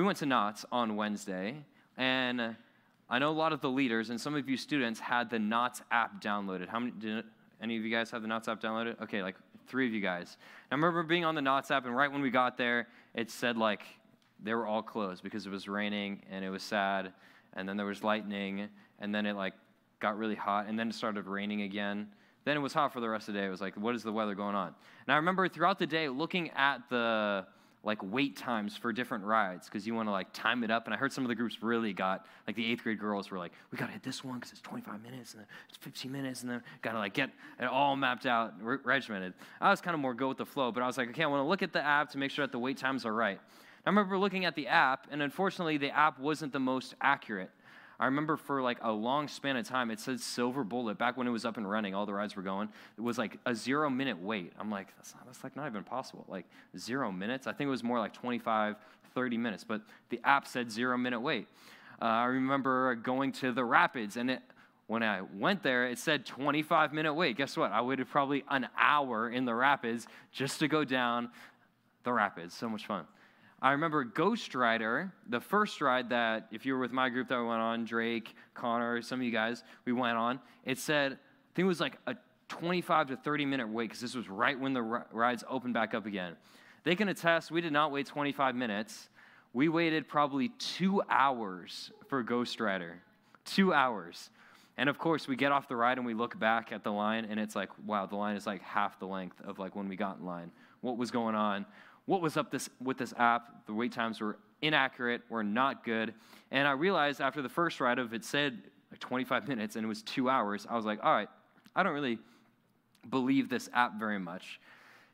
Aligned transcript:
we 0.00 0.06
went 0.06 0.16
to 0.16 0.24
Knott's 0.24 0.64
on 0.72 0.96
Wednesday, 0.96 1.62
and 1.98 2.56
I 3.10 3.18
know 3.18 3.28
a 3.28 3.36
lot 3.36 3.52
of 3.52 3.60
the 3.60 3.68
leaders 3.68 4.08
and 4.08 4.18
some 4.18 4.34
of 4.34 4.48
you 4.48 4.56
students 4.56 4.98
had 4.98 5.28
the 5.28 5.38
Knott's 5.38 5.82
app 5.90 6.22
downloaded. 6.22 6.68
How 6.68 6.78
many? 6.78 6.92
Did 6.92 7.24
any 7.62 7.76
of 7.76 7.84
you 7.84 7.90
guys 7.90 8.10
have 8.12 8.22
the 8.22 8.28
Knott's 8.28 8.48
app 8.48 8.62
downloaded? 8.62 8.98
Okay, 9.02 9.22
like 9.22 9.36
three 9.68 9.86
of 9.86 9.92
you 9.92 10.00
guys. 10.00 10.38
I 10.72 10.74
remember 10.74 11.02
being 11.02 11.26
on 11.26 11.34
the 11.34 11.42
Knott's 11.42 11.70
app, 11.70 11.84
and 11.84 11.94
right 11.94 12.10
when 12.10 12.22
we 12.22 12.30
got 12.30 12.56
there, 12.56 12.88
it 13.14 13.30
said 13.30 13.58
like 13.58 13.82
they 14.42 14.54
were 14.54 14.66
all 14.66 14.80
closed 14.80 15.22
because 15.22 15.44
it 15.44 15.50
was 15.50 15.68
raining 15.68 16.22
and 16.30 16.46
it 16.46 16.48
was 16.48 16.62
sad, 16.62 17.12
and 17.52 17.68
then 17.68 17.76
there 17.76 17.84
was 17.84 18.02
lightning, 18.02 18.70
and 19.00 19.14
then 19.14 19.26
it 19.26 19.36
like 19.36 19.52
got 19.98 20.16
really 20.16 20.34
hot, 20.34 20.64
and 20.66 20.78
then 20.78 20.88
it 20.88 20.94
started 20.94 21.26
raining 21.26 21.60
again. 21.60 22.08
Then 22.46 22.56
it 22.56 22.60
was 22.60 22.72
hot 22.72 22.94
for 22.94 23.00
the 23.00 23.08
rest 23.10 23.28
of 23.28 23.34
the 23.34 23.40
day. 23.40 23.46
It 23.46 23.50
was 23.50 23.60
like, 23.60 23.76
what 23.76 23.94
is 23.94 24.02
the 24.02 24.12
weather 24.12 24.34
going 24.34 24.54
on? 24.54 24.68
And 25.06 25.12
I 25.12 25.16
remember 25.16 25.46
throughout 25.46 25.78
the 25.78 25.86
day 25.86 26.08
looking 26.08 26.48
at 26.52 26.88
the 26.88 27.44
like 27.82 27.98
wait 28.02 28.36
times 28.36 28.76
for 28.76 28.92
different 28.92 29.24
rides 29.24 29.66
because 29.66 29.86
you 29.86 29.94
want 29.94 30.06
to 30.06 30.12
like 30.12 30.32
time 30.32 30.62
it 30.64 30.70
up. 30.70 30.84
And 30.86 30.94
I 30.94 30.98
heard 30.98 31.12
some 31.12 31.24
of 31.24 31.28
the 31.28 31.34
groups 31.34 31.62
really 31.62 31.92
got 31.92 32.26
like 32.46 32.54
the 32.56 32.70
eighth 32.70 32.82
grade 32.82 32.98
girls 32.98 33.30
were 33.30 33.38
like, 33.38 33.52
we 33.70 33.78
got 33.78 33.86
to 33.86 33.92
hit 33.92 34.02
this 34.02 34.22
one 34.22 34.34
because 34.36 34.52
it's 34.52 34.60
25 34.60 35.02
minutes 35.02 35.32
and 35.32 35.40
then 35.40 35.46
it's 35.68 35.78
15 35.78 36.12
minutes 36.12 36.42
and 36.42 36.50
then 36.50 36.62
got 36.82 36.92
to 36.92 36.98
like 36.98 37.14
get 37.14 37.30
it 37.58 37.64
all 37.64 37.96
mapped 37.96 38.26
out, 38.26 38.54
regimented. 38.60 39.32
I 39.60 39.70
was 39.70 39.80
kind 39.80 39.94
of 39.94 40.00
more 40.00 40.12
go 40.12 40.28
with 40.28 40.38
the 40.38 40.46
flow, 40.46 40.70
but 40.72 40.82
I 40.82 40.86
was 40.86 40.98
like, 40.98 41.08
okay, 41.10 41.22
I 41.22 41.26
want 41.26 41.42
to 41.44 41.48
look 41.48 41.62
at 41.62 41.72
the 41.72 41.82
app 41.82 42.10
to 42.10 42.18
make 42.18 42.30
sure 42.30 42.46
that 42.46 42.52
the 42.52 42.58
wait 42.58 42.76
times 42.76 43.06
are 43.06 43.14
right. 43.14 43.40
I 43.86 43.88
remember 43.88 44.18
looking 44.18 44.44
at 44.44 44.54
the 44.54 44.68
app, 44.68 45.06
and 45.10 45.22
unfortunately, 45.22 45.78
the 45.78 45.90
app 45.90 46.18
wasn't 46.18 46.52
the 46.52 46.60
most 46.60 46.94
accurate. 47.00 47.50
I 48.00 48.06
remember 48.06 48.38
for 48.38 48.62
like 48.62 48.78
a 48.80 48.90
long 48.90 49.28
span 49.28 49.58
of 49.58 49.68
time, 49.68 49.90
it 49.90 50.00
said 50.00 50.20
Silver 50.20 50.64
Bullet 50.64 50.96
back 50.96 51.18
when 51.18 51.26
it 51.26 51.30
was 51.30 51.44
up 51.44 51.58
and 51.58 51.70
running, 51.70 51.94
all 51.94 52.06
the 52.06 52.14
rides 52.14 52.34
were 52.34 52.42
going. 52.42 52.70
It 52.96 53.02
was 53.02 53.18
like 53.18 53.36
a 53.44 53.54
zero 53.54 53.90
minute 53.90 54.18
wait. 54.18 54.54
I'm 54.58 54.70
like, 54.70 54.88
that's, 54.96 55.14
not, 55.14 55.26
that's 55.26 55.44
like 55.44 55.54
not 55.54 55.66
even 55.68 55.84
possible. 55.84 56.24
Like 56.26 56.46
zero 56.78 57.12
minutes? 57.12 57.46
I 57.46 57.52
think 57.52 57.68
it 57.68 57.70
was 57.70 57.84
more 57.84 57.98
like 57.98 58.14
25, 58.14 58.76
30 59.14 59.36
minutes, 59.36 59.64
but 59.64 59.82
the 60.08 60.18
app 60.24 60.46
said 60.46 60.70
zero 60.70 60.96
minute 60.96 61.20
wait. 61.20 61.46
Uh, 62.00 62.06
I 62.06 62.24
remember 62.24 62.94
going 62.94 63.32
to 63.32 63.52
the 63.52 63.64
Rapids, 63.64 64.16
and 64.16 64.30
it, 64.30 64.40
when 64.86 65.02
I 65.02 65.20
went 65.36 65.62
there, 65.62 65.86
it 65.86 65.98
said 65.98 66.24
25 66.24 66.94
minute 66.94 67.12
wait. 67.12 67.36
Guess 67.36 67.58
what? 67.58 67.70
I 67.70 67.82
waited 67.82 68.08
probably 68.08 68.44
an 68.48 68.66
hour 68.78 69.28
in 69.28 69.44
the 69.44 69.54
Rapids 69.54 70.06
just 70.32 70.58
to 70.60 70.68
go 70.68 70.84
down 70.84 71.28
the 72.04 72.14
Rapids. 72.14 72.54
So 72.54 72.66
much 72.66 72.86
fun. 72.86 73.04
I 73.62 73.72
remember 73.72 74.04
Ghost 74.04 74.54
Rider, 74.54 75.12
the 75.28 75.40
first 75.40 75.82
ride 75.82 76.08
that, 76.10 76.48
if 76.50 76.64
you 76.64 76.72
were 76.72 76.80
with 76.80 76.92
my 76.92 77.10
group 77.10 77.28
that 77.28 77.38
we 77.38 77.46
went 77.46 77.60
on, 77.60 77.84
Drake, 77.84 78.34
Connor, 78.54 79.02
some 79.02 79.20
of 79.20 79.24
you 79.24 79.30
guys, 79.30 79.64
we 79.84 79.92
went 79.92 80.16
on, 80.16 80.40
it 80.64 80.78
said, 80.78 81.12
I 81.12 81.50
think 81.54 81.64
it 81.64 81.68
was 81.68 81.80
like 81.80 81.98
a 82.06 82.16
25 82.48 83.08
to 83.08 83.16
30 83.16 83.44
minute 83.44 83.68
wait 83.68 83.88
because 83.88 84.00
this 84.00 84.14
was 84.14 84.28
right 84.28 84.58
when 84.58 84.72
the 84.72 84.82
rides 84.82 85.44
opened 85.48 85.74
back 85.74 85.94
up 85.94 86.06
again. 86.06 86.36
They 86.84 86.96
can 86.96 87.08
attest 87.08 87.50
we 87.50 87.60
did 87.60 87.72
not 87.72 87.92
wait 87.92 88.06
25 88.06 88.54
minutes. 88.54 89.10
We 89.52 89.68
waited 89.68 90.08
probably 90.08 90.48
two 90.58 91.02
hours 91.10 91.92
for 92.08 92.22
Ghost 92.22 92.60
Rider. 92.60 93.02
Two 93.44 93.74
hours. 93.74 94.30
And 94.78 94.88
of 94.88 94.96
course, 94.96 95.28
we 95.28 95.36
get 95.36 95.52
off 95.52 95.68
the 95.68 95.76
ride 95.76 95.98
and 95.98 96.06
we 96.06 96.14
look 96.14 96.38
back 96.38 96.72
at 96.72 96.82
the 96.82 96.90
line, 96.90 97.26
and 97.28 97.38
it's 97.38 97.54
like, 97.54 97.68
wow, 97.84 98.06
the 98.06 98.16
line 98.16 98.36
is 98.36 98.46
like 98.46 98.62
half 98.62 98.98
the 98.98 99.06
length 99.06 99.38
of 99.44 99.58
like 99.58 99.76
when 99.76 99.88
we 99.88 99.96
got 99.96 100.18
in 100.18 100.24
line. 100.24 100.50
What 100.80 100.96
was 100.96 101.10
going 101.10 101.34
on? 101.34 101.66
What 102.10 102.20
was 102.20 102.36
up 102.36 102.50
this, 102.50 102.68
with 102.82 102.98
this 102.98 103.14
app. 103.18 103.64
The 103.66 103.72
wait 103.72 103.92
times 103.92 104.20
were 104.20 104.36
inaccurate, 104.62 105.22
were 105.28 105.44
not 105.44 105.84
good. 105.84 106.12
And 106.50 106.66
I 106.66 106.72
realized 106.72 107.20
after 107.20 107.40
the 107.40 107.48
first 107.48 107.78
ride 107.80 108.00
of 108.00 108.12
it 108.12 108.24
said 108.24 108.64
like 108.90 108.98
25 108.98 109.46
minutes 109.46 109.76
and 109.76 109.84
it 109.84 109.88
was 109.88 110.02
two 110.02 110.28
hours, 110.28 110.66
I 110.68 110.74
was 110.74 110.84
like, 110.84 110.98
all 111.04 111.14
right, 111.14 111.28
I 111.76 111.84
don't 111.84 111.94
really 111.94 112.18
believe 113.08 113.48
this 113.48 113.70
app 113.72 113.96
very 113.96 114.18
much. 114.18 114.58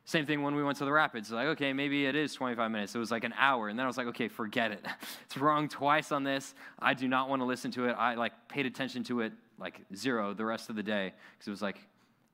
Same 0.05 0.25
thing 0.25 0.41
when 0.41 0.55
we 0.55 0.63
went 0.63 0.79
to 0.79 0.85
the 0.85 0.91
rapids. 0.91 1.29
Like, 1.29 1.49
okay, 1.49 1.71
maybe 1.71 2.07
it 2.07 2.15
is 2.15 2.33
25 2.33 2.71
minutes. 2.71 2.95
It 2.95 2.97
was 2.97 3.11
like 3.11 3.23
an 3.23 3.33
hour. 3.37 3.69
And 3.69 3.77
then 3.77 3.83
I 3.83 3.87
was 3.87 3.97
like, 3.97 4.07
okay, 4.07 4.27
forget 4.27 4.71
it. 4.71 4.83
it's 5.25 5.37
wrong 5.37 5.69
twice 5.69 6.11
on 6.11 6.23
this. 6.23 6.55
I 6.79 6.95
do 6.95 7.07
not 7.07 7.29
want 7.29 7.43
to 7.43 7.45
listen 7.45 7.69
to 7.73 7.85
it. 7.85 7.91
I 7.91 8.15
like 8.15 8.33
paid 8.49 8.65
attention 8.65 9.03
to 9.03 9.21
it 9.21 9.33
like 9.59 9.81
zero 9.95 10.33
the 10.33 10.45
rest 10.45 10.71
of 10.71 10.75
the 10.75 10.81
day 10.81 11.13
because 11.33 11.47
it 11.47 11.51
was 11.51 11.61
like, 11.61 11.77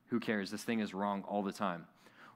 who 0.06 0.18
cares? 0.18 0.50
This 0.50 0.64
thing 0.64 0.80
is 0.80 0.94
wrong 0.94 1.22
all 1.28 1.42
the 1.42 1.52
time. 1.52 1.86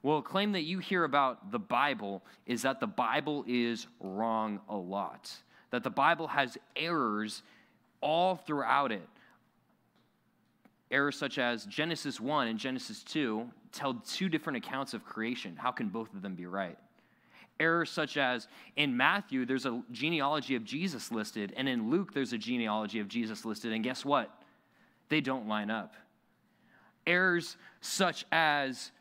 Well, 0.03 0.19
a 0.19 0.23
claim 0.23 0.53
that 0.53 0.63
you 0.63 0.79
hear 0.79 1.05
about 1.05 1.51
the 1.51 1.59
Bible 1.59 2.23
is 2.47 2.63
that 2.63 2.81
the 2.81 2.87
Bible 2.87 3.45
is 3.47 3.87
wrong 4.01 4.61
a 4.69 4.77
lot, 4.77 5.33
that 5.71 5.83
the 5.83 5.91
Bible 5.91 6.29
has 6.29 6.57
errors 6.77 7.43
all 8.01 8.37
throughout 8.37 8.93
it. 8.93 9.09
Errors 10.91 11.19
such 11.19 11.39
as 11.39 11.65
Genesis 11.67 12.21
1 12.21 12.49
and 12.49 12.59
Genesis 12.59 13.03
2 13.03 13.51
tell 13.73 13.95
two 13.95 14.29
different 14.29 14.57
accounts 14.57 14.95
of 14.95 15.05
creation. 15.05 15.57
How 15.57 15.71
can 15.71 15.89
both 15.89 16.15
of 16.15 16.23
them 16.23 16.35
be 16.35 16.47
right? 16.47 16.79
Errors 17.61 17.91
such 17.91 18.17
as 18.17 18.47
in 18.77 18.97
Matthew, 18.97 19.45
there's 19.45 19.67
a 19.67 19.83
genealogy 19.91 20.55
of 20.55 20.65
Jesus 20.65 21.11
listed, 21.11 21.53
and 21.57 21.69
in 21.69 21.91
Luke, 21.91 22.15
there's 22.15 22.33
a 22.33 22.39
genealogy 22.39 23.01
of 23.01 23.09
Jesus 23.09 23.45
listed, 23.45 23.73
and 23.73 23.83
guess 23.83 24.05
what? 24.05 24.31
They 25.09 25.21
don't 25.21 25.49
line 25.49 25.71
up. 25.71 25.95
Errors 27.07 27.57
such 27.81 28.25
as 28.31 28.93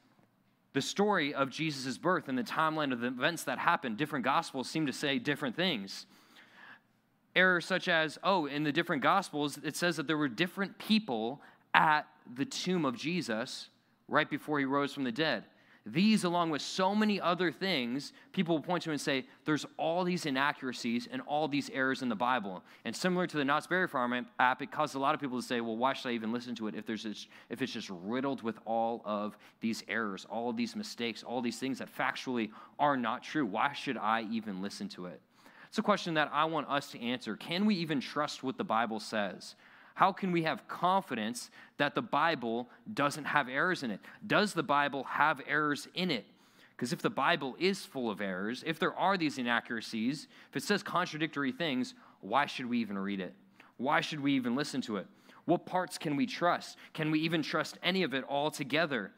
the 0.78 0.82
story 0.82 1.34
of 1.34 1.50
Jesus' 1.50 1.98
birth 1.98 2.30
and 2.30 2.38
the 2.38 2.44
timeline 2.44 2.94
of 2.94 3.00
the 3.00 3.08
events 3.08 3.46
that 3.46 3.58
happened, 3.58 3.98
different 3.98 4.24
gospels 4.24 4.70
seem 4.70 4.86
to 4.86 4.94
say 4.94 5.18
different 5.18 5.56
things. 5.56 6.06
Errors 7.36 7.66
such 7.66 7.88
as, 7.88 8.20
oh, 8.24 8.46
in 8.46 8.62
the 8.62 8.72
different 8.72 9.02
gospels, 9.02 9.58
it 9.64 9.76
says 9.76 9.98
that 9.98 10.06
there 10.06 10.20
were 10.20 10.28
different 10.28 10.78
people 10.78 11.42
at 11.74 12.06
the 12.32 12.46
tomb 12.46 12.86
of 12.86 12.96
Jesus 12.96 13.70
right 14.08 14.30
before 14.30 14.60
he 14.60 14.66
rose 14.66 14.94
from 14.94 15.04
the 15.04 15.12
dead. 15.12 15.46
These, 15.94 16.26
along 16.26 16.50
with 16.50 16.62
so 16.62 16.94
many 16.94 17.22
other 17.22 17.50
things, 17.50 18.12
people 18.34 18.56
will 18.56 18.64
point 18.64 18.84
to 18.84 18.92
and 18.92 19.00
say, 19.00 19.26
there's 19.46 19.66
all 19.78 20.04
these 20.04 20.26
inaccuracies 20.26 21.08
and 21.10 21.22
all 21.26 21.48
these 21.48 21.70
errors 21.70 22.02
in 22.02 22.10
the 22.10 22.16
Bible. 22.16 22.62
And 22.84 22.94
similar 22.94 23.26
to 23.26 23.38
the 23.38 23.46
Knott's 23.46 23.68
Berry 23.68 23.88
Farm 23.88 24.26
app, 24.38 24.62
it 24.62 24.70
caused 24.70 24.96
a 24.96 25.00
lot 25.00 25.16
of 25.16 25.22
people 25.22 25.40
to 25.40 25.46
say, 25.46 25.62
well, 25.62 25.78
why 25.78 25.94
should 25.94 26.10
I 26.10 26.12
even 26.12 26.34
listen 26.34 26.56
to 26.56 26.68
it 26.68 26.76
if, 26.76 26.86
there's 26.86 27.04
this, 27.04 27.28
if 27.50 27.62
it's 27.62 27.72
just 27.72 27.90
riddled 27.90 28.42
with 28.42 28.60
all 28.66 29.02
of 29.06 29.38
these 29.62 29.84
errors, 29.88 30.26
all 30.30 30.50
of 30.50 30.58
these 30.58 30.76
mistakes, 30.76 31.24
all 31.24 31.42
these 31.42 31.58
things 31.58 31.80
that 31.80 31.96
factually 31.96 32.50
are 32.80 32.98
not 32.98 33.24
true? 33.24 33.46
Why 33.46 33.72
should 33.72 33.98
I 33.98 34.28
even 34.30 34.62
listen 34.62 34.90
to 34.90 35.06
it? 35.06 35.22
It's 35.70 35.78
a 35.78 35.84
question 35.84 36.16
that 36.16 36.30
I 36.34 36.46
want 36.46 36.68
us 36.70 36.92
to 36.92 37.02
answer. 37.02 37.38
Can 37.38 37.66
we 37.66 37.76
even 37.76 38.02
trust 38.02 38.44
what 38.44 38.58
the 38.58 38.64
Bible 38.64 39.00
says? 39.00 39.56
How 39.98 40.12
can 40.12 40.32
we 40.32 40.44
have 40.44 40.68
confidence 40.68 41.50
that 41.78 41.96
the 41.96 42.04
Bible 42.04 42.70
doesn't 42.94 43.24
have 43.24 43.50
errors 43.50 43.82
in 43.82 43.90
it? 43.90 44.00
Does 44.28 44.54
the 44.54 44.62
Bible 44.62 45.04
have 45.06 45.42
errors 45.48 45.88
in 45.96 46.12
it? 46.12 46.28
Because 46.76 46.94
if 46.94 47.02
the 47.02 47.10
Bible 47.10 47.56
is 47.58 47.84
full 47.84 48.12
of 48.12 48.22
errors, 48.22 48.64
if 48.68 48.78
there 48.78 48.94
are 48.94 49.18
these 49.18 49.40
inaccuracies, 49.40 50.28
if 50.52 50.58
it 50.58 50.62
says 50.62 50.84
contradictory 50.84 51.52
things, 51.52 51.96
why 52.22 52.46
should 52.46 52.68
we 52.68 52.78
even 52.78 52.96
read 52.96 53.20
it? 53.20 53.34
Why 53.78 54.02
should 54.02 54.20
we 54.20 54.34
even 54.34 54.56
listen 54.56 54.82
to 54.82 54.98
it? 54.98 55.08
What 55.46 55.66
parts 55.66 55.98
can 55.98 56.16
we 56.16 56.28
trust? 56.28 56.78
Can 56.94 57.10
we 57.10 57.20
even 57.22 57.42
trust 57.42 57.80
any 57.82 58.04
of 58.04 58.14
it 58.14 58.24
altogether? 58.30 59.10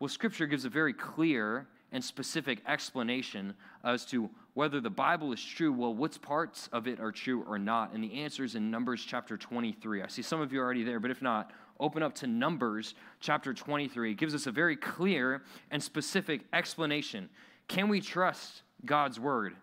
Well, 0.00 0.08
Scripture 0.08 0.48
gives 0.48 0.64
a 0.64 0.68
very 0.68 0.94
clear 0.94 1.68
and 1.94 2.04
specific 2.04 2.58
explanation 2.66 3.54
as 3.84 4.04
to 4.04 4.28
whether 4.54 4.80
the 4.80 4.90
Bible 4.90 5.32
is 5.32 5.42
true. 5.42 5.72
Well, 5.72 5.94
what 5.94 6.20
parts 6.20 6.68
of 6.72 6.88
it 6.88 6.98
are 6.98 7.12
true 7.12 7.44
or 7.48 7.56
not? 7.56 7.92
And 7.92 8.02
the 8.02 8.20
answer 8.20 8.42
is 8.42 8.56
in 8.56 8.68
Numbers 8.68 9.04
chapter 9.06 9.36
23. 9.36 10.02
I 10.02 10.08
see 10.08 10.20
some 10.20 10.40
of 10.40 10.52
you 10.52 10.58
already 10.58 10.82
there, 10.82 10.98
but 10.98 11.12
if 11.12 11.22
not, 11.22 11.52
open 11.78 12.02
up 12.02 12.12
to 12.16 12.26
Numbers 12.26 12.94
chapter 13.20 13.54
23. 13.54 14.10
It 14.10 14.14
gives 14.14 14.34
us 14.34 14.48
a 14.48 14.50
very 14.50 14.74
clear 14.74 15.44
and 15.70 15.80
specific 15.80 16.40
explanation. 16.52 17.30
Can 17.68 17.88
we 17.88 18.00
trust 18.00 18.62
God's 18.84 19.20
word? 19.20 19.54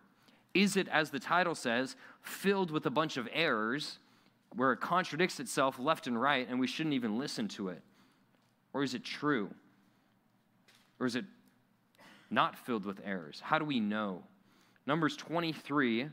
Is 0.53 0.77
it, 0.77 0.87
as 0.87 1.09
the 1.09 1.19
title 1.19 1.53
says, 1.53 1.97
filled 2.21 2.71
with 2.71 2.85
a 2.85 2.89
bunch 2.89 3.17
of 3.17 3.27
errors 3.33 3.99
where 4.55 4.71
it 4.71 4.79
contradicts 4.79 5.41
itself 5.41 5.79
left 5.79 6.07
and 6.07 6.19
right 6.19 6.47
and 6.49 6.61
we 6.61 6.67
shouldn't 6.67 6.95
even 6.95 7.19
listen 7.19 7.49
to 7.49 7.67
it? 7.67 7.81
Or 8.73 8.83
is 8.83 8.93
it 8.93 9.03
true? 9.03 9.49
Or 10.97 11.05
is 11.05 11.17
it 11.17 11.25
not 12.31 12.57
filled 12.57 12.85
with 12.85 12.99
errors. 13.05 13.41
How 13.43 13.59
do 13.59 13.65
we 13.65 13.79
know? 13.79 14.23
Numbers 14.87 15.15
23, 15.17 16.09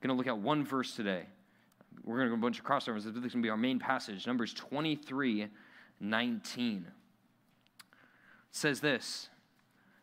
going 0.00 0.08
to 0.08 0.14
look 0.14 0.26
at 0.26 0.38
one 0.38 0.64
verse 0.64 0.96
today. 0.96 1.24
We're 2.04 2.16
going 2.16 2.28
to 2.28 2.36
go 2.36 2.38
a 2.38 2.42
bunch 2.42 2.58
of 2.58 2.64
crossovers. 2.64 3.04
This 3.04 3.06
is 3.06 3.14
going 3.14 3.30
to 3.30 3.38
be 3.38 3.50
our 3.50 3.56
main 3.56 3.78
passage. 3.78 4.26
Numbers 4.26 4.54
23, 4.54 5.48
19. 6.00 6.86
It 6.86 6.92
says 8.50 8.80
this. 8.80 9.28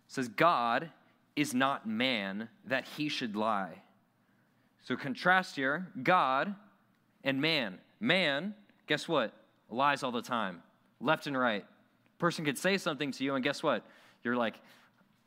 It 0.07 0.13
says, 0.13 0.27
God 0.27 0.91
is 1.35 1.53
not 1.53 1.87
man 1.87 2.49
that 2.65 2.87
he 2.95 3.09
should 3.09 3.35
lie. 3.35 3.81
So 4.83 4.95
contrast 4.95 5.55
here, 5.55 5.87
God 6.03 6.53
and 7.23 7.41
man. 7.41 7.79
Man, 7.99 8.53
guess 8.87 9.07
what? 9.07 9.33
Lies 9.69 10.03
all 10.03 10.11
the 10.11 10.21
time, 10.21 10.61
left 11.01 11.25
and 11.25 11.37
right. 11.37 11.65
Person 12.19 12.45
could 12.45 12.57
say 12.57 12.77
something 12.77 13.11
to 13.13 13.23
you, 13.23 13.33
and 13.33 13.43
guess 13.43 13.63
what? 13.63 13.83
You're 14.23 14.35
like, 14.35 14.59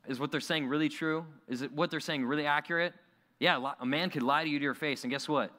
is 0.08 0.18
what 0.18 0.32
they're 0.32 0.40
saying 0.40 0.66
really 0.66 0.88
true? 0.88 1.24
Is 1.46 1.62
it 1.62 1.70
what 1.72 1.90
they're 1.90 2.00
saying 2.00 2.24
really 2.24 2.46
accurate? 2.46 2.94
Yeah, 3.38 3.72
a 3.78 3.86
man 3.86 4.10
could 4.10 4.22
lie 4.22 4.42
to 4.42 4.50
you 4.50 4.58
to 4.58 4.62
your 4.62 4.74
face, 4.74 5.04
and 5.04 5.12
guess 5.12 5.28
what? 5.28 5.52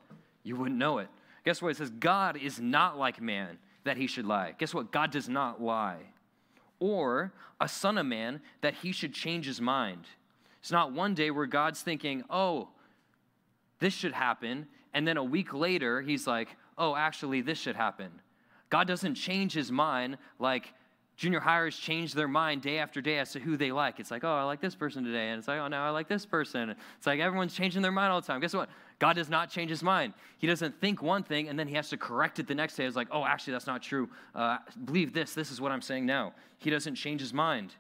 You 0.44 0.56
wouldn't 0.58 0.78
know 0.78 0.98
it. 0.98 1.08
Guess 1.46 1.62
what? 1.62 1.70
It 1.70 1.78
says, 1.78 1.90
God 1.92 2.36
is 2.36 2.60
not 2.60 2.98
like 2.98 3.22
man 3.22 3.58
that 3.86 3.96
he 3.96 4.08
should 4.08 4.26
lie. 4.26 4.54
Guess 4.58 4.74
what? 4.74 4.92
God 4.92 5.12
does 5.12 5.30
not 5.30 5.62
lie. 5.62 6.02
Or 6.80 7.32
a 7.62 7.68
son 7.68 7.98
of 7.98 8.06
man 8.06 8.42
that 8.62 8.74
he 8.74 8.92
should 8.92 9.14
change 9.14 9.46
his 9.46 9.62
mind. 9.62 10.06
It's 10.60 10.72
not 10.72 10.92
one 10.92 11.14
day 11.14 11.32
where 11.32 11.46
God's 11.46 11.82
thinking, 11.82 12.24
oh, 12.30 12.70
this 13.80 13.94
should 13.94 14.14
happen. 14.14 14.68
And 14.94 15.08
then 15.08 15.18
a 15.18 15.24
week 15.24 15.54
later, 15.54 16.02
he's 16.02 16.28
like, 16.28 16.50
oh, 16.78 16.96
actually, 16.96 17.42
this 17.42 17.58
should 17.58 17.76
happen. 17.76 18.10
God 18.70 18.88
doesn't 18.88 19.16
change 19.16 19.54
his 19.54 19.72
mind 19.72 20.18
like 20.38 20.74
junior 21.20 21.42
highers 21.42 21.78
change 21.78 22.14
their 22.14 22.30
mind 22.30 22.62
day 22.62 22.78
after 22.78 23.02
day 23.02 23.20
as 23.20 23.34
to 23.34 23.42
who 23.42 23.58
they 23.58 23.74
like. 23.74 24.00
It's 24.00 24.10
like, 24.10 24.24
oh, 24.24 24.34
I 24.34 24.44
like 24.44 24.62
this 24.62 24.74
person 24.74 25.04
today. 25.04 25.28
And 25.28 25.38
it's 25.38 25.50
like, 25.50 25.60
oh, 25.60 25.68
now 25.68 25.86
I 25.86 25.90
like 25.90 26.08
this 26.08 26.26
person. 26.26 26.74
It's 26.98 27.06
like 27.06 27.20
everyone's 27.20 27.54
changing 27.54 27.82
their 27.82 27.92
mind 27.92 28.14
all 28.14 28.22
the 28.22 28.28
time. 28.28 28.40
Guess 28.40 28.54
what? 28.54 28.70
God 29.00 29.18
does 29.18 29.30
not 29.30 29.50
change 29.50 29.70
his 29.70 29.84
mind. 29.84 30.14
He 30.38 30.48
doesn't 30.48 30.80
think 30.80 31.02
one 31.02 31.24
thing 31.24 31.50
and 31.50 31.60
then 31.60 31.68
he 31.68 31.76
has 31.76 31.90
to 31.90 31.98
correct 31.98 32.40
it 32.40 32.48
the 32.48 32.56
next 32.56 32.78
day. 32.78 32.86
It's 32.86 32.96
like, 32.96 33.10
oh, 33.12 33.26
actually, 33.26 33.52
that's 33.52 33.68
not 33.68 33.84
true. 33.84 34.08
Uh, 34.34 34.60
believe 34.86 35.12
this. 35.12 35.34
This 35.34 35.52
is 35.52 35.60
what 35.60 35.74
I'm 35.74 35.82
saying 35.82 36.06
now. 36.06 36.34
He 36.58 36.70
doesn't 36.70 36.96
change 36.96 37.20
his 37.20 37.34
mind. 37.34 37.74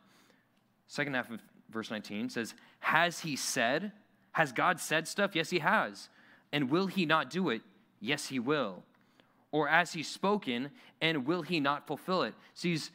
Second 0.87 1.13
half 1.13 1.31
of 1.31 1.39
verse 1.71 1.89
19 1.89 2.29
says, 2.29 2.55
Has 2.81 3.21
he 3.21 3.37
said? 3.37 3.93
Has 4.33 4.51
God 4.51 4.81
said 4.81 5.07
stuff? 5.07 5.33
Yes, 5.33 5.49
he 5.49 5.59
has. 5.59 6.09
And 6.51 6.69
will 6.69 6.87
he 6.87 7.05
not 7.05 7.29
do 7.29 7.49
it? 7.49 7.61
Yes, 8.01 8.27
he 8.27 8.39
will. 8.39 8.83
Or 9.53 9.67
has 9.67 9.93
he 9.93 10.03
spoken, 10.03 10.71
and 11.01 11.25
will 11.25 11.41
he 11.41 11.61
not 11.61 11.87
fulfill 11.87 12.23
it? 12.23 12.33
So 12.53 12.67
these 12.67 12.91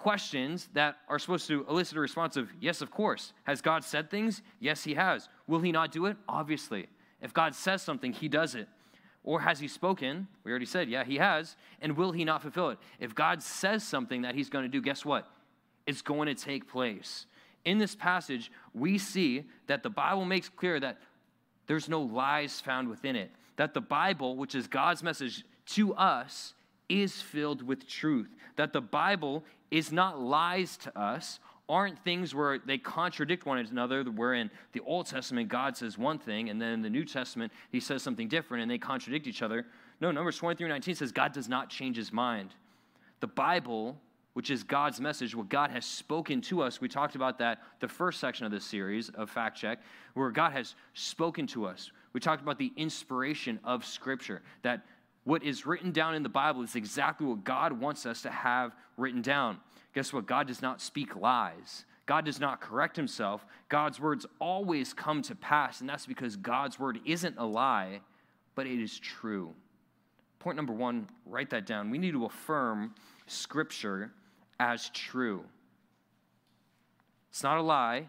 questions 0.00 0.70
that 0.72 0.96
are 1.08 1.18
supposed 1.18 1.46
to 1.46 1.66
elicit 1.68 1.98
a 1.98 2.00
response 2.00 2.36
of, 2.38 2.48
yes, 2.58 2.80
of 2.80 2.90
course. 2.90 3.34
Has 3.44 3.60
God 3.60 3.84
said 3.84 4.10
things? 4.10 4.40
Yes, 4.58 4.82
he 4.82 4.94
has. 4.94 5.28
Will 5.46 5.60
he 5.60 5.72
not 5.72 5.92
do 5.92 6.06
it? 6.06 6.16
Obviously. 6.26 6.86
If 7.20 7.34
God 7.34 7.54
says 7.54 7.82
something, 7.82 8.12
he 8.14 8.26
does 8.26 8.54
it. 8.54 8.66
Or 9.24 9.40
has 9.40 9.60
he 9.60 9.68
spoken? 9.68 10.26
We 10.42 10.50
already 10.50 10.64
said, 10.64 10.88
yeah, 10.88 11.04
he 11.04 11.18
has. 11.18 11.54
And 11.82 11.98
will 11.98 12.12
he 12.12 12.24
not 12.24 12.40
fulfill 12.40 12.70
it? 12.70 12.78
If 12.98 13.14
God 13.14 13.42
says 13.42 13.84
something 13.84 14.22
that 14.22 14.34
he's 14.34 14.48
going 14.48 14.64
to 14.64 14.70
do, 14.70 14.80
guess 14.80 15.04
what? 15.04 15.28
It's 15.86 16.00
going 16.00 16.26
to 16.28 16.34
take 16.34 16.66
place. 16.66 17.26
In 17.66 17.76
this 17.76 17.94
passage, 17.94 18.50
we 18.72 18.96
see 18.96 19.44
that 19.66 19.82
the 19.82 19.90
Bible 19.90 20.24
makes 20.24 20.48
clear 20.48 20.80
that 20.80 20.96
there's 21.66 21.90
no 21.90 22.00
lies 22.00 22.58
found 22.58 22.88
within 22.88 23.16
it. 23.16 23.30
That 23.56 23.74
the 23.74 23.82
Bible, 23.82 24.36
which 24.36 24.54
is 24.54 24.66
God's 24.66 25.02
message 25.02 25.44
to 25.66 25.94
us, 25.94 26.54
is 26.88 27.20
filled 27.20 27.62
with 27.62 27.86
truth. 27.86 28.34
That 28.56 28.72
the 28.72 28.80
Bible 28.80 29.44
is 29.70 29.92
not 29.92 30.20
lies 30.20 30.76
to 30.78 30.98
us, 30.98 31.38
aren't 31.68 32.02
things 32.02 32.34
where 32.34 32.58
they 32.58 32.78
contradict 32.78 33.46
one 33.46 33.58
another, 33.58 34.02
where 34.04 34.34
in 34.34 34.50
the 34.72 34.80
Old 34.80 35.06
Testament 35.06 35.48
God 35.48 35.76
says 35.76 35.96
one 35.96 36.18
thing, 36.18 36.50
and 36.50 36.60
then 36.60 36.72
in 36.72 36.82
the 36.82 36.90
New 36.90 37.04
Testament 37.04 37.52
he 37.70 37.78
says 37.78 38.02
something 38.02 38.28
different, 38.28 38.62
and 38.62 38.70
they 38.70 38.78
contradict 38.78 39.26
each 39.26 39.42
other. 39.42 39.66
No, 40.00 40.10
Numbers 40.10 40.36
23 40.36 40.68
19 40.68 40.94
says 40.96 41.12
God 41.12 41.32
does 41.32 41.48
not 41.48 41.70
change 41.70 41.96
his 41.96 42.12
mind. 42.12 42.54
The 43.20 43.28
Bible, 43.28 43.96
which 44.32 44.50
is 44.50 44.64
God's 44.64 45.00
message, 45.00 45.34
what 45.34 45.48
God 45.48 45.70
has 45.70 45.86
spoken 45.86 46.40
to 46.42 46.62
us, 46.62 46.80
we 46.80 46.88
talked 46.88 47.14
about 47.14 47.38
that 47.38 47.62
the 47.78 47.88
first 47.88 48.18
section 48.18 48.46
of 48.46 48.52
this 48.52 48.64
series 48.64 49.08
of 49.10 49.30
Fact 49.30 49.56
Check, 49.56 49.78
where 50.14 50.30
God 50.30 50.52
has 50.52 50.74
spoken 50.94 51.46
to 51.48 51.66
us. 51.66 51.92
We 52.12 52.20
talked 52.20 52.42
about 52.42 52.58
the 52.58 52.72
inspiration 52.76 53.60
of 53.62 53.84
Scripture, 53.84 54.42
that 54.62 54.84
what 55.24 55.42
is 55.42 55.66
written 55.66 55.92
down 55.92 56.14
in 56.14 56.22
the 56.22 56.28
Bible 56.28 56.62
is 56.62 56.74
exactly 56.74 57.26
what 57.26 57.44
God 57.44 57.72
wants 57.72 58.06
us 58.06 58.22
to 58.22 58.30
have 58.30 58.74
written 58.96 59.22
down. 59.22 59.58
Guess 59.94 60.12
what? 60.12 60.26
God 60.26 60.46
does 60.46 60.62
not 60.62 60.80
speak 60.80 61.16
lies. 61.16 61.84
God 62.06 62.24
does 62.24 62.40
not 62.40 62.60
correct 62.60 62.96
himself. 62.96 63.44
God's 63.68 64.00
words 64.00 64.26
always 64.40 64.92
come 64.92 65.22
to 65.22 65.34
pass, 65.34 65.80
and 65.80 65.88
that's 65.88 66.06
because 66.06 66.36
God's 66.36 66.78
word 66.78 66.98
isn't 67.04 67.36
a 67.38 67.44
lie, 67.44 68.00
but 68.54 68.66
it 68.66 68.82
is 68.82 68.98
true. 68.98 69.54
Point 70.40 70.56
number 70.56 70.72
one, 70.72 71.08
write 71.26 71.50
that 71.50 71.66
down. 71.66 71.90
We 71.90 71.98
need 71.98 72.12
to 72.12 72.24
affirm 72.24 72.94
Scripture 73.26 74.12
as 74.58 74.88
true. 74.90 75.44
It's 77.30 77.42
not 77.42 77.58
a 77.58 77.62
lie. 77.62 78.08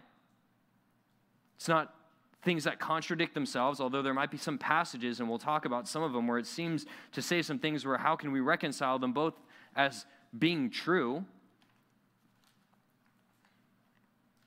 It's 1.56 1.68
not 1.68 1.94
things 2.42 2.64
that 2.64 2.78
contradict 2.80 3.34
themselves, 3.34 3.80
although 3.80 4.02
there 4.02 4.14
might 4.14 4.30
be 4.30 4.36
some 4.36 4.58
passages, 4.58 5.20
and 5.20 5.28
we'll 5.28 5.38
talk 5.38 5.64
about 5.64 5.86
some 5.86 6.02
of 6.02 6.12
them, 6.12 6.26
where 6.26 6.38
it 6.38 6.46
seems 6.46 6.86
to 7.12 7.22
say 7.22 7.40
some 7.40 7.58
things 7.58 7.86
where 7.86 7.98
how 7.98 8.16
can 8.16 8.32
we 8.32 8.40
reconcile 8.40 8.98
them 8.98 9.12
both 9.12 9.34
as 9.76 10.06
being 10.36 10.68
true? 10.68 11.24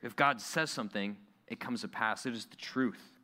If 0.02 0.16
God 0.16 0.42
says 0.42 0.70
something, 0.70 1.18
it 1.48 1.60
comes 1.60 1.82
to 1.82 1.88
pass. 1.88 2.26
It 2.26 2.34
is 2.34 2.46
the 2.46 2.58
truth. 2.58 3.20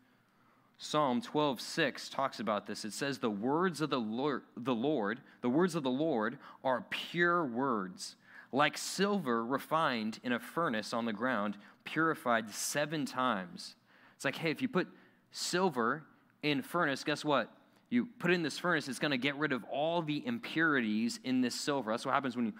Psalm 0.78 1.22
12:6 1.22 2.10
talks 2.10 2.40
about 2.40 2.66
this. 2.66 2.84
It 2.86 2.94
says, 2.94 3.20
"The 3.20 3.30
words 3.30 3.82
of 3.82 3.92
the 3.92 4.00
Lord, 4.00 4.44
the 4.58 4.74
Lord, 4.74 5.22
the 5.42 5.50
words 5.50 5.76
of 5.76 5.84
the 5.84 5.92
Lord 5.92 6.40
are 6.64 6.82
pure 6.90 7.46
words, 7.46 8.16
like 8.52 8.78
silver 8.78 9.46
refined 9.46 10.20
in 10.24 10.32
a 10.32 10.40
furnace 10.40 10.92
on 10.92 11.06
the 11.06 11.14
ground, 11.14 11.58
purified 11.84 12.50
seven 12.50 13.06
times." 13.06 13.76
It's 14.22 14.26
like, 14.26 14.36
hey, 14.36 14.52
if 14.52 14.62
you 14.62 14.68
put 14.68 14.88
silver 15.32 16.04
in 16.44 16.62
furnace, 16.62 17.04
guess 17.04 17.26
what? 17.26 17.52
You 17.90 18.06
put 18.20 18.30
it 18.30 18.36
in 18.36 18.44
this 18.44 18.60
furnace, 18.60 18.88
it's 18.88 19.00
going 19.00 19.10
to 19.10 19.18
get 19.18 19.36
rid 19.36 19.52
of 19.52 19.64
all 19.64 20.04
the 20.04 20.24
impurities 20.28 21.20
in 21.24 21.42
this 21.42 21.56
silver. 21.56 21.92
That's 21.92 22.06
what 22.06 22.14
happens 22.14 22.36
when 22.36 22.46
you 22.46 22.54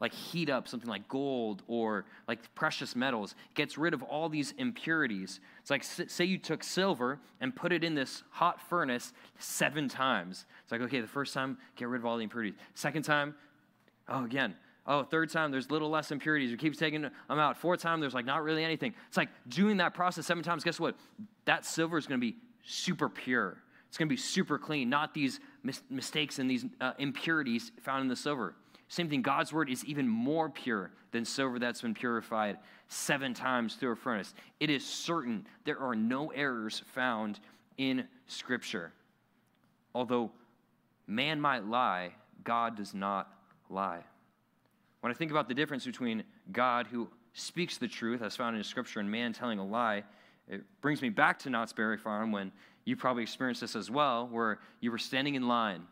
like 0.00 0.12
heat 0.12 0.50
up 0.50 0.66
something 0.66 0.90
like 0.90 1.06
gold 1.06 1.62
or 1.68 2.06
like 2.26 2.52
precious 2.56 2.96
metals. 2.96 3.36
It 3.50 3.54
gets 3.54 3.78
rid 3.78 3.94
of 3.94 4.02
all 4.02 4.28
these 4.28 4.52
impurities. 4.58 5.38
It's 5.60 5.70
like 5.70 5.84
say 5.84 6.24
you 6.24 6.38
took 6.38 6.64
silver 6.64 7.20
and 7.40 7.54
put 7.54 7.72
it 7.72 7.84
in 7.84 7.94
this 7.94 8.24
hot 8.30 8.60
furnace 8.60 9.12
seven 9.38 9.88
times. 9.88 10.44
It's 10.64 10.72
like 10.72 10.80
okay, 10.80 11.00
the 11.00 11.06
first 11.06 11.32
time 11.32 11.56
get 11.76 11.86
rid 11.86 12.00
of 12.00 12.04
all 12.04 12.16
the 12.16 12.24
impurities. 12.24 12.54
Second 12.74 13.04
time, 13.04 13.36
oh 14.08 14.24
again, 14.24 14.56
Oh, 14.86 15.02
third 15.02 15.30
time, 15.30 15.50
there's 15.50 15.70
little 15.70 15.90
less 15.90 16.12
impurities. 16.12 16.50
You 16.50 16.56
keeps 16.56 16.78
taking 16.78 17.02
them 17.02 17.12
out. 17.28 17.56
Fourth 17.56 17.80
time, 17.80 18.00
there's 18.00 18.14
like 18.14 18.24
not 18.24 18.44
really 18.44 18.64
anything. 18.64 18.94
It's 19.08 19.16
like 19.16 19.30
doing 19.48 19.78
that 19.78 19.94
process 19.94 20.26
seven 20.26 20.44
times. 20.44 20.62
Guess 20.62 20.78
what? 20.78 20.96
That 21.44 21.64
silver 21.64 21.98
is 21.98 22.06
going 22.06 22.20
to 22.20 22.24
be 22.24 22.36
super 22.64 23.08
pure. 23.08 23.58
It's 23.88 23.98
going 23.98 24.08
to 24.08 24.12
be 24.12 24.20
super 24.20 24.58
clean, 24.58 24.88
not 24.88 25.14
these 25.14 25.40
mis- 25.62 25.82
mistakes 25.90 26.38
and 26.38 26.50
these 26.50 26.64
uh, 26.80 26.92
impurities 26.98 27.72
found 27.82 28.02
in 28.02 28.08
the 28.08 28.16
silver. 28.16 28.54
Same 28.88 29.08
thing, 29.08 29.22
God's 29.22 29.52
word 29.52 29.68
is 29.68 29.84
even 29.84 30.06
more 30.06 30.48
pure 30.48 30.92
than 31.10 31.24
silver 31.24 31.58
that's 31.58 31.80
been 31.80 31.94
purified 31.94 32.58
seven 32.88 33.34
times 33.34 33.74
through 33.74 33.92
a 33.92 33.96
furnace. 33.96 34.34
It 34.60 34.70
is 34.70 34.84
certain 34.86 35.46
there 35.64 35.78
are 35.80 35.96
no 35.96 36.28
errors 36.28 36.82
found 36.94 37.40
in 37.78 38.06
Scripture. 38.26 38.92
Although 39.94 40.30
man 41.06 41.40
might 41.40 41.66
lie, 41.66 42.12
God 42.44 42.76
does 42.76 42.94
not 42.94 43.32
lie. 43.68 44.04
When 45.06 45.14
I 45.14 45.16
think 45.16 45.30
about 45.30 45.46
the 45.46 45.54
difference 45.54 45.86
between 45.86 46.24
God, 46.50 46.88
who 46.88 47.06
speaks 47.32 47.78
the 47.78 47.86
truth 47.86 48.22
as 48.22 48.34
found 48.34 48.56
in 48.56 48.64
Scripture, 48.64 48.98
and 48.98 49.08
man 49.08 49.32
telling 49.32 49.60
a 49.60 49.64
lie, 49.64 50.02
it 50.48 50.64
brings 50.80 51.00
me 51.00 51.10
back 51.10 51.38
to 51.38 51.48
Knott's 51.48 51.72
Berry 51.72 51.96
Farm 51.96 52.32
when 52.32 52.50
you 52.84 52.96
probably 52.96 53.22
experienced 53.22 53.60
this 53.60 53.76
as 53.76 53.88
well, 53.88 54.26
where 54.26 54.58
you 54.80 54.90
were 54.90 54.98
standing 54.98 55.36
in 55.36 55.46
line, 55.46 55.82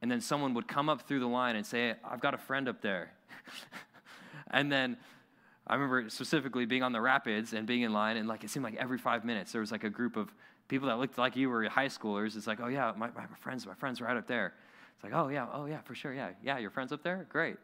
and 0.00 0.10
then 0.10 0.22
someone 0.22 0.54
would 0.54 0.66
come 0.66 0.88
up 0.88 1.02
through 1.02 1.20
the 1.20 1.26
line 1.26 1.56
and 1.56 1.66
say, 1.66 1.96
I've 2.02 2.20
got 2.20 2.32
a 2.32 2.38
friend 2.38 2.70
up 2.70 2.80
there. 2.80 3.12
and 4.50 4.72
then 4.72 4.96
I 5.66 5.74
remember 5.74 6.08
specifically 6.08 6.64
being 6.64 6.82
on 6.82 6.92
the 6.92 7.02
rapids 7.02 7.52
and 7.52 7.66
being 7.66 7.82
in 7.82 7.92
line, 7.92 8.16
and 8.16 8.26
like 8.26 8.44
it 8.44 8.48
seemed 8.48 8.64
like 8.64 8.76
every 8.76 8.96
five 8.96 9.26
minutes 9.26 9.52
there 9.52 9.60
was 9.60 9.72
like 9.72 9.84
a 9.84 9.90
group 9.90 10.16
of 10.16 10.32
people 10.68 10.88
that 10.88 10.98
looked 10.98 11.18
like 11.18 11.36
you 11.36 11.50
were 11.50 11.68
high 11.68 11.88
schoolers. 11.88 12.34
It's 12.34 12.46
like, 12.46 12.60
oh 12.62 12.68
yeah, 12.68 12.94
my, 12.96 13.10
my 13.10 13.26
friends, 13.42 13.66
my 13.66 13.74
friends 13.74 14.00
right 14.00 14.16
up 14.16 14.26
there. 14.26 14.54
It's 14.94 15.04
like, 15.04 15.12
oh 15.12 15.28
yeah, 15.28 15.48
oh 15.52 15.66
yeah, 15.66 15.82
for 15.82 15.94
sure, 15.94 16.14
yeah, 16.14 16.30
yeah, 16.42 16.56
your 16.56 16.70
friends 16.70 16.92
up 16.92 17.02
there, 17.02 17.26
great. 17.28 17.58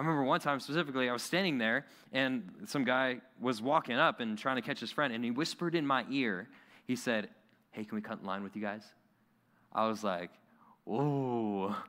I 0.00 0.02
remember 0.02 0.24
one 0.24 0.40
time 0.40 0.60
specifically, 0.60 1.10
I 1.10 1.12
was 1.12 1.22
standing 1.22 1.58
there 1.58 1.84
and 2.10 2.50
some 2.64 2.84
guy 2.84 3.20
was 3.38 3.60
walking 3.60 3.96
up 3.96 4.20
and 4.20 4.38
trying 4.38 4.56
to 4.56 4.62
catch 4.62 4.80
his 4.80 4.90
friend, 4.90 5.12
and 5.12 5.22
he 5.22 5.30
whispered 5.30 5.74
in 5.74 5.86
my 5.86 6.06
ear, 6.10 6.48
he 6.86 6.96
said, 6.96 7.28
Hey, 7.70 7.84
can 7.84 7.96
we 7.96 8.00
cut 8.00 8.20
in 8.20 8.26
line 8.26 8.42
with 8.42 8.56
you 8.56 8.62
guys? 8.62 8.82
I 9.74 9.86
was 9.88 10.02
like, 10.02 10.30
Whoa. 10.84 11.74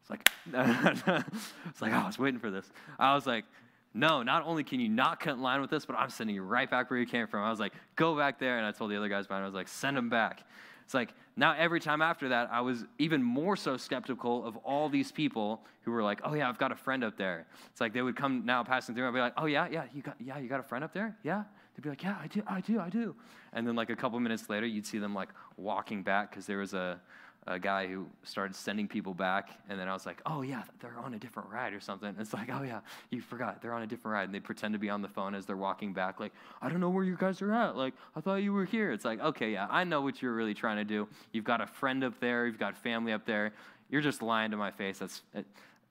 It's 0.00 0.10
like, 0.10 0.30
it's 1.68 1.82
like, 1.82 1.92
oh, 1.92 1.96
I 1.96 2.06
was 2.06 2.18
waiting 2.18 2.40
for 2.40 2.50
this. 2.50 2.64
I 2.98 3.14
was 3.14 3.26
like, 3.26 3.44
no, 3.92 4.22
not 4.22 4.42
only 4.46 4.64
can 4.64 4.80
you 4.80 4.88
not 4.88 5.20
cut 5.20 5.34
in 5.34 5.42
line 5.42 5.60
with 5.60 5.70
us, 5.74 5.84
but 5.84 5.96
I'm 5.96 6.08
sending 6.08 6.34
you 6.34 6.42
right 6.42 6.70
back 6.70 6.88
where 6.88 6.98
you 6.98 7.04
came 7.04 7.26
from. 7.26 7.44
I 7.44 7.50
was 7.50 7.60
like, 7.60 7.74
go 7.94 8.16
back 8.16 8.38
there. 8.38 8.56
And 8.56 8.66
I 8.66 8.72
told 8.72 8.90
the 8.90 8.96
other 8.96 9.10
guys 9.10 9.26
behind, 9.26 9.42
I 9.42 9.46
was 9.46 9.54
like, 9.54 9.68
send 9.68 9.98
them 9.98 10.08
back. 10.08 10.44
It's 10.88 10.94
like 10.94 11.12
now 11.36 11.52
every 11.52 11.80
time 11.80 12.00
after 12.00 12.30
that, 12.30 12.48
I 12.50 12.62
was 12.62 12.86
even 12.98 13.22
more 13.22 13.56
so 13.56 13.76
skeptical 13.76 14.46
of 14.46 14.56
all 14.64 14.88
these 14.88 15.12
people 15.12 15.60
who 15.82 15.90
were 15.92 16.02
like, 16.02 16.22
"Oh 16.24 16.32
yeah, 16.32 16.48
I've 16.48 16.56
got 16.56 16.72
a 16.72 16.76
friend 16.76 17.04
up 17.04 17.18
there." 17.18 17.44
It's 17.70 17.78
like 17.82 17.92
they 17.92 18.00
would 18.00 18.16
come 18.16 18.46
now 18.46 18.64
passing 18.64 18.94
through 18.94 19.06
and 19.06 19.14
I'd 19.14 19.18
be 19.18 19.20
like, 19.20 19.34
"Oh 19.36 19.44
yeah, 19.44 19.68
yeah, 19.70 19.84
you 19.92 20.00
got 20.00 20.16
yeah, 20.18 20.38
you 20.38 20.48
got 20.48 20.60
a 20.60 20.62
friend 20.62 20.82
up 20.82 20.94
there? 20.94 21.14
Yeah." 21.22 21.44
They'd 21.74 21.82
be 21.82 21.90
like, 21.90 22.02
"Yeah, 22.02 22.16
I 22.18 22.26
do, 22.26 22.42
I 22.46 22.62
do, 22.62 22.80
I 22.80 22.88
do." 22.88 23.14
And 23.52 23.66
then 23.66 23.76
like 23.76 23.90
a 23.90 23.96
couple 23.96 24.18
minutes 24.18 24.48
later, 24.48 24.64
you'd 24.64 24.86
see 24.86 24.96
them 24.96 25.14
like 25.14 25.28
walking 25.58 26.02
back 26.02 26.30
because 26.30 26.46
there 26.46 26.56
was 26.56 26.72
a 26.72 26.98
a 27.46 27.58
guy 27.58 27.86
who 27.86 28.06
started 28.24 28.54
sending 28.54 28.86
people 28.86 29.14
back, 29.14 29.50
and 29.68 29.80
then 29.80 29.88
I 29.88 29.92
was 29.94 30.04
like, 30.04 30.20
"Oh 30.26 30.42
yeah, 30.42 30.64
they're 30.80 30.98
on 30.98 31.14
a 31.14 31.18
different 31.18 31.48
ride 31.50 31.72
or 31.72 31.80
something." 31.80 32.14
It's 32.18 32.34
like, 32.34 32.50
"Oh 32.52 32.62
yeah, 32.62 32.80
you 33.10 33.22
forgot 33.22 33.62
they're 33.62 33.72
on 33.72 33.82
a 33.82 33.86
different 33.86 34.12
ride," 34.12 34.24
and 34.24 34.34
they 34.34 34.40
pretend 34.40 34.74
to 34.74 34.78
be 34.78 34.90
on 34.90 35.00
the 35.00 35.08
phone 35.08 35.34
as 35.34 35.46
they're 35.46 35.56
walking 35.56 35.92
back, 35.92 36.20
like, 36.20 36.32
"I 36.60 36.68
don't 36.68 36.80
know 36.80 36.90
where 36.90 37.04
you 37.04 37.16
guys 37.16 37.40
are 37.40 37.52
at. 37.52 37.76
Like, 37.76 37.94
I 38.14 38.20
thought 38.20 38.36
you 38.36 38.52
were 38.52 38.64
here." 38.64 38.92
It's 38.92 39.04
like, 39.04 39.20
"Okay, 39.20 39.52
yeah, 39.52 39.66
I 39.70 39.84
know 39.84 40.02
what 40.02 40.20
you're 40.20 40.34
really 40.34 40.54
trying 40.54 40.76
to 40.76 40.84
do. 40.84 41.08
You've 41.32 41.44
got 41.44 41.60
a 41.60 41.66
friend 41.66 42.04
up 42.04 42.18
there, 42.20 42.46
you've 42.46 42.58
got 42.58 42.76
family 42.76 43.12
up 43.12 43.24
there. 43.24 43.52
You're 43.88 44.02
just 44.02 44.20
lying 44.20 44.50
to 44.50 44.58
my 44.58 44.70
face. 44.70 44.98
That's, 44.98 45.22
it, 45.34 45.46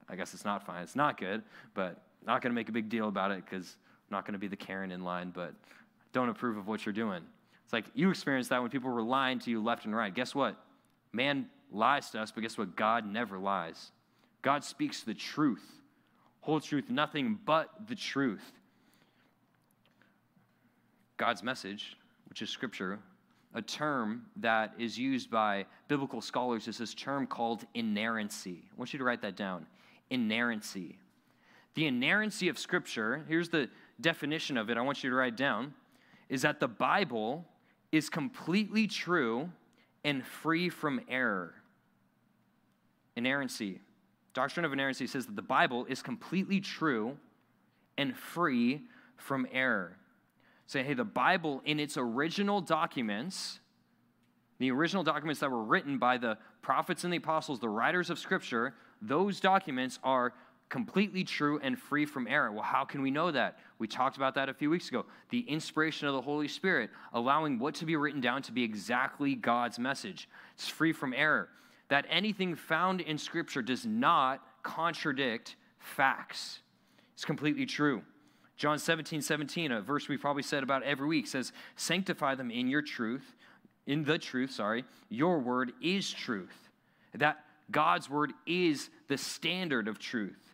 I 0.09 0.15
guess 0.15 0.33
it's 0.33 0.45
not 0.45 0.63
fine. 0.63 0.83
It's 0.83 0.95
not 0.95 1.19
good, 1.19 1.41
but 1.73 2.01
not 2.25 2.41
going 2.41 2.51
to 2.51 2.55
make 2.55 2.69
a 2.69 2.71
big 2.73 2.89
deal 2.89 3.07
about 3.07 3.31
it 3.31 3.43
because 3.43 3.77
I'm 4.09 4.15
not 4.15 4.25
going 4.25 4.33
to 4.33 4.39
be 4.39 4.47
the 4.47 4.55
Karen 4.55 4.91
in 4.91 5.03
line, 5.03 5.31
but 5.31 5.53
don't 6.13 6.29
approve 6.29 6.57
of 6.57 6.67
what 6.67 6.85
you're 6.85 6.93
doing." 6.93 7.23
It's 7.63 7.73
like 7.73 7.85
you 7.95 8.09
experienced 8.09 8.49
that 8.51 8.61
when 8.61 8.69
people 8.69 8.91
were 8.91 9.01
lying 9.01 9.39
to 9.39 9.49
you 9.49 9.61
left 9.61 9.83
and 9.83 9.93
right. 9.93 10.13
Guess 10.13 10.33
what? 10.33 10.55
Man 11.11 11.47
lies 11.71 12.09
to 12.11 12.21
us, 12.21 12.31
but 12.31 12.41
guess 12.41 12.57
what? 12.57 12.75
God 12.75 13.05
never 13.05 13.37
lies. 13.37 13.91
God 14.41 14.63
speaks 14.63 15.03
the 15.03 15.13
truth, 15.13 15.65
whole 16.41 16.59
truth, 16.59 16.89
nothing 16.89 17.39
but 17.45 17.69
the 17.87 17.95
truth. 17.95 18.51
God's 21.17 21.43
message, 21.43 21.97
which 22.29 22.41
is 22.41 22.49
Scripture, 22.49 22.99
a 23.53 23.61
term 23.61 24.27
that 24.35 24.73
is 24.77 24.97
used 24.97 25.31
by 25.31 25.65
biblical 25.87 26.21
scholars 26.21 26.67
is 26.67 26.77
this 26.77 26.93
term 26.93 27.25
called 27.25 27.65
inerrancy. 27.73 28.63
I 28.71 28.75
want 28.77 28.93
you 28.93 28.99
to 28.99 29.05
write 29.05 29.21
that 29.23 29.35
down. 29.35 29.65
Inerrancy. 30.09 30.97
The 31.73 31.87
inerrancy 31.87 32.49
of 32.49 32.59
Scripture, 32.59 33.25
here's 33.27 33.49
the 33.49 33.69
definition 33.99 34.57
of 34.57 34.69
it, 34.69 34.77
I 34.77 34.81
want 34.81 35.03
you 35.03 35.09
to 35.09 35.15
write 35.15 35.35
down, 35.35 35.73
is 36.29 36.43
that 36.43 36.59
the 36.59 36.67
Bible 36.67 37.45
is 37.91 38.09
completely 38.09 38.85
true 38.85 39.49
and 40.03 40.25
free 40.25 40.69
from 40.69 41.01
error. 41.09 41.53
Inerrancy. 43.15 43.81
Doctrine 44.33 44.65
of 44.65 44.73
inerrancy 44.73 45.07
says 45.07 45.25
that 45.25 45.35
the 45.35 45.41
Bible 45.41 45.85
is 45.85 46.01
completely 46.01 46.59
true 46.59 47.17
and 47.97 48.15
free 48.15 48.83
from 49.15 49.47
error 49.51 49.97
say, 50.67 50.83
hey, 50.83 50.93
the 50.93 51.05
Bible 51.05 51.61
in 51.65 51.79
its 51.79 51.97
original 51.97 52.61
documents, 52.61 53.59
the 54.59 54.69
original 54.69 55.03
documents 55.03 55.39
that 55.39 55.49
were 55.49 55.63
written 55.63 55.97
by 55.97 56.17
the 56.17 56.37
prophets 56.61 57.03
and 57.03 57.11
the 57.11 57.17
apostles, 57.17 57.59
the 57.59 57.69
writers 57.69 58.09
of 58.09 58.19
Scripture, 58.19 58.75
those 59.01 59.39
documents 59.39 59.97
are 60.03 60.33
completely 60.69 61.23
true 61.23 61.59
and 61.61 61.79
free 61.79 62.05
from 62.05 62.27
error. 62.27 62.51
Well, 62.51 62.63
how 62.63 62.83
can 62.83 63.01
we 63.01 63.11
know 63.11 63.31
that? 63.31 63.59
We 63.79 63.87
talked 63.87 64.17
about 64.17 64.35
that 64.35 64.49
a 64.49 64.53
few 64.53 64.69
weeks 64.69 64.89
ago. 64.89 65.05
The 65.29 65.41
inspiration 65.41 66.07
of 66.07 66.13
the 66.13 66.21
Holy 66.21 66.47
Spirit, 66.47 66.89
allowing 67.13 67.59
what 67.59 67.75
to 67.75 67.85
be 67.85 67.95
written 67.95 68.19
down 68.19 68.41
to 68.43 68.51
be 68.51 68.63
exactly 68.63 69.35
God's 69.35 69.79
message. 69.79 70.27
It's 70.55 70.67
free 70.67 70.91
from 70.91 71.13
error. 71.13 71.49
That 71.89 72.05
anything 72.09 72.55
found 72.55 72.99
in 72.99 73.17
Scripture 73.17 73.61
does 73.61 73.85
not 73.85 74.41
contradict 74.61 75.55
facts. 75.79 76.59
It's 77.13 77.23
completely 77.23 77.65
true. 77.65 78.01
John 78.57 78.79
17, 78.79 79.21
17, 79.21 79.71
a 79.71 79.81
verse 79.81 80.09
we've 80.09 80.19
probably 80.19 80.43
said 80.43 80.63
about 80.63 80.83
every 80.83 81.07
week, 81.07 81.27
says, 81.27 81.53
Sanctify 81.75 82.35
them 82.35 82.51
in 82.51 82.67
your 82.67 82.81
truth, 82.81 83.35
in 83.85 84.03
the 84.03 84.17
truth, 84.17 84.51
sorry. 84.51 84.83
Your 85.09 85.39
word 85.39 85.71
is 85.81 86.11
truth. 86.11 86.69
That 87.13 87.39
God's 87.71 88.09
word 88.09 88.33
is 88.45 88.89
the 89.07 89.17
standard 89.17 89.87
of 89.87 89.99
truth. 89.99 90.46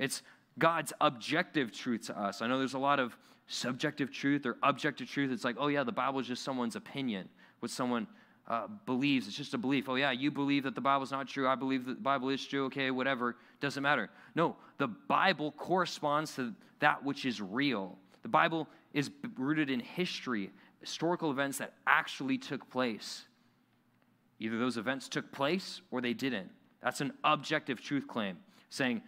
It's 0.00 0.22
God's 0.58 0.92
objective 1.00 1.70
truth 1.70 2.06
to 2.06 2.18
us. 2.18 2.42
I 2.42 2.48
know 2.48 2.58
there's 2.58 2.74
a 2.74 2.78
lot 2.78 2.98
of 2.98 3.16
subjective 3.46 4.10
truth 4.10 4.46
or 4.46 4.56
objective 4.62 5.08
truth. 5.08 5.30
It's 5.30 5.44
like, 5.44 5.56
oh, 5.58 5.68
yeah, 5.68 5.84
the 5.84 5.92
Bible 5.92 6.18
is 6.20 6.26
just 6.26 6.42
someone's 6.42 6.74
opinion, 6.74 7.28
what 7.60 7.70
someone 7.70 8.08
uh, 8.48 8.66
believes. 8.86 9.28
It's 9.28 9.36
just 9.36 9.54
a 9.54 9.58
belief. 9.58 9.88
Oh, 9.88 9.96
yeah, 9.96 10.10
you 10.10 10.30
believe 10.30 10.64
that 10.64 10.74
the 10.74 10.80
Bible's 10.80 11.12
not 11.12 11.28
true. 11.28 11.46
I 11.46 11.54
believe 11.54 11.84
that 11.84 11.94
the 11.96 12.00
Bible 12.00 12.30
is 12.30 12.44
true. 12.44 12.64
Okay, 12.66 12.90
whatever. 12.90 13.36
Doesn't 13.60 13.82
matter. 13.82 14.10
No, 14.34 14.56
the 14.78 14.88
Bible 14.88 15.52
corresponds 15.52 16.34
to 16.36 16.54
that 16.80 17.04
which 17.04 17.26
is 17.26 17.40
real. 17.40 17.98
The 18.22 18.28
Bible 18.28 18.66
is 18.94 19.10
rooted 19.36 19.70
in 19.70 19.80
history, 19.80 20.50
historical 20.80 21.30
events 21.30 21.58
that 21.58 21.74
actually 21.86 22.38
took 22.38 22.68
place. 22.70 23.26
Either 24.38 24.58
those 24.58 24.78
events 24.78 25.08
took 25.08 25.30
place 25.30 25.82
or 25.90 26.00
they 26.00 26.14
didn't. 26.14 26.50
That's 26.82 27.02
an 27.02 27.12
objective 27.22 27.82
truth 27.82 28.08
claim, 28.08 28.38
saying 28.70 29.02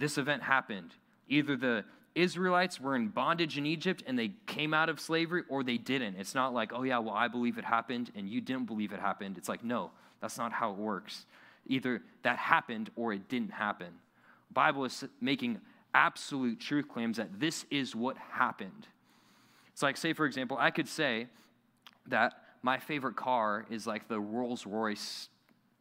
this 0.00 0.18
event 0.18 0.42
happened. 0.42 0.94
Either 1.28 1.56
the 1.56 1.84
Israelites 2.14 2.80
were 2.80 2.96
in 2.96 3.08
bondage 3.08 3.56
in 3.56 3.66
Egypt 3.66 4.02
and 4.06 4.18
they 4.18 4.32
came 4.46 4.74
out 4.74 4.88
of 4.88 4.98
slavery 4.98 5.42
or 5.48 5.62
they 5.62 5.78
didn't. 5.78 6.16
It's 6.16 6.34
not 6.34 6.52
like, 6.52 6.72
oh, 6.74 6.82
yeah, 6.82 6.98
well, 6.98 7.14
I 7.14 7.28
believe 7.28 7.58
it 7.58 7.64
happened 7.64 8.10
and 8.16 8.28
you 8.28 8.40
didn't 8.40 8.66
believe 8.66 8.92
it 8.92 8.98
happened. 8.98 9.38
It's 9.38 9.48
like, 9.48 9.62
no, 9.62 9.90
that's 10.20 10.36
not 10.36 10.52
how 10.52 10.72
it 10.72 10.76
works. 10.76 11.26
Either 11.66 12.02
that 12.22 12.36
happened 12.36 12.90
or 12.96 13.12
it 13.12 13.28
didn't 13.28 13.52
happen. 13.52 13.88
Bible 14.52 14.84
is 14.84 15.04
making 15.20 15.60
absolute 15.94 16.58
truth 16.58 16.88
claims 16.88 17.16
that 17.18 17.38
this 17.38 17.64
is 17.70 17.94
what 17.94 18.16
happened. 18.16 18.88
It's 19.72 19.82
like, 19.82 19.96
say, 19.96 20.12
for 20.12 20.26
example, 20.26 20.56
I 20.58 20.70
could 20.70 20.88
say 20.88 21.28
that 22.08 22.34
my 22.62 22.78
favorite 22.78 23.16
car 23.16 23.66
is 23.70 23.86
like 23.86 24.08
the 24.08 24.20
Rolls 24.20 24.66
Royce 24.66 25.28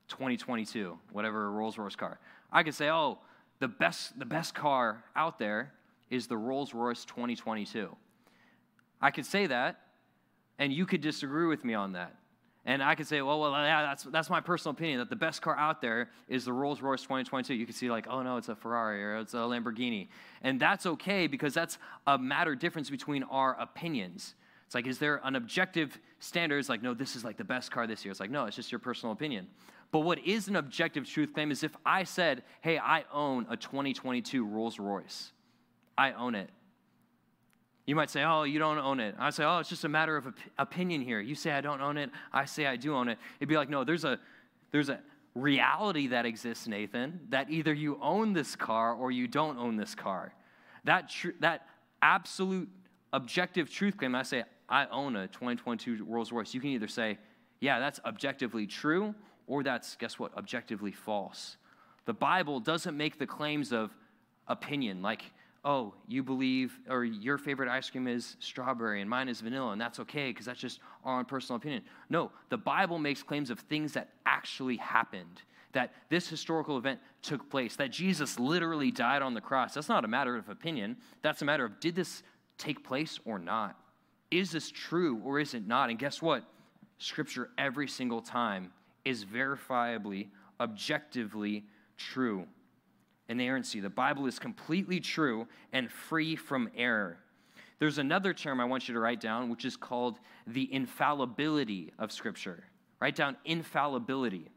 2022, 0.10 0.98
whatever 1.12 1.52
Rolls 1.52 1.78
Royce 1.78 1.96
car. 1.96 2.20
I 2.52 2.64
could 2.64 2.76
say, 2.76 2.90
oh, 2.90 3.20
the 3.60 3.68
best, 3.68 4.18
the 4.18 4.26
best 4.26 4.56
car 4.56 5.04
out 5.16 5.40
there 5.40 5.74
is 6.10 6.28
the 6.28 6.38
Rolls 6.38 6.74
Royce 6.74 7.06
2022. 7.06 7.96
I 9.02 9.12
could 9.12 9.26
say 9.26 9.48
that, 9.48 9.82
and 10.58 10.74
you 10.74 10.86
could 10.86 11.02
disagree 11.02 11.48
with 11.48 11.64
me 11.64 11.74
on 11.74 11.94
that. 11.94 12.16
And 12.66 12.84
I 12.84 12.96
could 12.96 13.08
say, 13.08 13.22
well, 13.22 13.40
well, 13.40 13.52
yeah, 13.52 13.82
that's, 13.82 14.04
that's 14.04 14.30
my 14.30 14.42
personal 14.42 14.74
opinion, 14.74 15.00
that 15.00 15.10
the 15.10 15.16
best 15.16 15.42
car 15.42 15.56
out 15.58 15.82
there 15.82 16.10
is 16.28 16.46
the 16.46 16.54
Rolls 16.54 16.82
Royce 16.82 17.02
2022. 17.02 17.54
You 17.54 17.66
could 17.66 17.76
see, 17.76 17.90
like, 17.90 18.08
oh, 18.10 18.22
no, 18.22 18.38
it's 18.38 18.50
a 18.50 18.56
Ferrari 18.56 19.04
or 19.04 19.18
it's 19.18 19.34
a 19.34 19.38
Lamborghini. 19.38 20.10
And 20.44 20.60
that's 20.60 20.86
okay 20.86 21.28
because 21.28 21.54
that's 21.54 21.78
a 22.06 22.18
matter 22.18 22.56
difference 22.56 22.90
between 22.90 23.24
our 23.24 23.60
opinions. 23.60 24.36
It's 24.66 24.76
like, 24.76 24.86
is 24.86 25.00
there 25.00 25.20
an 25.24 25.36
objective 25.36 25.98
standard? 26.20 26.60
It's 26.60 26.70
like, 26.70 26.84
no, 26.84 26.94
this 26.94 27.16
is 27.16 27.24
like 27.24 27.38
the 27.38 27.44
best 27.44 27.72
car 27.72 27.88
this 27.88 28.06
year. 28.06 28.12
It's 28.12 28.20
like, 28.20 28.30
no, 28.30 28.46
it's 28.46 28.56
just 28.56 28.72
your 28.72 28.78
personal 28.78 29.14
opinion. 29.14 29.48
But 29.92 30.00
what 30.00 30.20
is 30.20 30.48
an 30.48 30.56
objective 30.56 31.08
truth 31.08 31.34
claim 31.34 31.52
is 31.52 31.64
if 31.64 31.76
I 31.86 32.04
said, 32.04 32.44
hey, 32.62 32.78
I 32.78 33.06
own 33.12 33.48
a 33.50 33.58
2022 33.58 34.46
Rolls 34.46 34.80
Royce, 34.80 35.32
I 35.98 36.12
own 36.14 36.36
it. 36.36 36.50
You 37.88 37.96
might 37.96 38.12
say, 38.12 38.24
oh, 38.24 38.44
you 38.44 38.60
don't 38.60 38.78
own 38.78 39.00
it. 39.00 39.16
I 39.18 39.32
say, 39.32 39.44
oh, 39.44 39.58
it's 39.58 39.70
just 39.70 39.84
a 39.84 39.90
matter 39.90 40.16
of 40.16 40.28
op- 40.28 40.38
opinion 40.60 41.02
here. 41.02 41.20
You 41.20 41.34
say 41.34 41.52
I 41.52 41.62
don't 41.62 41.82
own 41.82 41.98
it. 41.98 42.12
I 42.32 42.46
say 42.46 42.68
I 42.68 42.76
do 42.76 42.94
own 42.94 43.10
it. 43.10 43.18
It'd 43.40 43.50
be 43.50 43.58
like, 43.58 43.70
no, 43.70 43.84
there's 43.84 44.04
a, 44.04 44.20
there's 44.72 44.90
a 44.90 45.00
reality 45.34 46.08
that 46.08 46.24
exists, 46.24 46.68
Nathan, 46.68 47.20
that 47.30 47.50
either 47.50 47.74
you 47.74 47.98
own 48.00 48.34
this 48.34 48.56
car 48.56 48.94
or 48.94 49.10
you 49.10 49.28
don't 49.28 49.58
own 49.58 49.76
this 49.76 49.96
car. 49.96 50.36
That, 50.84 51.10
tr- 51.10 51.30
that 51.40 51.66
absolute 52.04 52.70
objective 53.12 53.72
truth 53.72 53.98
claim, 53.98 54.14
I 54.14 54.22
say, 54.22 54.44
I 54.70 54.86
own 54.88 55.16
a 55.16 55.28
2022 55.28 56.06
Rolls 56.06 56.32
Royce. 56.32 56.54
You 56.54 56.62
can 56.62 56.70
either 56.70 56.88
say, 56.88 57.18
yeah, 57.60 57.80
that's 57.80 58.00
objectively 58.06 58.68
true, 58.68 59.16
or 59.50 59.64
that's, 59.64 59.98
guess 59.98 60.18
what, 60.18 60.34
objectively 60.38 60.94
false. 60.94 61.58
The 62.06 62.14
Bible 62.14 62.62
doesn't 62.62 62.96
make 62.96 63.18
the 63.18 63.26
claims 63.26 63.74
of 63.74 63.92
opinion, 64.48 65.02
like, 65.02 65.24
oh, 65.66 65.94
you 66.08 66.24
believe, 66.24 66.80
or 66.88 67.04
your 67.04 67.38
favorite 67.38 67.68
ice 67.68 67.90
cream 67.90 68.08
is 68.08 68.38
strawberry 68.40 69.02
and 69.02 69.10
mine 69.10 69.28
is 69.28 69.42
vanilla, 69.42 69.72
and 69.72 69.82
that's 69.82 70.00
okay 70.00 70.30
because 70.30 70.46
that's 70.46 70.60
just 70.60 70.80
our 71.04 71.20
own 71.20 71.26
personal 71.26 71.58
opinion. 71.58 71.82
No, 72.10 72.32
the 72.50 72.58
Bible 72.58 73.00
makes 73.00 73.24
claims 73.24 73.50
of 73.50 73.60
things 73.60 73.92
that 73.94 74.10
actually 74.26 74.78
happened, 74.78 75.42
that 75.74 75.94
this 76.10 76.30
historical 76.30 76.78
event 76.78 77.00
took 77.24 77.50
place, 77.50 77.76
that 77.76 77.92
Jesus 77.92 78.40
literally 78.40 78.92
died 78.92 79.22
on 79.22 79.34
the 79.34 79.42
cross. 79.42 79.74
That's 79.74 79.90
not 79.90 80.06
a 80.06 80.08
matter 80.08 80.38
of 80.38 80.48
opinion, 80.48 80.96
that's 81.24 81.42
a 81.42 81.46
matter 81.46 81.66
of 81.66 81.80
did 81.80 81.96
this 81.96 82.24
take 82.60 82.84
place 82.84 83.20
or 83.26 83.40
not? 83.40 83.76
Is 84.30 84.52
this 84.52 84.70
true 84.70 85.20
or 85.26 85.40
is 85.40 85.56
it 85.56 85.68
not? 85.68 85.90
And 85.90 85.98
guess 85.98 86.22
what? 86.22 86.44
Scripture 87.00 87.50
every 87.58 87.88
single 87.88 88.22
time 88.22 88.72
is 89.10 89.26
verifiably, 89.26 90.28
objectively 90.60 91.66
true 91.98 92.46
inerrancy. 93.28 93.80
The 93.80 93.90
Bible 93.90 94.26
is 94.26 94.40
completely 94.40 95.00
true 95.00 95.48
and 95.72 95.90
free 95.90 96.36
from 96.36 96.70
error. 96.76 97.18
There's 97.78 97.98
another 97.98 98.34
term 98.34 98.60
I 98.60 98.66
want 98.66 98.88
you 98.88 98.94
to 98.94 99.00
write 99.00 99.22
down, 99.22 99.50
which 99.50 99.64
is 99.64 99.78
called 99.78 100.20
the 100.46 100.72
infallibility 100.74 101.94
of 101.98 102.12
Scripture. 102.12 102.66
Write 103.00 103.16
down 103.16 103.38
infallibility. 103.46 104.50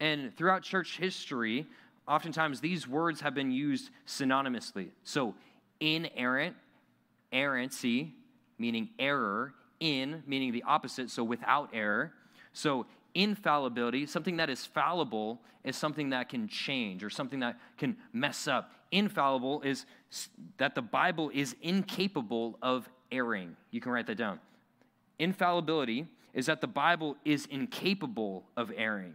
And 0.00 0.34
throughout 0.34 0.62
church 0.62 0.96
history, 0.96 1.66
oftentimes 2.06 2.60
these 2.60 2.88
words 2.88 3.20
have 3.20 3.34
been 3.34 3.50
used 3.50 3.90
synonymously. 4.06 4.90
So, 5.02 5.34
inerrant, 5.80 6.56
errancy, 7.32 8.12
meaning 8.58 8.88
error, 8.98 9.52
in, 9.80 10.22
meaning 10.26 10.52
the 10.52 10.62
opposite, 10.62 11.10
so 11.10 11.22
without 11.22 11.70
error. 11.72 12.12
So, 12.52 12.86
infallibility, 13.14 14.06
something 14.06 14.36
that 14.36 14.50
is 14.50 14.64
fallible, 14.64 15.40
is 15.64 15.76
something 15.76 16.10
that 16.10 16.28
can 16.28 16.48
change 16.48 17.04
or 17.04 17.10
something 17.10 17.40
that 17.40 17.58
can 17.76 17.96
mess 18.12 18.48
up. 18.48 18.72
Infallible 18.90 19.60
is 19.62 19.86
that 20.56 20.74
the 20.74 20.82
Bible 20.82 21.30
is 21.34 21.54
incapable 21.62 22.58
of 22.62 22.88
erring. 23.12 23.56
You 23.70 23.80
can 23.80 23.92
write 23.92 24.06
that 24.06 24.16
down. 24.16 24.40
Infallibility 25.18 26.06
is 26.32 26.46
that 26.46 26.60
the 26.60 26.66
Bible 26.66 27.16
is 27.24 27.46
incapable 27.46 28.44
of 28.56 28.72
erring. 28.76 29.14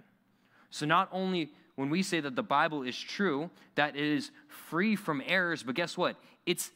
So, 0.69 0.85
not 0.85 1.07
only 1.11 1.51
when 1.75 1.89
we 1.89 2.03
say 2.03 2.19
that 2.19 2.35
the 2.35 2.43
Bible 2.43 2.83
is 2.83 2.97
true, 2.97 3.49
that 3.75 3.95
it 3.95 4.03
is 4.03 4.31
free 4.47 4.95
from 4.95 5.21
errors, 5.25 5.63
but 5.63 5.75
guess 5.75 5.97
what? 5.97 6.17
It's 6.45 6.71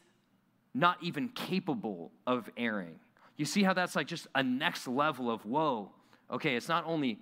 not 0.74 0.98
even 1.02 1.30
capable 1.30 2.12
of 2.26 2.50
erring. 2.58 3.00
You 3.36 3.46
see 3.46 3.64
how 3.64 3.74
that's 3.74 3.96
like 3.96 4.08
just 4.08 4.28
a 4.34 4.42
next 4.42 4.88
level 4.88 5.30
of 5.30 5.46
whoa, 5.46 5.92
okay, 6.32 6.56
it's 6.56 6.68
not 6.68 6.84
only 6.86 7.20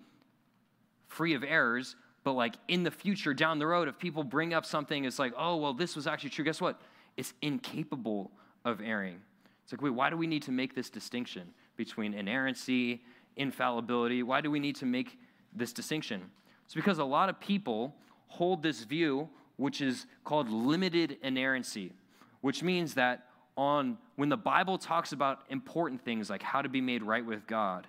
free 1.07 1.33
of 1.33 1.43
errors, 1.43 1.95
but 2.23 2.33
like 2.33 2.55
in 2.67 2.83
the 2.83 2.91
future, 2.91 3.33
down 3.33 3.59
the 3.59 3.67
road, 3.67 3.87
if 3.87 3.99
people 3.99 4.23
bring 4.23 4.53
up 4.53 4.65
something, 4.65 5.05
it's 5.05 5.19
like, 5.19 5.33
oh, 5.37 5.57
well, 5.57 5.73
this 5.73 5.95
was 5.95 6.07
actually 6.07 6.31
true. 6.31 6.43
Guess 6.43 6.61
what? 6.61 6.81
It's 7.17 7.33
incapable 7.41 8.31
of 8.63 8.81
erring. 8.81 9.21
It's 9.63 9.71
like, 9.71 9.81
wait, 9.81 9.91
why 9.91 10.09
do 10.09 10.17
we 10.17 10.27
need 10.27 10.43
to 10.43 10.51
make 10.51 10.75
this 10.75 10.89
distinction? 10.89 11.53
between 11.77 12.13
inerrancy, 12.13 13.01
infallibility. 13.35 14.23
Why 14.23 14.41
do 14.41 14.49
we 14.49 14.59
need 14.59 14.75
to 14.77 14.85
make 14.85 15.19
this 15.53 15.73
distinction? 15.73 16.21
It's 16.65 16.73
because 16.73 16.99
a 16.99 17.05
lot 17.05 17.29
of 17.29 17.39
people 17.39 17.95
hold 18.27 18.63
this 18.63 18.83
view, 18.83 19.29
which 19.57 19.81
is 19.81 20.05
called 20.23 20.49
limited 20.49 21.17
inerrancy, 21.21 21.93
which 22.41 22.63
means 22.63 22.93
that 22.95 23.27
on 23.57 23.97
when 24.15 24.29
the 24.29 24.37
Bible 24.37 24.77
talks 24.77 25.13
about 25.13 25.43
important 25.49 26.03
things 26.03 26.29
like 26.29 26.41
how 26.41 26.61
to 26.61 26.67
be 26.67 26.81
made 26.81 27.03
right 27.03 27.25
with 27.25 27.47
God 27.47 27.87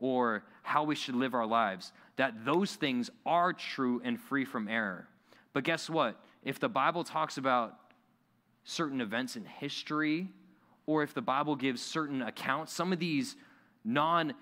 or 0.00 0.44
how 0.64 0.82
we 0.82 0.94
should 0.94 1.14
live 1.14 1.34
our 1.34 1.46
lives, 1.46 1.92
that 2.16 2.44
those 2.44 2.74
things 2.74 3.10
are 3.26 3.52
true 3.52 4.00
and 4.02 4.18
free 4.18 4.46
from 4.46 4.66
error. 4.66 5.06
But 5.52 5.62
guess 5.62 5.90
what? 5.90 6.18
If 6.42 6.58
the 6.58 6.70
Bible 6.70 7.04
talks 7.04 7.36
about 7.36 7.76
certain 8.64 9.02
events 9.02 9.36
in 9.36 9.44
history, 9.44 10.28
or 10.86 11.02
if 11.02 11.12
the 11.12 11.20
Bible 11.20 11.54
gives 11.54 11.82
certain 11.82 12.22
accounts, 12.22 12.72
some 12.72 12.94
of 12.94 12.98
these 12.98 13.36
non, 13.84 14.32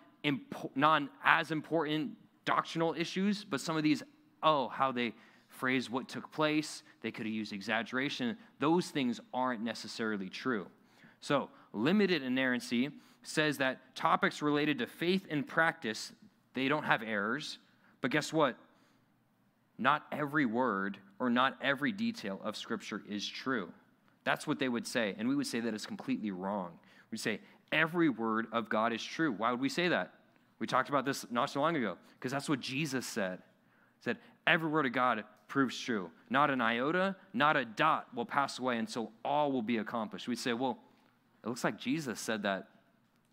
non 0.76 1.11
as 1.25 1.50
important 1.50 2.12
doctrinal 2.45 2.95
issues, 2.95 3.45
but 3.45 3.61
some 3.61 3.76
of 3.76 3.83
these, 3.83 4.05
oh, 4.45 4.69
how 4.69 4.93
they 4.93 5.14
phrase 5.49 5.91
what 5.91 6.09
took 6.09 6.31
place, 6.31 6.85
they 7.02 7.11
could 7.11 7.26
have 7.26 7.35
used 7.35 7.52
exaggeration, 7.52 8.37
those 8.61 8.88
things 8.88 9.21
aren't 9.35 9.61
necessarily 9.61 10.29
true. 10.29 10.69
So, 11.21 11.50
limited 11.73 12.23
inerrancy 12.23 12.91
says 13.23 13.59
that 13.59 13.95
topics 13.95 14.43
related 14.43 14.79
to 14.79 14.87
faith 14.87 15.26
and 15.31 15.47
practice, 15.47 16.12
they 16.55 16.69
don't 16.69 16.85
have 16.85 17.02
errors. 17.02 17.59
But 18.00 18.11
guess 18.11 18.33
what? 18.33 18.57
Not 19.79 20.05
every 20.12 20.47
word 20.47 20.99
or 21.19 21.31
not 21.31 21.57
every 21.62 21.93
detail 21.93 22.41
of 22.45 22.57
Scripture 22.57 23.02
is 23.09 23.26
true. 23.26 23.73
That's 24.25 24.47
what 24.47 24.59
they 24.59 24.69
would 24.69 24.87
say. 24.87 25.14
And 25.19 25.29
we 25.29 25.35
would 25.35 25.47
say 25.47 25.61
that 25.61 25.75
is 25.75 25.87
completely 25.87 26.31
wrong. 26.31 26.73
We'd 27.11 27.19
say 27.19 27.41
every 27.71 28.09
word 28.09 28.47
of 28.52 28.69
God 28.69 28.93
is 28.93 29.02
true. 29.02 29.33
Why 29.33 29.50
would 29.50 29.61
we 29.61 29.69
say 29.69 29.88
that? 29.88 30.12
We 30.59 30.67
talked 30.67 30.88
about 30.88 31.05
this 31.05 31.26
not 31.31 31.50
so 31.50 31.61
long 31.61 31.76
ago 31.76 31.97
because 32.19 32.33
that's 32.33 32.49
what 32.49 32.61
Jesus 32.61 33.07
said. 33.07 33.38
He 33.99 34.05
said, 34.05 34.19
Every 34.47 34.69
word 34.69 34.87
of 34.87 34.93
God 34.93 35.25
proves 35.49 35.79
true. 35.79 36.11
Not 36.31 36.50
an 36.50 36.61
iota, 36.61 37.17
not 37.33 37.57
a 37.57 37.64
dot 37.64 38.07
will 38.14 38.25
pass 38.25 38.59
away 38.59 38.79
until 38.79 39.12
all 39.25 39.52
will 39.52 39.62
be 39.62 39.79
accomplished. 39.79 40.29
We'd 40.29 40.38
say, 40.38 40.52
Well, 40.52 40.79
it 41.45 41.49
looks 41.49 41.64
like 41.64 41.79
Jesus 41.79 42.21
said 42.21 42.45
that 42.45 42.69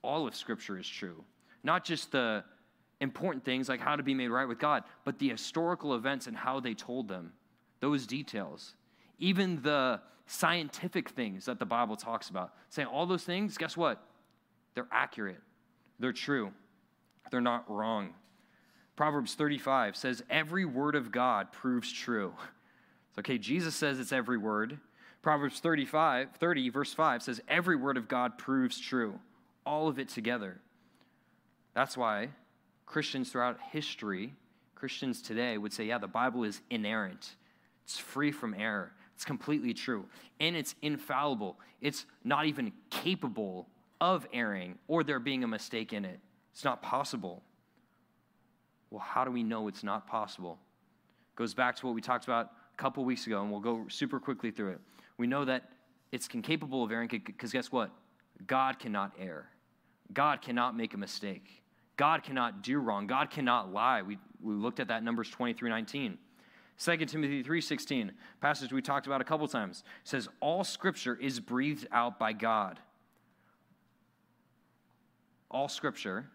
all 0.02 0.28
of 0.28 0.36
Scripture 0.36 0.78
is 0.78 0.88
true. 0.88 1.24
Not 1.64 1.84
just 1.84 2.12
the 2.12 2.44
important 3.02 3.46
things 3.46 3.70
like 3.70 3.80
how 3.80 3.96
to 3.96 4.04
be 4.04 4.14
made 4.14 4.30
right 4.30 4.48
with 4.48 4.60
God, 4.60 4.84
but 5.06 5.20
the 5.20 5.30
historical 5.30 5.96
events 5.96 6.28
and 6.28 6.36
how 6.36 6.60
they 6.60 6.74
told 6.74 7.08
them, 7.08 7.32
those 7.80 8.06
details. 8.06 8.76
Even 9.20 9.62
the 9.62 10.02
scientific 10.30 11.10
things 11.10 11.46
that 11.46 11.60
the 11.60 11.66
Bible 11.66 11.96
talks 11.96 12.30
about. 12.30 12.54
Saying 12.70 12.88
all 12.88 13.06
those 13.06 13.24
things, 13.24 13.58
guess 13.58 13.76
what? 13.76 14.02
They're 14.76 14.88
accurate, 14.92 15.42
they're 16.00 16.14
true, 16.14 16.52
they're 17.32 17.42
not 17.42 17.70
wrong. 17.70 18.14
Proverbs 18.96 19.34
35 19.36 19.96
says, 19.96 20.24
Every 20.30 20.66
word 20.66 20.96
of 20.96 21.12
God 21.12 21.52
proves 21.52 21.92
true. 21.92 22.34
It's 23.10 23.20
okay, 23.20 23.38
Jesus 23.38 23.76
says 23.76 24.00
it's 24.00 24.12
every 24.12 24.38
word. 24.38 24.78
Proverbs 25.22 25.60
35, 25.60 26.36
30, 26.40 26.70
verse 26.70 26.94
5 26.94 27.24
says, 27.24 27.42
Every 27.48 27.76
word 27.76 27.98
of 27.98 28.08
God 28.08 28.38
proves 28.38 28.80
true, 28.80 29.20
all 29.70 29.88
of 29.88 30.00
it 30.00 30.10
together. 30.10 30.58
That's 31.76 31.96
why 31.96 32.30
Christians 32.88 33.32
throughout 33.32 33.60
history, 33.72 34.34
Christians 34.74 35.22
today 35.22 35.60
would 35.60 35.72
say, 35.72 35.86
Yeah, 35.86 36.00
the 36.00 36.08
Bible 36.08 36.44
is 36.44 36.60
inerrant, 36.72 37.36
it's 37.84 38.00
free 38.00 38.32
from 38.32 38.56
error. 38.56 38.92
It's 39.16 39.26
completely 39.26 39.74
true. 39.74 40.06
And 40.40 40.56
it's 40.56 40.76
infallible. 40.82 41.60
It's 41.82 42.06
not 42.24 42.46
even 42.46 42.72
capable 42.90 43.68
of 44.00 44.26
erring 44.32 44.80
or 44.88 45.04
there 45.04 45.20
being 45.20 45.44
a 45.44 45.48
mistake 45.48 45.92
in 45.92 46.06
it. 46.06 46.22
It's 46.54 46.64
not 46.64 46.82
possible. 46.82 47.44
Well, 48.92 49.02
how 49.02 49.26
do 49.26 49.32
we 49.32 49.44
know 49.44 49.68
it's 49.68 49.84
not 49.84 50.08
possible? 50.08 50.58
Goes 51.36 51.54
back 51.54 51.76
to 51.76 51.86
what 51.86 51.96
we 51.96 52.02
talked 52.02 52.24
about 52.24 52.52
a 52.74 52.78
couple 52.82 53.04
weeks 53.04 53.28
ago, 53.28 53.42
and 53.42 53.52
we'll 53.52 53.60
go 53.60 53.88
super 53.90 54.22
quickly 54.22 54.52
through 54.52 54.70
it. 54.70 54.80
We 55.18 55.28
know 55.28 55.44
that 55.44 55.70
it's 56.14 56.30
incapable 56.34 56.86
of 56.86 56.92
erring 56.94 57.10
because 57.10 57.52
guess 57.52 57.74
what? 57.74 57.92
God 58.48 58.80
cannot 58.80 59.12
err. 59.20 59.50
God 60.14 60.42
cannot 60.42 60.76
make 60.76 60.94
a 60.94 60.98
mistake. 60.98 61.62
God 61.98 62.24
cannot 62.24 62.64
do 62.64 62.80
wrong. 62.80 63.08
God 63.08 63.30
cannot 63.30 63.74
lie. 63.74 64.02
We, 64.02 64.18
we 64.42 64.54
looked 64.54 64.80
at 64.80 64.88
that 64.88 65.04
Numbers 65.04 65.30
23 65.30 65.70
19. 65.70 66.18
2 66.80 66.98
Timothy 67.06 67.44
3:16, 67.44 68.12
passage 68.40 68.72
we 68.72 68.82
talked 68.82 69.06
about 69.06 69.20
a 69.20 69.26
couple 69.26 69.46
times, 69.50 69.84
says 70.06 70.30
all 70.40 70.64
scripture 70.64 71.16
is 71.16 71.42
breathed 71.42 71.86
out 71.92 72.18
by 72.18 72.32
God. 72.32 72.80
All 75.52 75.68
scripture, 75.68 76.30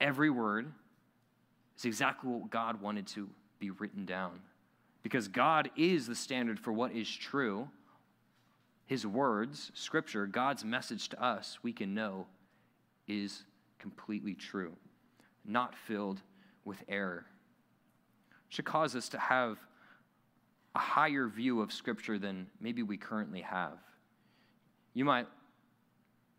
every 0.00 0.30
word 0.30 0.72
is 1.76 1.84
exactly 1.84 2.30
what 2.30 2.50
God 2.50 2.80
wanted 2.80 3.08
to 3.08 3.28
be 3.58 3.70
written 3.70 4.04
down. 4.04 4.38
Because 5.02 5.26
God 5.26 5.70
is 5.76 6.06
the 6.06 6.14
standard 6.14 6.60
for 6.60 6.72
what 6.72 6.92
is 6.92 7.10
true. 7.10 7.68
His 8.86 9.06
words, 9.06 9.72
scripture, 9.74 10.26
God's 10.26 10.64
message 10.64 11.08
to 11.08 11.22
us, 11.22 11.58
we 11.62 11.72
can 11.72 11.94
know 11.94 12.26
is 13.08 13.44
completely 13.78 14.34
true, 14.34 14.72
not 15.44 15.74
filled 15.74 16.20
with 16.64 16.82
error. 16.88 17.26
Should 18.48 18.64
cause 18.64 18.94
us 18.96 19.08
to 19.10 19.18
have 19.18 19.58
a 20.74 20.78
higher 20.78 21.28
view 21.28 21.60
of 21.60 21.72
Scripture 21.72 22.18
than 22.18 22.46
maybe 22.60 22.82
we 22.82 22.96
currently 22.96 23.40
have. 23.40 23.78
You 24.94 25.04
might 25.04 25.26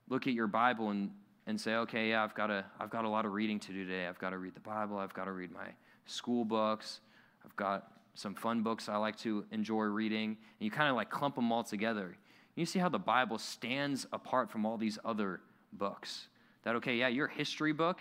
look 0.09 0.27
at 0.27 0.33
your 0.33 0.47
Bible 0.47 0.89
and, 0.89 1.11
and 1.47 1.59
say, 1.59 1.75
okay, 1.75 2.09
yeah, 2.09 2.23
I've 2.23 2.35
got, 2.35 2.49
a, 2.49 2.65
I've 2.79 2.89
got 2.89 3.05
a 3.05 3.09
lot 3.09 3.25
of 3.25 3.33
reading 3.33 3.59
to 3.61 3.73
do 3.73 3.85
today. 3.85 4.07
I've 4.07 4.19
got 4.19 4.31
to 4.31 4.37
read 4.37 4.55
the 4.55 4.61
Bible, 4.61 4.97
I've 4.97 5.13
got 5.13 5.25
to 5.25 5.31
read 5.31 5.51
my 5.51 5.67
school 6.05 6.45
books, 6.45 6.99
I've 7.45 7.55
got 7.55 7.87
some 8.13 8.35
fun 8.35 8.61
books 8.61 8.89
I 8.89 8.97
like 8.97 9.17
to 9.19 9.45
enjoy 9.51 9.83
reading. 9.83 10.29
And 10.29 10.37
you 10.59 10.71
kind 10.71 10.89
of 10.89 10.95
like 10.95 11.09
clump 11.09 11.35
them 11.35 11.51
all 11.51 11.63
together. 11.63 12.17
You 12.55 12.65
see 12.65 12.79
how 12.79 12.89
the 12.89 12.99
Bible 12.99 13.37
stands 13.37 14.05
apart 14.11 14.51
from 14.51 14.65
all 14.65 14.77
these 14.77 14.99
other 15.05 15.39
books. 15.73 16.27
That, 16.63 16.75
okay, 16.77 16.95
yeah, 16.95 17.07
your 17.07 17.27
history 17.27 17.73
book 17.73 17.99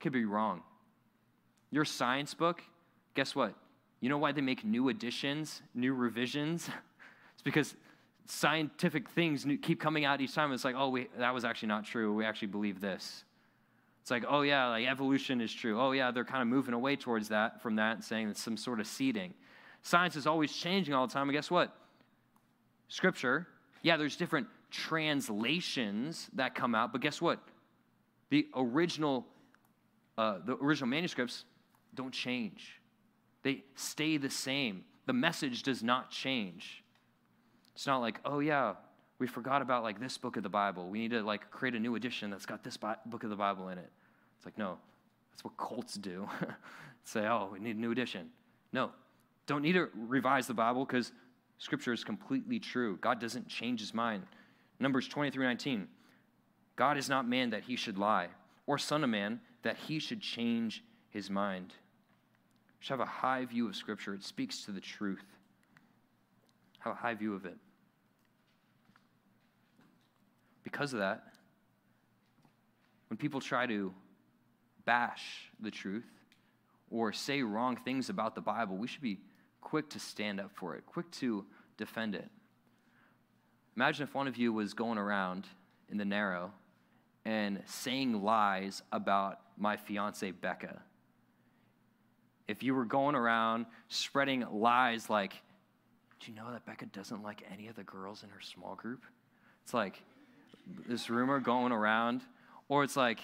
could 0.00 0.12
be 0.12 0.24
wrong. 0.24 0.62
Your 1.70 1.84
science 1.84 2.34
book, 2.34 2.62
guess 3.14 3.34
what? 3.34 3.54
You 4.00 4.08
know 4.08 4.18
why 4.18 4.32
they 4.32 4.40
make 4.40 4.64
new 4.64 4.88
editions, 4.88 5.62
new 5.74 5.94
revisions? 5.94 6.68
It's 7.34 7.42
because 7.42 7.74
scientific 8.24 9.10
things 9.10 9.46
keep 9.60 9.78
coming 9.78 10.06
out 10.06 10.22
each 10.22 10.34
time. 10.34 10.52
It's 10.52 10.64
like, 10.64 10.74
oh, 10.74 10.88
we, 10.88 11.08
that 11.18 11.34
was 11.34 11.44
actually 11.44 11.68
not 11.68 11.84
true. 11.84 12.14
We 12.14 12.24
actually 12.24 12.48
believe 12.48 12.80
this. 12.80 13.24
It's 14.00 14.10
like, 14.10 14.24
oh, 14.26 14.42
yeah, 14.42 14.68
like 14.68 14.86
evolution 14.86 15.40
is 15.42 15.52
true. 15.52 15.80
Oh, 15.80 15.92
yeah, 15.92 16.10
they're 16.12 16.24
kind 16.24 16.40
of 16.40 16.48
moving 16.48 16.72
away 16.72 16.96
towards 16.96 17.28
that 17.28 17.60
from 17.60 17.76
that 17.76 17.96
and 17.96 18.04
saying 18.04 18.28
it's 18.28 18.42
some 18.42 18.56
sort 18.56 18.80
of 18.80 18.86
seeding. 18.86 19.34
Science 19.82 20.16
is 20.16 20.26
always 20.26 20.52
changing 20.52 20.94
all 20.94 21.06
the 21.06 21.12
time. 21.12 21.28
And 21.28 21.36
guess 21.36 21.50
what? 21.50 21.76
Scripture, 22.88 23.46
yeah, 23.82 23.96
there's 23.96 24.16
different 24.16 24.46
translations 24.70 26.28
that 26.34 26.54
come 26.54 26.74
out, 26.74 26.92
but 26.92 27.00
guess 27.00 27.20
what? 27.20 27.40
The 28.30 28.48
original, 28.54 29.26
uh, 30.18 30.38
the 30.44 30.56
original 30.56 30.88
manuscripts 30.88 31.44
don't 31.94 32.12
change. 32.12 32.80
They 33.42 33.64
stay 33.74 34.16
the 34.16 34.30
same. 34.30 34.84
The 35.06 35.12
message 35.12 35.62
does 35.62 35.82
not 35.82 36.10
change. 36.10 36.82
It's 37.74 37.86
not 37.86 37.98
like, 37.98 38.20
oh 38.24 38.40
yeah, 38.40 38.74
we 39.18 39.26
forgot 39.26 39.62
about 39.62 39.82
like 39.82 40.00
this 40.00 40.18
book 40.18 40.36
of 40.36 40.42
the 40.42 40.48
Bible. 40.48 40.88
We 40.88 40.98
need 40.98 41.12
to 41.12 41.22
like 41.22 41.50
create 41.50 41.74
a 41.74 41.78
new 41.78 41.94
edition 41.94 42.30
that's 42.30 42.46
got 42.46 42.64
this 42.64 42.76
book 42.76 43.22
of 43.22 43.30
the 43.30 43.36
Bible 43.36 43.68
in 43.68 43.78
it. 43.78 43.90
It's 44.36 44.44
like, 44.44 44.58
no, 44.58 44.78
that's 45.32 45.44
what 45.44 45.56
cults 45.56 45.94
do. 45.94 46.28
Say, 47.04 47.26
oh, 47.26 47.50
we 47.52 47.60
need 47.60 47.76
a 47.76 47.80
new 47.80 47.92
edition. 47.92 48.28
No, 48.72 48.90
don't 49.46 49.62
need 49.62 49.74
to 49.74 49.88
revise 49.94 50.46
the 50.46 50.54
Bible 50.54 50.84
because 50.84 51.12
Scripture 51.58 51.92
is 51.92 52.04
completely 52.04 52.58
true. 52.58 52.98
God 53.00 53.20
doesn't 53.20 53.48
change 53.48 53.80
his 53.80 53.94
mind. 53.94 54.24
Numbers 54.80 55.08
23 55.08 55.46
19. 55.46 55.88
God 56.76 56.98
is 56.98 57.08
not 57.08 57.26
man 57.26 57.50
that 57.50 57.64
he 57.64 57.76
should 57.76 57.98
lie, 57.98 58.28
or 58.66 58.78
son 58.78 59.02
of 59.02 59.10
man 59.10 59.40
that 59.62 59.76
he 59.76 59.98
should 59.98 60.20
change 60.20 60.84
his 61.10 61.28
mind 61.28 61.72
should 62.86 62.92
have 62.92 63.00
a 63.00 63.04
high 63.04 63.44
view 63.44 63.66
of 63.68 63.74
Scripture. 63.74 64.14
It 64.14 64.22
speaks 64.22 64.64
to 64.66 64.70
the 64.70 64.80
truth. 64.80 65.24
Have 66.78 66.92
a 66.92 66.96
high 66.96 67.14
view 67.14 67.34
of 67.34 67.44
it. 67.44 67.56
Because 70.62 70.92
of 70.92 71.00
that, 71.00 71.24
when 73.08 73.16
people 73.16 73.40
try 73.40 73.66
to 73.66 73.92
bash 74.84 75.50
the 75.58 75.70
truth 75.70 76.06
or 76.88 77.12
say 77.12 77.42
wrong 77.42 77.76
things 77.76 78.08
about 78.08 78.36
the 78.36 78.40
Bible, 78.40 78.76
we 78.76 78.86
should 78.86 79.02
be 79.02 79.18
quick 79.60 79.90
to 79.90 79.98
stand 79.98 80.38
up 80.38 80.52
for 80.54 80.76
it, 80.76 80.86
quick 80.86 81.10
to 81.10 81.44
defend 81.76 82.14
it. 82.14 82.28
Imagine 83.74 84.04
if 84.06 84.14
one 84.14 84.28
of 84.28 84.36
you 84.36 84.52
was 84.52 84.74
going 84.74 84.96
around 84.96 85.46
in 85.88 85.98
the 85.98 86.04
narrow 86.04 86.52
and 87.26 87.60
saying 87.66 88.22
lies 88.22 88.82
about 88.90 89.40
my 89.58 89.76
fiance 89.76 90.30
Becca 90.30 90.80
if 92.48 92.62
you 92.62 92.74
were 92.74 92.84
going 92.84 93.14
around 93.14 93.66
spreading 93.88 94.44
lies 94.52 95.10
like, 95.10 95.32
do 96.20 96.30
you 96.30 96.36
know 96.36 96.50
that 96.52 96.64
Becca 96.64 96.86
doesn't 96.86 97.22
like 97.22 97.42
any 97.52 97.68
of 97.68 97.76
the 97.76 97.82
girls 97.82 98.22
in 98.22 98.30
her 98.30 98.40
small 98.40 98.74
group? 98.74 99.04
It's 99.64 99.74
like 99.74 100.02
this 100.88 101.10
rumor 101.10 101.40
going 101.40 101.72
around. 101.72 102.22
Or 102.68 102.82
it's 102.84 102.96
like, 102.96 103.20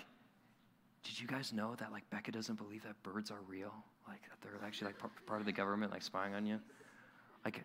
did 1.02 1.18
you 1.20 1.26
guys 1.26 1.52
know 1.52 1.74
that 1.76 1.90
like 1.90 2.08
Becca 2.10 2.32
doesn't 2.32 2.56
believe 2.56 2.82
that 2.84 3.00
birds 3.02 3.30
are 3.30 3.40
real? 3.48 3.72
Like 4.06 4.20
that 4.22 4.40
they're 4.40 4.66
actually 4.66 4.88
like 4.88 4.98
part, 5.26 5.40
of 5.40 5.46
the 5.46 5.52
government, 5.52 5.92
like 5.92 6.02
spying 6.02 6.34
on 6.34 6.44
you? 6.44 6.60
Like, 7.44 7.64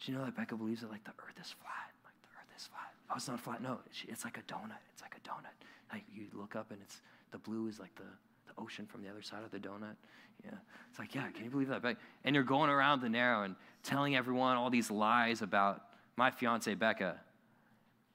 do 0.00 0.12
you 0.12 0.18
know 0.18 0.24
that 0.24 0.36
Becca 0.36 0.56
believes 0.56 0.80
that 0.80 0.90
like 0.90 1.04
the 1.04 1.12
earth 1.12 1.38
is 1.40 1.54
flat? 1.60 1.92
Like 2.04 2.14
the 2.22 2.28
earth 2.38 2.56
is 2.56 2.66
flat. 2.66 2.92
Oh, 3.10 3.14
it's 3.16 3.28
not 3.28 3.40
flat. 3.40 3.62
No, 3.62 3.78
it's 4.08 4.24
like 4.24 4.38
a 4.38 4.42
donut. 4.42 4.80
It's 4.92 5.02
like 5.02 5.14
a 5.16 5.28
donut. 5.28 5.54
Like 5.94 6.04
you 6.12 6.26
look 6.32 6.56
up 6.56 6.72
and 6.72 6.80
it's 6.82 7.00
the 7.30 7.38
blue 7.38 7.68
is 7.68 7.78
like 7.78 7.94
the, 7.94 8.02
the 8.48 8.60
ocean 8.60 8.84
from 8.84 9.00
the 9.00 9.08
other 9.08 9.22
side 9.22 9.44
of 9.44 9.52
the 9.52 9.58
donut. 9.58 9.94
Yeah. 10.44 10.50
It's 10.90 10.98
like, 10.98 11.14
yeah, 11.14 11.28
can 11.30 11.44
you 11.44 11.50
believe 11.50 11.68
that? 11.68 11.84
And 12.24 12.34
you're 12.34 12.42
going 12.42 12.68
around 12.68 13.00
the 13.00 13.08
narrow 13.08 13.44
and 13.44 13.54
telling 13.84 14.16
everyone 14.16 14.56
all 14.56 14.70
these 14.70 14.90
lies 14.90 15.40
about 15.40 15.84
my 16.16 16.32
fiance 16.32 16.74
Becca. 16.74 17.20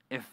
If 0.09 0.25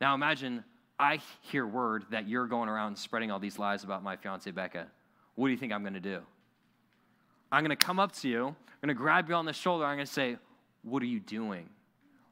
now 0.00 0.16
imagine 0.16 0.64
I 0.98 1.20
hear 1.42 1.64
word 1.64 2.06
that 2.10 2.28
you're 2.28 2.48
going 2.48 2.68
around 2.68 2.98
spreading 2.98 3.30
all 3.30 3.38
these 3.38 3.56
lies 3.56 3.84
about 3.84 4.02
my 4.02 4.16
fiance 4.16 4.50
Becca. 4.50 4.88
What 5.36 5.46
do 5.46 5.52
you 5.52 5.58
think 5.58 5.72
I'm 5.72 5.82
going 5.82 5.94
to 5.94 6.00
do? 6.00 6.22
I'm 7.52 7.62
going 7.62 7.76
to 7.76 7.86
come 7.86 8.00
up 8.00 8.12
to 8.16 8.28
you, 8.28 8.46
I'm 8.48 8.54
going 8.82 8.88
to 8.88 8.94
grab 8.94 9.28
you 9.28 9.36
on 9.36 9.46
the 9.46 9.52
shoulder, 9.52 9.84
I'm 9.84 9.96
going 9.96 10.06
to 10.06 10.12
say, 10.12 10.38
What 10.82 11.04
are 11.04 11.06
you 11.06 11.20
doing? 11.20 11.68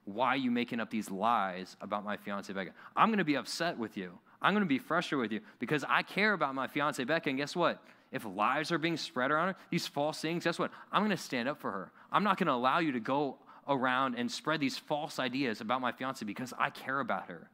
Why 0.07 0.29
are 0.29 0.37
you 0.37 0.51
making 0.51 0.81
up 0.81 0.89
these 0.89 1.11
lies 1.11 1.77
about 1.81 2.05
my 2.05 2.17
fiance 2.17 2.53
Becca? 2.53 2.71
I'm 2.97 3.09
going 3.09 3.19
to 3.19 3.25
be 3.25 3.35
upset 3.35 3.77
with 3.77 3.97
you. 3.97 4.13
I'm 4.41 4.55
going 4.55 4.63
to 4.63 4.69
be 4.69 4.79
frustrated 4.79 5.21
with 5.21 5.33
you 5.33 5.41
because 5.59 5.85
I 5.89 6.03
care 6.03 6.33
about 6.33 6.55
my 6.55 6.69
fiance 6.69 7.03
Becca. 7.03 7.29
And 7.29 7.39
guess 7.39 7.55
what? 7.57 7.83
If 8.13 8.25
lies 8.25 8.71
are 8.71 8.79
being 8.79 8.97
spread 8.97 9.33
around 9.33 9.49
her, 9.49 9.57
these 9.69 9.87
false 9.87 10.21
things, 10.21 10.45
guess 10.45 10.59
what? 10.59 10.71
I'm 10.93 11.03
going 11.03 11.17
to 11.17 11.23
stand 11.23 11.49
up 11.49 11.61
for 11.61 11.73
her. 11.73 11.91
I'm 12.13 12.23
not 12.23 12.39
going 12.39 12.47
to 12.47 12.53
allow 12.53 12.79
you 12.79 12.93
to 12.93 13.01
go 13.01 13.37
around 13.69 14.15
and 14.15 14.31
spread 14.31 14.61
these 14.61 14.79
false 14.79 15.19
ideas 15.19 15.61
about 15.61 15.81
my 15.81 15.91
fiance 15.91 16.25
because 16.25 16.55
I 16.57 16.71
care 16.71 17.01
about 17.01 17.27
her. 17.27 17.51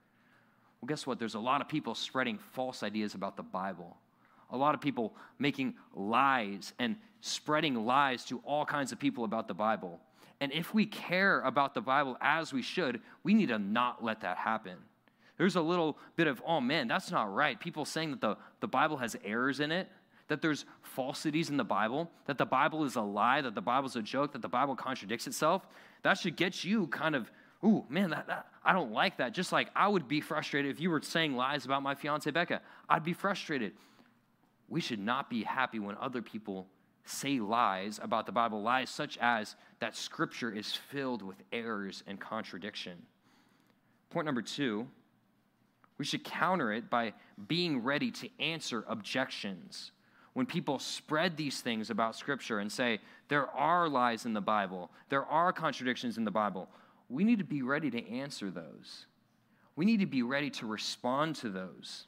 Well, 0.81 0.89
guess 0.89 1.07
what? 1.07 1.19
There's 1.19 1.35
a 1.35 1.41
lot 1.41 1.63
of 1.63 1.69
people 1.69 1.95
spreading 1.95 2.39
false 2.53 2.83
ideas 2.83 3.15
about 3.15 3.37
the 3.37 3.43
Bible. 3.43 3.97
A 4.51 4.57
lot 4.57 4.75
of 4.75 4.83
people 4.83 5.15
making 5.39 5.75
lies 5.95 6.75
and 6.79 6.97
spreading 7.23 7.87
lies 7.87 8.25
to 8.27 8.43
all 8.45 8.67
kinds 8.67 8.93
of 8.93 8.99
people 8.99 9.25
about 9.25 9.49
the 9.49 9.55
Bible. 9.55 10.01
And 10.43 10.51
if 10.51 10.75
we 10.75 10.87
care 10.87 11.41
about 11.43 11.73
the 11.73 11.81
Bible 11.81 12.19
as 12.21 12.53
we 12.53 12.63
should, 12.63 13.01
we 13.23 13.33
need 13.33 13.51
to 13.51 13.61
not 13.61 14.03
let 14.03 14.23
that 14.23 14.39
happen. 14.39 14.77
There's 15.39 15.55
a 15.55 15.63
little 15.63 15.97
bit 16.17 16.27
of, 16.27 16.43
oh 16.45 16.61
man, 16.61 16.89
that's 16.89 17.13
not 17.13 17.33
right. 17.33 17.61
People 17.61 17.85
saying 17.85 18.11
that 18.11 18.21
the, 18.21 18.37
the 18.59 18.67
Bible 18.67 18.97
has 18.97 19.17
errors 19.25 19.61
in 19.61 19.71
it, 19.71 19.89
that 20.27 20.43
there's 20.43 20.65
falsities 20.83 21.49
in 21.49 21.57
the 21.57 21.65
Bible, 21.65 22.11
that 22.27 22.39
the 22.39 22.45
Bible 22.45 22.83
is 22.83 22.97
a 22.97 23.01
lie, 23.01 23.41
that 23.41 23.55
the 23.55 23.61
Bible's 23.61 23.95
a 23.95 24.03
joke, 24.03 24.33
that 24.33 24.43
the 24.43 24.49
Bible 24.49 24.75
contradicts 24.75 25.29
itself. 25.29 25.65
That 26.03 26.19
should 26.19 26.35
get 26.35 26.65
you 26.65 26.89
kind 26.89 27.15
of, 27.15 27.31
ooh, 27.65 27.85
man, 27.89 28.11
that, 28.11 28.27
that, 28.27 28.49
I 28.65 28.73
don't 28.73 28.91
like 28.91 29.19
that. 29.19 29.35
Just 29.35 29.53
like 29.53 29.69
I 29.77 29.87
would 29.87 30.09
be 30.09 30.21
frustrated 30.21 30.73
if 30.73 30.81
you 30.81 30.91
were 30.91 31.03
saying 31.03 31.37
lies 31.37 31.67
about 31.67 31.85
my 31.85 31.95
fiance 31.95 32.29
Becca. 32.29 32.63
I'd 32.89 33.05
be 33.05 33.13
frustrated. 33.13 33.75
We 34.69 34.81
should 34.81 34.99
not 34.99 35.31
be 35.31 35.45
happy 35.45 35.79
when 35.79 35.97
other 36.01 36.21
people 36.21 36.67
say 37.05 37.41
lies 37.41 37.99
about 38.03 38.27
the 38.27 38.33
Bible, 38.33 38.63
lies 38.63 38.91
such 38.91 39.19
as 39.19 39.57
that 39.81 39.97
Scripture 39.97 40.53
is 40.53 40.73
filled 40.73 41.23
with 41.23 41.37
errors 41.53 42.05
and 42.07 42.21
contradiction. 42.21 42.97
Point 44.11 44.27
number 44.27 44.43
two, 44.43 44.87
we 45.99 46.05
should 46.05 46.25
counter 46.25 46.73
it 46.73 46.91
by 46.91 47.13
being 47.49 47.83
ready 47.83 48.11
to 48.11 48.29
answer 48.41 48.85
objections. 48.89 49.93
When 50.33 50.47
people 50.47 50.79
spread 50.79 51.37
these 51.37 51.61
things 51.61 51.91
about 51.91 52.17
Scripture 52.17 52.59
and 52.59 52.71
say, 52.71 53.01
there 53.29 53.49
are 53.51 53.89
lies 53.89 54.25
in 54.25 54.33
the 54.33 54.41
Bible, 54.41 54.91
there 55.09 55.25
are 55.27 55.53
contradictions 55.53 56.19
in 56.19 56.25
the 56.25 56.31
Bible, 56.31 56.69
we 57.09 57.25
need 57.25 57.39
to 57.39 57.45
be 57.45 57.63
ready 57.63 57.91
to 57.91 58.11
answer 58.11 58.51
those. 58.51 59.07
We 59.77 59.85
need 59.85 60.01
to 60.01 60.07
be 60.07 60.23
ready 60.23 60.51
to 60.51 60.67
respond 60.67 61.37
to 61.37 61.51
those. 61.51 62.07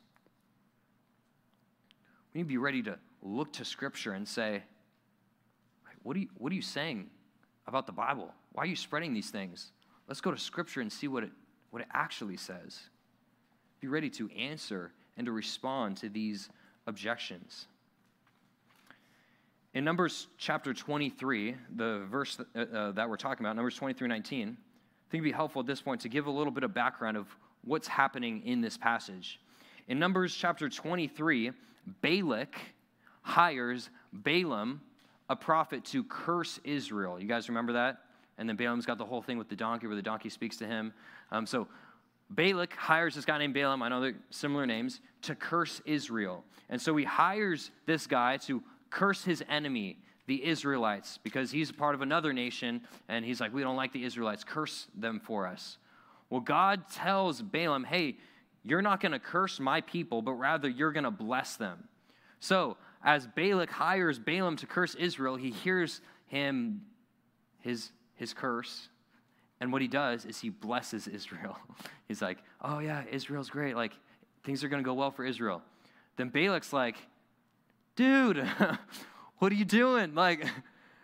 We 2.33 2.39
need 2.39 2.45
to 2.45 2.49
be 2.49 2.59
ready 2.59 2.83
to 2.83 2.99
look 3.23 3.53
to 3.55 3.65
Scripture 3.65 4.13
and 4.13 4.27
say, 4.27 4.63
what 6.05 6.17
are 6.17 6.21
you, 6.21 6.29
what 6.39 6.53
are 6.53 6.55
you 6.55 6.63
saying 6.63 7.09
about 7.67 7.87
the 7.87 7.93
Bible? 7.93 8.33
Why 8.53 8.63
are 8.63 8.67
you 8.67 8.77
spreading 8.77 9.13
these 9.13 9.31
things? 9.31 9.73
Let's 10.07 10.21
go 10.21 10.31
to 10.31 10.39
Scripture 10.39 10.81
and 10.81 10.93
see 10.93 11.09
what 11.09 11.25
it, 11.25 11.31
what 11.71 11.83
it 11.83 11.89
actually 11.93 12.37
says. 12.37 12.79
Be 13.81 13.89
ready 13.89 14.11
to 14.11 14.31
answer 14.31 14.93
and 15.17 15.27
to 15.27 15.33
respond 15.33 15.97
to 15.99 16.09
these 16.09 16.51
objections. 16.87 17.67
In 19.73 19.83
Numbers 19.83 20.29
chapter 20.39 20.73
23, 20.73 21.57
the 21.75 22.05
verse 22.09 22.39
uh, 22.55 22.59
uh 22.59 22.93
that 22.93 23.09
we're 23.09 23.17
talking 23.17 23.45
about, 23.45 23.57
Numbers 23.57 23.75
23 23.75 24.07
19, 24.07 24.43
I 24.43 24.45
think 24.45 24.57
it'd 25.13 25.25
be 25.25 25.33
helpful 25.33 25.61
at 25.61 25.67
this 25.67 25.81
point 25.81 26.03
to 26.03 26.09
give 26.09 26.27
a 26.27 26.31
little 26.31 26.53
bit 26.53 26.65
of 26.65 26.75
background 26.75 27.17
of 27.17 27.27
what's 27.65 27.89
happening 27.89 28.43
in 28.45 28.61
this 28.61 28.77
passage. 28.77 29.41
In 29.89 29.99
Numbers 29.99 30.35
chapter 30.35 30.69
23, 30.69 31.53
Balak 32.03 32.55
hires 33.23 33.91
Balaam 34.13 34.81
a 35.29 35.37
prophet 35.37 35.85
to 35.87 36.05
curse 36.05 36.61
Israel. 36.65 37.19
You 37.19 37.27
guys 37.27 37.49
remember 37.49 37.75
that? 37.75 37.99
And 38.39 38.49
then 38.49 38.57
Balaam's 38.57 38.87
got 38.87 38.99
the 38.99 39.05
whole 39.05 39.23
thing 39.23 39.39
with 39.39 39.49
the 39.49 39.57
donkey 39.57 39.87
where 39.87 39.97
the 39.97 40.03
donkey 40.03 40.29
speaks 40.29 40.57
to 40.59 40.67
him. 40.67 40.93
Um, 41.31 41.47
so 41.47 41.69
Balak 42.31 42.75
hires 42.75 43.15
this 43.15 43.25
guy 43.25 43.39
named 43.39 43.55
Balaam, 43.55 43.83
I 43.83 43.89
know 43.89 44.01
they're 44.01 44.17
similar 44.31 44.67
names, 44.67 45.01
to 45.23 45.35
curse 45.35 45.81
Israel. 45.85 46.45
And 46.69 46.81
so 46.81 46.97
he 46.97 47.05
hires 47.05 47.71
this 47.87 48.07
guy 48.07 48.39
to 48.39 48.63
curse 48.91 49.25
his 49.25 49.43
enemy, 49.49 49.99
the 50.27 50.45
Israelites, 50.45 51.19
because 51.23 51.51
he's 51.51 51.71
a 51.71 51.75
part 51.75 51.95
of 51.95 52.03
another 52.03 52.33
nation, 52.33 52.83
and 53.09 53.25
he's 53.25 53.41
like, 53.41 53.53
We 53.53 53.63
don't 53.63 53.77
like 53.77 53.93
the 53.93 54.05
Israelites, 54.05 54.45
curse 54.45 54.89
them 54.95 55.21
for 55.21 55.47
us. 55.47 55.79
Well, 56.31 56.41
God 56.41 56.89
tells 56.91 57.43
Balaam, 57.43 57.85
Hey, 57.85 58.17
you're 58.65 58.83
not 58.83 59.01
going 59.01 59.13
to 59.13 59.19
curse 59.19 59.61
my 59.61 59.83
people, 59.83 60.23
but 60.23 60.33
rather 60.33 60.69
you're 60.69 60.93
going 60.93 61.05
to 61.05 61.11
bless 61.11 61.57
them. 61.57 61.87
So 62.41 62.77
as 63.05 63.27
Balak 63.27 63.71
hires 63.71 64.19
Balaam 64.19 64.57
to 64.57 64.67
curse 64.67 64.95
Israel, 64.95 65.37
he 65.37 65.51
hears 65.51 66.01
him, 66.27 66.83
his, 67.61 67.93
his 68.15 68.33
curse. 68.33 68.89
And 69.61 69.73
what 69.73 69.83
he 69.83 69.89
does 69.89 70.25
is 70.25 70.41
he 70.41 70.49
blesses 70.49 71.07
Israel. 71.07 71.57
He's 72.09 72.23
like, 72.23 72.39
oh, 72.63 72.79
yeah, 72.81 73.05
Israel's 73.11 73.51
great. 73.51 73.77
Like, 73.77 73.93
things 74.43 74.65
are 74.65 74.69
going 74.69 74.83
to 74.83 74.87
go 74.87 74.95
well 74.95 75.11
for 75.11 75.25
Israel. 75.25 75.63
Then 76.17 76.31
Balak's 76.31 76.73
like, 76.73 76.97
dude, 77.97 78.39
what 79.39 79.53
are 79.53 79.55
you 79.55 79.65
doing? 79.65 80.15
Like, 80.15 80.47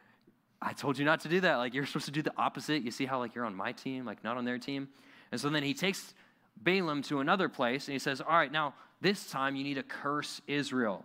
I 0.63 0.73
told 0.73 0.99
you 0.99 1.05
not 1.05 1.21
to 1.21 1.29
do 1.29 1.41
that. 1.41 1.57
Like, 1.57 1.75
you're 1.75 1.87
supposed 1.87 2.07
to 2.07 2.11
do 2.11 2.23
the 2.23 2.35
opposite. 2.37 2.83
You 2.83 2.91
see 2.91 3.07
how, 3.07 3.19
like, 3.19 3.35
you're 3.35 3.47
on 3.47 3.55
my 3.55 3.73
team, 3.73 4.05
like, 4.05 4.25
not 4.25 4.37
on 4.37 4.45
their 4.45 4.59
team? 4.59 4.89
And 5.33 5.41
so 5.41 5.49
then 5.49 5.63
he 5.63 5.75
takes 5.75 6.15
Balaam 6.63 7.03
to 7.03 7.21
another 7.21 7.49
place 7.49 7.87
and 7.87 7.93
he 7.93 7.99
says, 7.99 8.21
all 8.21 8.37
right, 8.37 8.53
now 8.53 8.75
this 9.01 9.31
time 9.31 9.57
you 9.57 9.65
need 9.65 9.75
to 9.75 9.83
curse 9.83 10.43
Israel. 10.47 11.05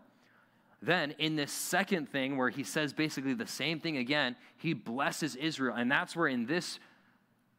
Then, 0.86 1.16
in 1.18 1.36
this 1.36 1.52
second 1.52 2.10
thing 2.12 2.38
where 2.38 2.52
he 2.52 2.64
says 2.64 2.94
basically 2.94 3.34
the 3.34 3.48
same 3.48 3.80
thing 3.80 3.98
again, 3.98 4.36
he 4.58 4.74
blesses 4.74 5.36
Israel. 5.36 5.76
And 5.76 5.92
that's 5.92 6.16
where 6.16 6.28
in 6.28 6.46
this 6.46 6.80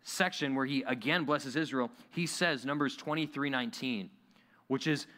section 0.05 0.55
where 0.55 0.65
he 0.65 0.85
again 0.85 1.25
blesses 1.25 1.57
Israel, 1.57 1.91
he 2.11 2.25
says, 2.27 2.65
Numbers 2.65 2.97
23 2.97 3.51
19, 3.51 4.11
which 4.69 4.87
is, 4.87 5.09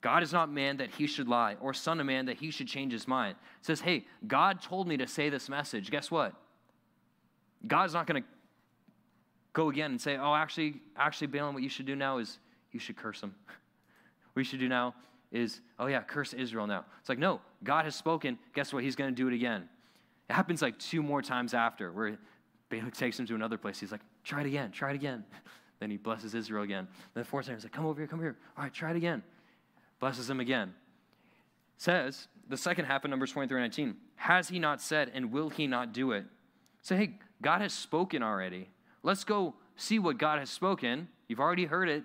God 0.00 0.24
is 0.24 0.32
not 0.32 0.50
man 0.50 0.78
that 0.78 0.90
he 0.90 1.06
should 1.06 1.28
lie, 1.28 1.54
or 1.60 1.72
son 1.72 2.00
of 2.00 2.06
man 2.06 2.26
that 2.26 2.38
he 2.38 2.50
should 2.50 2.66
change 2.66 2.92
his 2.92 3.06
mind. 3.06 3.36
It 3.60 3.66
says, 3.66 3.80
hey, 3.80 4.06
God 4.26 4.60
told 4.60 4.88
me 4.88 4.96
to 4.96 5.06
say 5.06 5.28
this 5.28 5.48
message. 5.48 5.88
Guess 5.88 6.10
what? 6.10 6.34
God's 7.64 7.94
not 7.94 8.08
going 8.08 8.24
to 8.24 8.28
go 9.52 9.70
again 9.70 9.92
and 9.92 10.00
say, 10.00 10.16
oh, 10.16 10.34
actually, 10.34 10.80
actually, 10.96 11.28
Balaam, 11.28 11.54
what 11.54 11.62
you 11.62 11.68
should 11.68 11.86
do 11.86 11.94
now 11.94 12.18
is 12.18 12.40
you 12.72 12.80
should 12.80 12.96
curse 12.96 13.20
him. 13.20 13.36
what 14.32 14.40
you 14.40 14.44
should 14.44 14.58
do 14.58 14.68
now 14.68 14.96
is, 15.32 15.60
oh 15.78 15.86
yeah, 15.86 16.02
curse 16.02 16.34
Israel 16.34 16.66
now. 16.66 16.84
It's 17.00 17.08
like, 17.08 17.18
no, 17.18 17.40
God 17.64 17.86
has 17.86 17.96
spoken. 17.96 18.38
Guess 18.54 18.72
what? 18.72 18.84
He's 18.84 18.94
going 18.94 19.10
to 19.10 19.16
do 19.16 19.26
it 19.28 19.34
again. 19.34 19.68
It 20.28 20.34
happens 20.34 20.62
like 20.62 20.78
two 20.78 21.02
more 21.02 21.22
times 21.22 21.54
after 21.54 21.90
where 21.90 22.18
Balak 22.68 22.94
takes 22.94 23.18
him 23.18 23.26
to 23.26 23.34
another 23.34 23.58
place. 23.58 23.80
He's 23.80 23.92
like, 23.92 24.02
try 24.24 24.42
it 24.42 24.46
again, 24.46 24.70
try 24.70 24.90
it 24.90 24.94
again. 24.94 25.24
Then 25.80 25.90
he 25.90 25.96
blesses 25.96 26.36
Israel 26.36 26.62
again. 26.62 26.86
Then 27.12 27.24
the 27.24 27.28
fourth 27.28 27.46
time, 27.46 27.56
he's 27.56 27.64
like, 27.64 27.72
come 27.72 27.86
over 27.86 28.00
here, 28.00 28.06
come 28.06 28.20
here. 28.20 28.36
All 28.56 28.62
right, 28.62 28.72
try 28.72 28.92
it 28.92 28.96
again. 28.96 29.20
Blesses 29.98 30.30
him 30.30 30.38
again. 30.38 30.74
Says, 31.76 32.28
the 32.48 32.56
second 32.56 32.84
half 32.84 33.02
of 33.02 33.10
Numbers 33.10 33.32
23 33.32 33.60
19, 33.60 33.96
has 34.14 34.48
he 34.48 34.60
not 34.60 34.80
said 34.80 35.10
and 35.12 35.32
will 35.32 35.48
he 35.48 35.66
not 35.66 35.92
do 35.92 36.12
it? 36.12 36.24
Say, 36.82 36.96
hey, 36.96 37.18
God 37.42 37.62
has 37.62 37.72
spoken 37.72 38.22
already. 38.22 38.68
Let's 39.02 39.24
go 39.24 39.54
see 39.74 39.98
what 39.98 40.18
God 40.18 40.38
has 40.38 40.50
spoken. 40.50 41.08
You've 41.26 41.40
already 41.40 41.64
heard 41.64 41.88
it. 41.88 42.04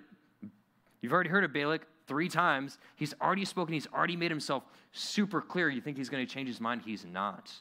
You've 1.00 1.12
already 1.12 1.30
heard 1.30 1.44
of 1.44 1.52
Balak 1.52 1.86
three 2.08 2.28
times. 2.28 2.78
He's 2.96 3.14
already 3.20 3.44
spoken, 3.44 3.74
he's 3.74 3.86
already 3.86 4.16
made 4.16 4.30
himself 4.30 4.64
super 4.92 5.40
clear. 5.40 5.68
You 5.68 5.80
think 5.80 5.96
he's 5.96 6.08
going 6.08 6.26
to 6.26 6.32
change 6.32 6.48
his 6.48 6.60
mind? 6.60 6.82
He's 6.84 7.04
not. 7.04 7.52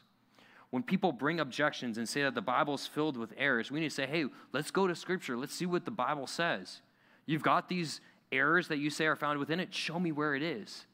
When 0.69 0.83
people 0.83 1.11
bring 1.11 1.39
objections 1.39 1.97
and 1.97 2.09
say 2.09 2.23
that 2.23 2.35
the 2.35 2.41
Bible 2.41 2.73
is 2.73 2.87
filled 2.87 3.15
with 3.15 3.33
errors, 3.37 3.71
we 3.71 3.79
need 3.79 3.89
to 3.89 3.95
say, 3.95 4.05
hey, 4.05 4.25
let's 4.51 4.71
go 4.71 4.87
to 4.87 4.95
Scripture. 4.95 5.37
Let's 5.37 5.53
see 5.53 5.65
what 5.65 5.85
the 5.85 5.91
Bible 5.91 6.27
says. 6.27 6.81
You've 7.25 7.43
got 7.43 7.69
these 7.69 8.01
errors 8.31 8.67
that 8.67 8.77
you 8.77 8.89
say 8.89 9.05
are 9.05 9.15
found 9.15 9.39
within 9.39 9.59
it. 9.59 9.73
Show 9.73 9.99
me 9.99 10.11
where 10.11 10.35
it 10.35 10.43
is. 10.43 10.85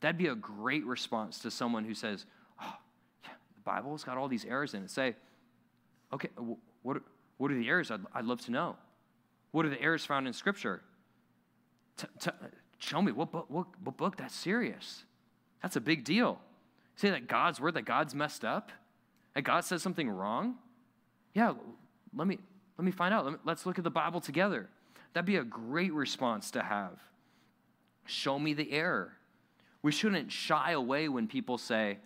That'd 0.00 0.18
be 0.18 0.28
a 0.28 0.34
great 0.36 0.84
response 0.86 1.40
to 1.40 1.50
someone 1.50 1.84
who 1.84 1.94
says, 1.94 2.26
oh, 2.62 2.76
yeah, 3.24 3.30
the 3.56 3.60
Bible's 3.62 4.04
got 4.04 4.16
all 4.16 4.28
these 4.28 4.44
errors 4.44 4.74
in 4.74 4.84
it. 4.84 4.90
Say, 4.90 5.16
okay, 6.12 6.28
what, 6.82 6.98
what 7.38 7.50
are 7.50 7.56
the 7.56 7.68
errors? 7.68 7.90
I'd, 7.90 8.00
I'd 8.14 8.24
love 8.24 8.40
to 8.42 8.52
know. 8.52 8.76
What 9.50 9.66
are 9.66 9.70
the 9.70 9.82
errors 9.82 10.04
found 10.04 10.28
in 10.28 10.32
Scripture? 10.32 10.82
T- 11.96 12.06
t- 12.20 12.30
Show 12.78 13.02
me 13.02 13.12
what 13.12 13.32
book, 13.32 13.46
what, 13.48 13.66
what 13.82 13.96
book 13.96 14.16
that's 14.16 14.34
serious. 14.34 15.04
That's 15.62 15.76
a 15.76 15.80
big 15.80 16.04
deal. 16.04 16.40
Say 16.96 17.10
that 17.10 17.26
God's 17.28 17.60
word, 17.60 17.74
that 17.74 17.84
God's 17.84 18.14
messed 18.14 18.44
up, 18.44 18.72
that 19.34 19.42
God 19.42 19.64
says 19.64 19.82
something 19.82 20.08
wrong. 20.08 20.56
Yeah, 21.34 21.54
let 22.14 22.26
me 22.26 22.38
let 22.78 22.84
me 22.84 22.92
find 22.92 23.12
out. 23.12 23.24
Let 23.24 23.32
me, 23.34 23.38
let's 23.44 23.66
look 23.66 23.78
at 23.78 23.84
the 23.84 23.90
Bible 23.90 24.20
together. 24.20 24.68
That'd 25.12 25.26
be 25.26 25.36
a 25.36 25.44
great 25.44 25.92
response 25.92 26.52
to 26.52 26.62
have. 26.62 26.98
Show 28.06 28.38
me 28.38 28.54
the 28.54 28.70
error. 28.72 29.12
We 29.82 29.92
shouldn't 29.92 30.30
shy 30.30 30.72
away 30.72 31.08
when 31.08 31.26
people 31.26 31.58
say 31.58 31.98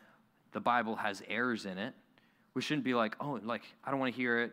the 0.52 0.61
Bible 0.61 0.96
has 0.96 1.22
errors 1.28 1.66
in 1.66 1.78
it. 1.78 1.94
We 2.54 2.62
shouldn't 2.62 2.85
be 2.85 2.94
like, 2.94 3.16
oh, 3.20 3.38
like 3.42 3.62
I 3.85 3.90
don't 3.90 4.00
want 4.00 4.14
to 4.14 4.16
hear 4.16 4.40
it. 4.40 4.52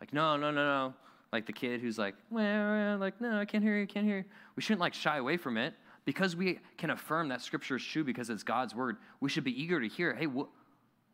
Like, 0.00 0.12
no, 0.12 0.36
no, 0.36 0.50
no, 0.50 0.64
no. 0.64 0.94
Like 1.32 1.46
the 1.46 1.52
kid 1.52 1.80
who's 1.80 1.98
like, 1.98 2.14
well, 2.30 2.96
like, 2.96 3.20
no, 3.20 3.38
I 3.38 3.44
can't 3.44 3.62
hear 3.62 3.78
you, 3.78 3.86
can't 3.86 4.06
hear 4.06 4.18
you. 4.18 4.24
We 4.56 4.62
shouldn't 4.62 4.80
like 4.80 4.94
shy 4.94 5.18
away 5.18 5.36
from 5.36 5.56
it 5.58 5.74
because 6.04 6.34
we 6.34 6.58
can 6.78 6.90
affirm 6.90 7.28
that 7.28 7.42
Scripture 7.42 7.76
is 7.76 7.84
true 7.84 8.02
because 8.02 8.30
it's 8.30 8.42
God's 8.42 8.74
word. 8.74 8.96
We 9.20 9.28
should 9.28 9.44
be 9.44 9.60
eager 9.60 9.80
to 9.80 9.88
hear, 9.88 10.14
hey, 10.14 10.26
what, 10.26 10.48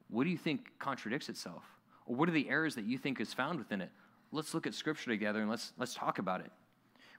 what 0.09 0.24
do 0.24 0.31
you 0.31 0.38
think 0.38 0.70
contradicts 0.79 1.29
itself? 1.29 1.64
Or 2.07 2.14
what 2.14 2.29
are 2.29 2.33
the 2.33 2.48
errors 2.48 2.77
that 2.77 2.85
you 2.85 2.96
think 2.96 3.20
is 3.20 3.35
found 3.35 3.59
within 3.59 3.81
it? 3.81 3.90
Let's 4.31 4.55
look 4.55 4.66
at 4.66 4.74
Scripture 4.74 5.11
together 5.11 5.40
and 5.40 5.50
let's 5.50 5.72
let's 5.79 5.94
talk 5.94 6.18
about 6.18 6.40
it. 6.40 6.50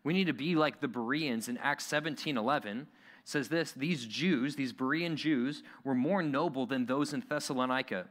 We 0.04 0.14
need 0.14 0.28
to 0.28 0.34
be 0.34 0.56
like 0.56 0.80
the 0.82 0.88
Bereans 0.88 1.50
in 1.50 1.58
Acts 1.58 1.86
17 1.86 2.38
11 2.38 2.88
says 3.26 3.50
this 3.50 3.74
These 3.74 4.06
Jews, 4.06 4.56
these 4.56 4.72
Berean 4.72 5.16
Jews, 5.16 5.64
were 5.84 5.96
more 5.96 6.22
noble 6.22 6.66
than 6.66 6.86
those 6.86 7.14
in 7.14 7.24
Thessalonica 7.28 8.06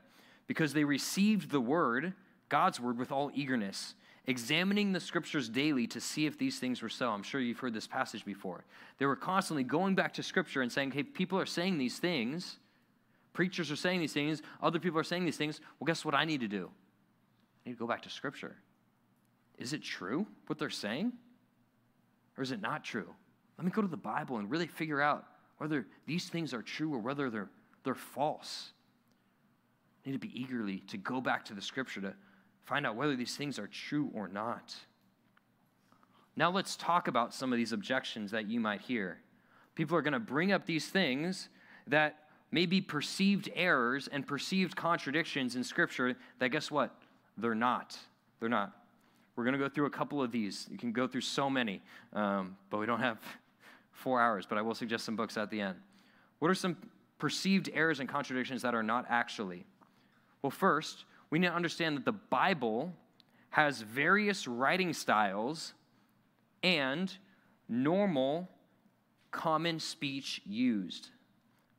because 0.47 0.75
they 0.75 0.85
received 0.85 1.51
the 1.51 1.61
word, 1.61 2.13
God's 2.49 2.81
word, 2.81 2.99
with 2.99 3.11
all 3.11 3.31
eagerness, 3.35 3.95
examining 4.27 4.93
the 4.93 5.01
scriptures 5.01 5.49
daily 5.49 5.87
to 5.89 6.01
see 6.01 6.27
if 6.27 6.39
these 6.39 6.59
things 6.59 6.83
were 6.83 6.89
so. 6.89 7.11
I'm 7.11 7.23
sure 7.23 7.41
you've 7.41 7.59
heard 7.59 7.75
this 7.75 7.87
passage 7.87 8.25
before. 8.25 8.65
They 8.99 9.07
were 9.07 9.17
constantly 9.17 9.65
going 9.65 9.95
back 9.95 10.15
to 10.15 10.23
scripture 10.23 10.63
and 10.63 10.73
saying, 10.73 10.93
hey, 10.93 11.03
people 11.03 11.39
are 11.39 11.47
saying 11.47 11.79
these 11.79 11.99
things. 11.99 12.59
Preachers 13.33 13.71
are 13.71 13.77
saying 13.77 14.01
these 14.01 14.13
things. 14.13 14.43
Other 14.63 14.79
people 14.79 14.99
are 14.99 15.05
saying 15.05 15.25
these 15.25 15.37
things. 15.37 15.61
Well, 15.79 15.87
guess 15.87 16.05
what 16.05 16.15
I 16.15 16.25
need 16.25 16.41
to 16.41 16.49
do? 16.49 16.71
I 17.65 17.69
need 17.69 17.75
to 17.75 17.79
go 17.79 17.87
back 17.87 18.03
to 18.03 18.11
scripture. 18.11 18.57
Is 19.59 19.73
it 19.73 19.83
true 19.83 20.27
what 20.47 20.59
they're 20.59 20.71
saying? 20.71 21.13
Or 22.37 22.43
is 22.43 22.51
it 22.51 22.61
not 22.61 22.85
true? 22.85 23.09
Let 23.59 23.65
me 23.65 23.71
go 23.71 23.83
to 23.83 23.89
the 23.89 23.97
Bible 23.97 24.39
and 24.39 24.51
really 24.51 24.67
figure 24.67 25.01
out 25.01 25.27
whether 25.59 25.87
these 26.07 26.29
things 26.29 26.53
are 26.53 26.63
true 26.63 26.93
or 26.93 26.99
whether 26.99 27.31
they're, 27.31 27.51
they're 27.85 27.95
false. 27.95 28.73
I 30.05 30.11
need 30.11 30.21
to 30.21 30.27
be 30.27 30.39
eagerly 30.39 30.79
to 30.89 30.97
go 30.97 31.21
back 31.21 31.45
to 31.47 31.55
the 31.55 31.63
scripture 31.63 32.01
to 32.01 32.15
find 32.65 32.87
out 32.87 32.97
whether 32.97 33.17
these 33.17 33.37
things 33.37 33.59
are 33.59 33.67
true 33.67 34.11
or 34.15 34.29
not. 34.29 34.75
Now 36.37 36.51
let's 36.51 36.77
talk 36.77 37.09
about 37.09 37.33
some 37.33 37.53
of 37.53 37.59
these 37.59 37.73
objections 37.73 38.31
that 38.33 38.49
you 38.49 38.59
might 38.59 38.81
hear. 38.81 39.19
People 39.75 39.97
are 39.97 40.03
going 40.03 40.13
to 40.13 40.21
bring 40.21 40.53
up 40.53 40.67
these 40.67 40.89
things 40.89 41.49
that 41.87 42.25
may 42.51 42.67
be 42.67 42.81
perceived 42.81 43.51
errors 43.55 44.09
and 44.09 44.27
perceived 44.27 44.77
contradictions 44.77 45.57
in 45.57 45.65
scripture 45.65 46.17
that 46.39 46.49
guess 46.49 46.71
what? 46.71 46.95
They're 47.37 47.55
not. 47.55 47.99
They're 48.41 48.49
not. 48.49 48.73
We're 49.37 49.45
going 49.45 49.55
to 49.55 49.59
go 49.59 49.69
through 49.69 49.87
a 49.87 49.91
couple 49.91 50.23
of 50.23 50.31
these. 50.31 50.69
You 50.71 50.79
can 50.79 50.93
go 50.93 51.09
through 51.09 51.23
so 51.23 51.51
many, 51.51 51.83
um, 52.13 52.57
but 52.71 52.79
we 52.79 52.87
don't 52.87 53.01
have 53.01 53.19
four 53.93 54.21
hours, 54.21 54.47
but 54.47 54.59
I 54.59 54.63
will 54.63 54.75
suggest 54.75 55.05
some 55.05 55.17
books 55.17 55.37
at 55.37 55.51
the 55.51 55.61
end. 55.61 55.77
What 56.39 56.51
are 56.51 56.55
some 56.55 56.77
perceived 57.19 57.71
errors 57.75 58.01
and 58.01 58.09
contradictions 58.09 58.63
that 58.63 58.75
are 58.75 58.83
not 58.83 59.07
actually? 59.09 59.65
Well, 60.43 60.51
first, 60.51 61.05
we 61.35 61.41
need 61.41 61.49
to 61.49 61.53
understand 61.53 61.97
that 61.97 62.05
the 62.05 62.13
Bible 62.13 62.93
has 63.51 63.81
various 63.81 64.47
writing 64.47 64.93
styles 64.93 65.75
and 66.63 67.13
normal 67.69 68.49
common 69.33 69.81
speech 69.81 70.41
used. 70.47 71.09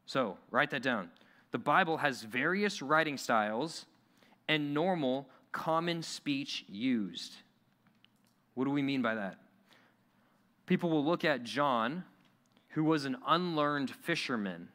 So, 0.05 0.37
write 0.51 0.71
that 0.71 0.83
down. 0.83 1.09
The 1.53 1.57
Bible 1.57 1.95
has 1.95 2.21
various 2.21 2.81
writing 2.81 3.17
styles 3.17 3.85
and 4.49 4.73
normal 4.73 5.29
common 5.53 6.03
speech 6.03 6.65
used. 6.67 7.35
What 8.55 8.65
do 8.65 8.71
we 8.71 8.81
mean 8.81 9.01
by 9.01 9.15
that? 9.15 9.37
People 10.65 10.89
will 10.89 11.05
look 11.05 11.23
at 11.23 11.43
John, 11.43 12.03
who 12.71 12.83
was 12.83 13.05
an 13.05 13.15
unlearned 13.25 13.89
fisherman, 13.89 14.67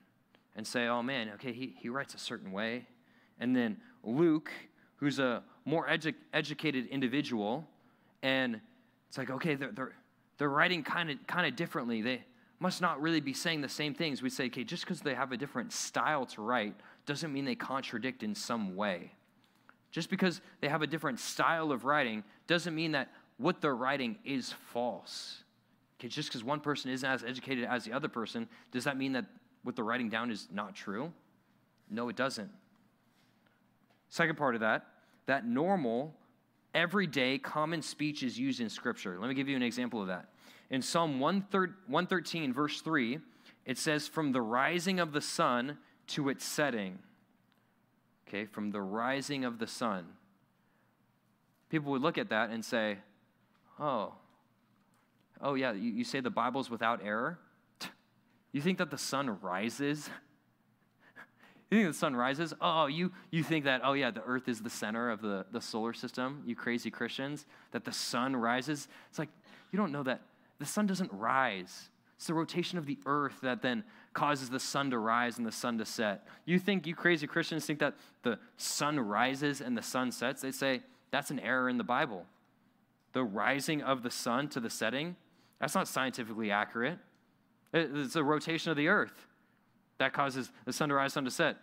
and 0.57 0.67
say, 0.67 0.87
oh 0.87 1.03
man, 1.03 1.33
okay, 1.35 1.53
he, 1.53 1.77
he 1.79 1.91
writes 1.91 2.15
a 2.15 2.19
certain 2.19 2.51
way. 2.51 2.87
And 3.39 3.55
then 3.55 3.77
Luke, 4.03 4.51
who's 5.01 5.19
a 5.19 5.43
more 5.65 5.89
edu- 5.89 6.15
educated 6.33 6.87
individual, 6.87 7.67
and 8.23 8.61
it's 9.09 9.19
like, 9.19 9.31
okay, 9.31 9.55
they're, 9.57 9.73
they're, 9.73 9.93
they're 10.39 10.49
writing 10.49 10.83
kind 10.83 11.11
of 11.11 11.17
kind 11.27 11.47
of 11.47 11.57
differently. 11.57 12.03
They 12.03 12.23
must 12.61 12.81
not 12.81 13.01
really 13.01 13.21
be 13.21 13.33
saying 13.33 13.63
the 13.63 13.69
same 13.69 13.95
things. 13.95 14.23
We 14.23 14.31
say, 14.31 14.47
okay, 14.47 14.65
just 14.65 14.85
because 14.85 15.01
they 15.01 15.15
have 15.15 15.33
a 15.33 15.37
different 15.37 15.73
style 15.73 16.27
to 16.27 16.43
write 16.43 16.75
doesn't 17.07 17.33
mean 17.33 17.45
they 17.45 17.55
contradict 17.55 18.23
in 18.23 18.35
some 18.35 18.77
way. 18.77 19.13
Just 19.91 20.11
because 20.11 20.41
they 20.61 20.69
have 20.69 20.83
a 20.83 20.87
different 20.87 21.19
style 21.19 21.73
of 21.73 21.85
writing 21.85 22.23
doesn't 22.47 22.75
mean 22.75 22.93
that 22.93 23.11
what 23.39 23.61
they're 23.61 23.75
writing 23.75 24.19
is 24.25 24.53
false. 24.73 25.43
Okay, 25.99 26.09
just 26.09 26.29
because 26.29 26.45
one 26.45 26.61
person 26.61 26.91
isn't 26.91 27.09
as 27.09 27.25
educated 27.25 27.65
as 27.65 27.85
the 27.85 27.93
other 27.93 28.09
person, 28.09 28.49
does 28.71 28.85
that 28.85 28.97
mean 28.97 29.13
that 29.13 29.25
what 29.65 29.77
they're 29.77 29.85
writing 29.85 30.09
down 30.09 30.31
is 30.31 30.47
not 30.53 30.75
true? 30.75 31.13
No, 31.91 32.09
it 32.09 32.17
doesn't. 32.17 32.51
Second 34.11 34.37
part 34.37 34.55
of 34.55 34.61
that, 34.61 34.87
that 35.31 35.47
normal, 35.47 36.13
everyday, 36.75 37.39
common 37.39 37.83
speech 37.83 38.25
is 38.25 38.37
used 38.37 38.61
in 38.61 38.69
Scripture. 38.69 39.17
Let 39.19 39.29
me 39.29 39.35
give 39.35 39.49
you 39.49 39.55
an 39.55 39.63
example 39.63 40.01
of 40.01 40.09
that. 40.09 40.27
In 40.71 40.83
Psalm 40.83 41.21
113, 41.21 42.53
verse 42.53 42.81
3, 42.81 43.21
it 43.65 43.79
says, 43.79 44.09
From 44.09 44.33
the 44.33 44.43
rising 44.43 44.99
of 44.99 45.13
the 45.13 45.21
sun 45.21 45.79
to 46.09 46.31
its 46.31 46.45
setting. 46.45 46.99
Okay, 48.27 48.45
from 48.45 48.73
the 48.73 48.81
rising 48.81 49.45
of 49.45 49.61
the 49.61 49.69
sun. 49.69 50.07
People 51.69 51.93
would 51.93 52.03
look 52.03 52.19
at 52.19 52.31
that 52.31 52.51
and 52.51 52.65
say, 52.65 52.99
Oh, 53.79 54.15
oh 55.41 55.55
yeah, 55.55 55.73
you, 55.73 55.93
you 55.93 56.05
say 56.05 56.19
the 56.19 56.31
Bible's 56.31 56.69
without 56.69 57.01
error? 57.05 57.39
You 58.53 58.61
think 58.61 58.79
that 58.79 58.91
the 58.91 58.99
sun 58.99 59.39
rises? 59.43 60.11
You 61.71 61.79
think 61.79 61.93
the 61.93 61.99
sun 61.99 62.17
rises? 62.17 62.53
Oh, 62.61 62.87
you, 62.87 63.13
you 63.31 63.43
think 63.43 63.65
that, 63.65 63.83
oh 63.85 63.93
yeah, 63.93 64.11
the 64.11 64.23
earth 64.25 64.49
is 64.49 64.61
the 64.61 64.71
center 64.71 65.11
of 65.11 65.23
the, 65.23 65.47
the 65.53 65.61
solar 65.61 65.93
system, 65.93 66.43
you 66.45 66.57
crazy 66.57 66.91
Christians, 66.91 67.47
that 67.71 67.85
the 67.85 67.93
sun 67.93 68.35
rises? 68.35 68.89
It's 69.09 69.19
like, 69.19 69.29
you 69.71 69.77
don't 69.77 69.93
know 69.93 70.03
that 70.03 70.23
the 70.59 70.67
sun 70.67 70.87
doesn't 70.87 71.13
rise. 71.13 71.91
It's 72.17 72.27
the 72.27 72.35
rotation 72.35 72.77
of 72.77 72.87
the 72.87 72.99
earth 73.07 73.37
that 73.43 73.63
then 73.63 73.85
causes 74.13 74.51
the 74.51 74.61
sun 74.61 74.91
to 74.91 74.99
rise 74.99 75.39
and 75.39 75.47
the 75.47 75.53
sun 75.53 75.79
to 75.79 75.87
set. 75.87 76.27
You 76.45 76.59
think, 76.59 76.87
you 76.87 76.95
crazy 76.95 77.27
Christians 77.27 77.65
think 77.65 77.79
that 77.79 77.95
the 78.23 78.39
sun 78.57 78.99
rises 78.99 79.61
and 79.61 79.77
the 79.77 79.83
sun 79.83 80.11
sets? 80.11 80.43
They 80.43 80.51
say, 80.51 80.83
that's 81.13 81.31
an 81.31 81.39
error 81.39 81.69
in 81.69 81.79
the 81.79 81.85
Bible 81.85 82.27
the 83.13 83.25
rising 83.25 83.83
of 83.83 84.03
the 84.03 84.11
sun 84.11 84.49
to 84.49 84.61
the 84.61 84.71
setting, 84.71 85.17
that's 85.61 85.75
not 85.75 85.89
scientifically 85.89 86.51
accurate. 86.51 86.99
It's 87.73 88.17
a 88.17 88.25
rotation 88.25 88.71
of 88.71 88.77
the 88.77 88.89
earth 88.89 89.27
that 90.01 90.15
causes 90.15 90.51
the 90.65 90.73
sun 90.73 90.89
to 90.89 90.95
rise, 90.95 91.13
sun 91.13 91.25
to 91.27 91.31
set. 91.31 91.59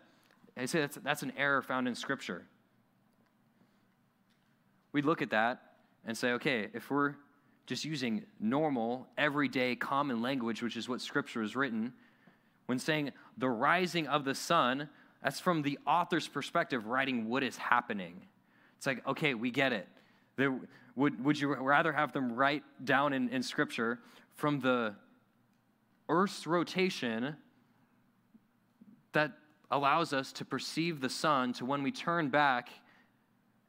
I 0.56 0.66
say 0.66 0.82
that's, 0.82 0.98
that's 0.98 1.24
an 1.24 1.34
error 1.38 1.64
found 1.64 1.88
in 1.88 1.96
Scripture. 1.96 2.46
We 4.94 5.02
look 5.02 5.24
at 5.24 5.32
that 5.32 5.62
and 6.06 6.16
say, 6.16 6.34
okay, 6.34 6.68
if 6.74 6.90
we're 6.92 7.16
just 7.66 7.84
using 7.84 8.24
normal, 8.40 9.08
everyday, 9.18 9.76
common 9.76 10.22
language, 10.22 10.62
which 10.62 10.78
is 10.78 10.88
what 10.88 11.02
Scripture 11.02 11.42
is 11.42 11.56
written, 11.56 11.94
when 12.68 12.78
saying 12.78 13.12
the 13.40 13.50
rising 13.50 14.08
of 14.08 14.24
the 14.24 14.36
sun, 14.36 14.88
that's 15.24 15.40
from 15.40 15.64
the 15.64 15.80
author's 15.88 16.28
perspective, 16.28 16.86
writing 16.86 17.28
what 17.28 17.42
is 17.42 17.58
happening. 17.58 18.22
It's 18.78 18.86
like, 18.86 19.06
okay, 19.08 19.34
we 19.34 19.50
get 19.50 19.74
it. 19.74 19.88
There, 20.36 20.60
would, 20.96 21.26
would 21.26 21.40
you 21.40 21.56
rather 21.56 21.92
have 21.92 22.14
them 22.14 22.34
write 22.34 22.64
down 22.86 23.14
in, 23.14 23.30
in 23.30 23.42
Scripture 23.42 23.98
from 24.36 24.60
the 24.60 24.94
Earth's 26.08 26.46
rotation 26.46 27.36
that 29.18 29.32
allows 29.72 30.14
us 30.14 30.32
to 30.32 30.46
perceive 30.46 31.02
the 31.02 31.10
sun 31.10 31.52
to 31.52 31.66
when 31.66 31.82
we 31.82 31.92
turn 31.92 32.30
back 32.30 32.70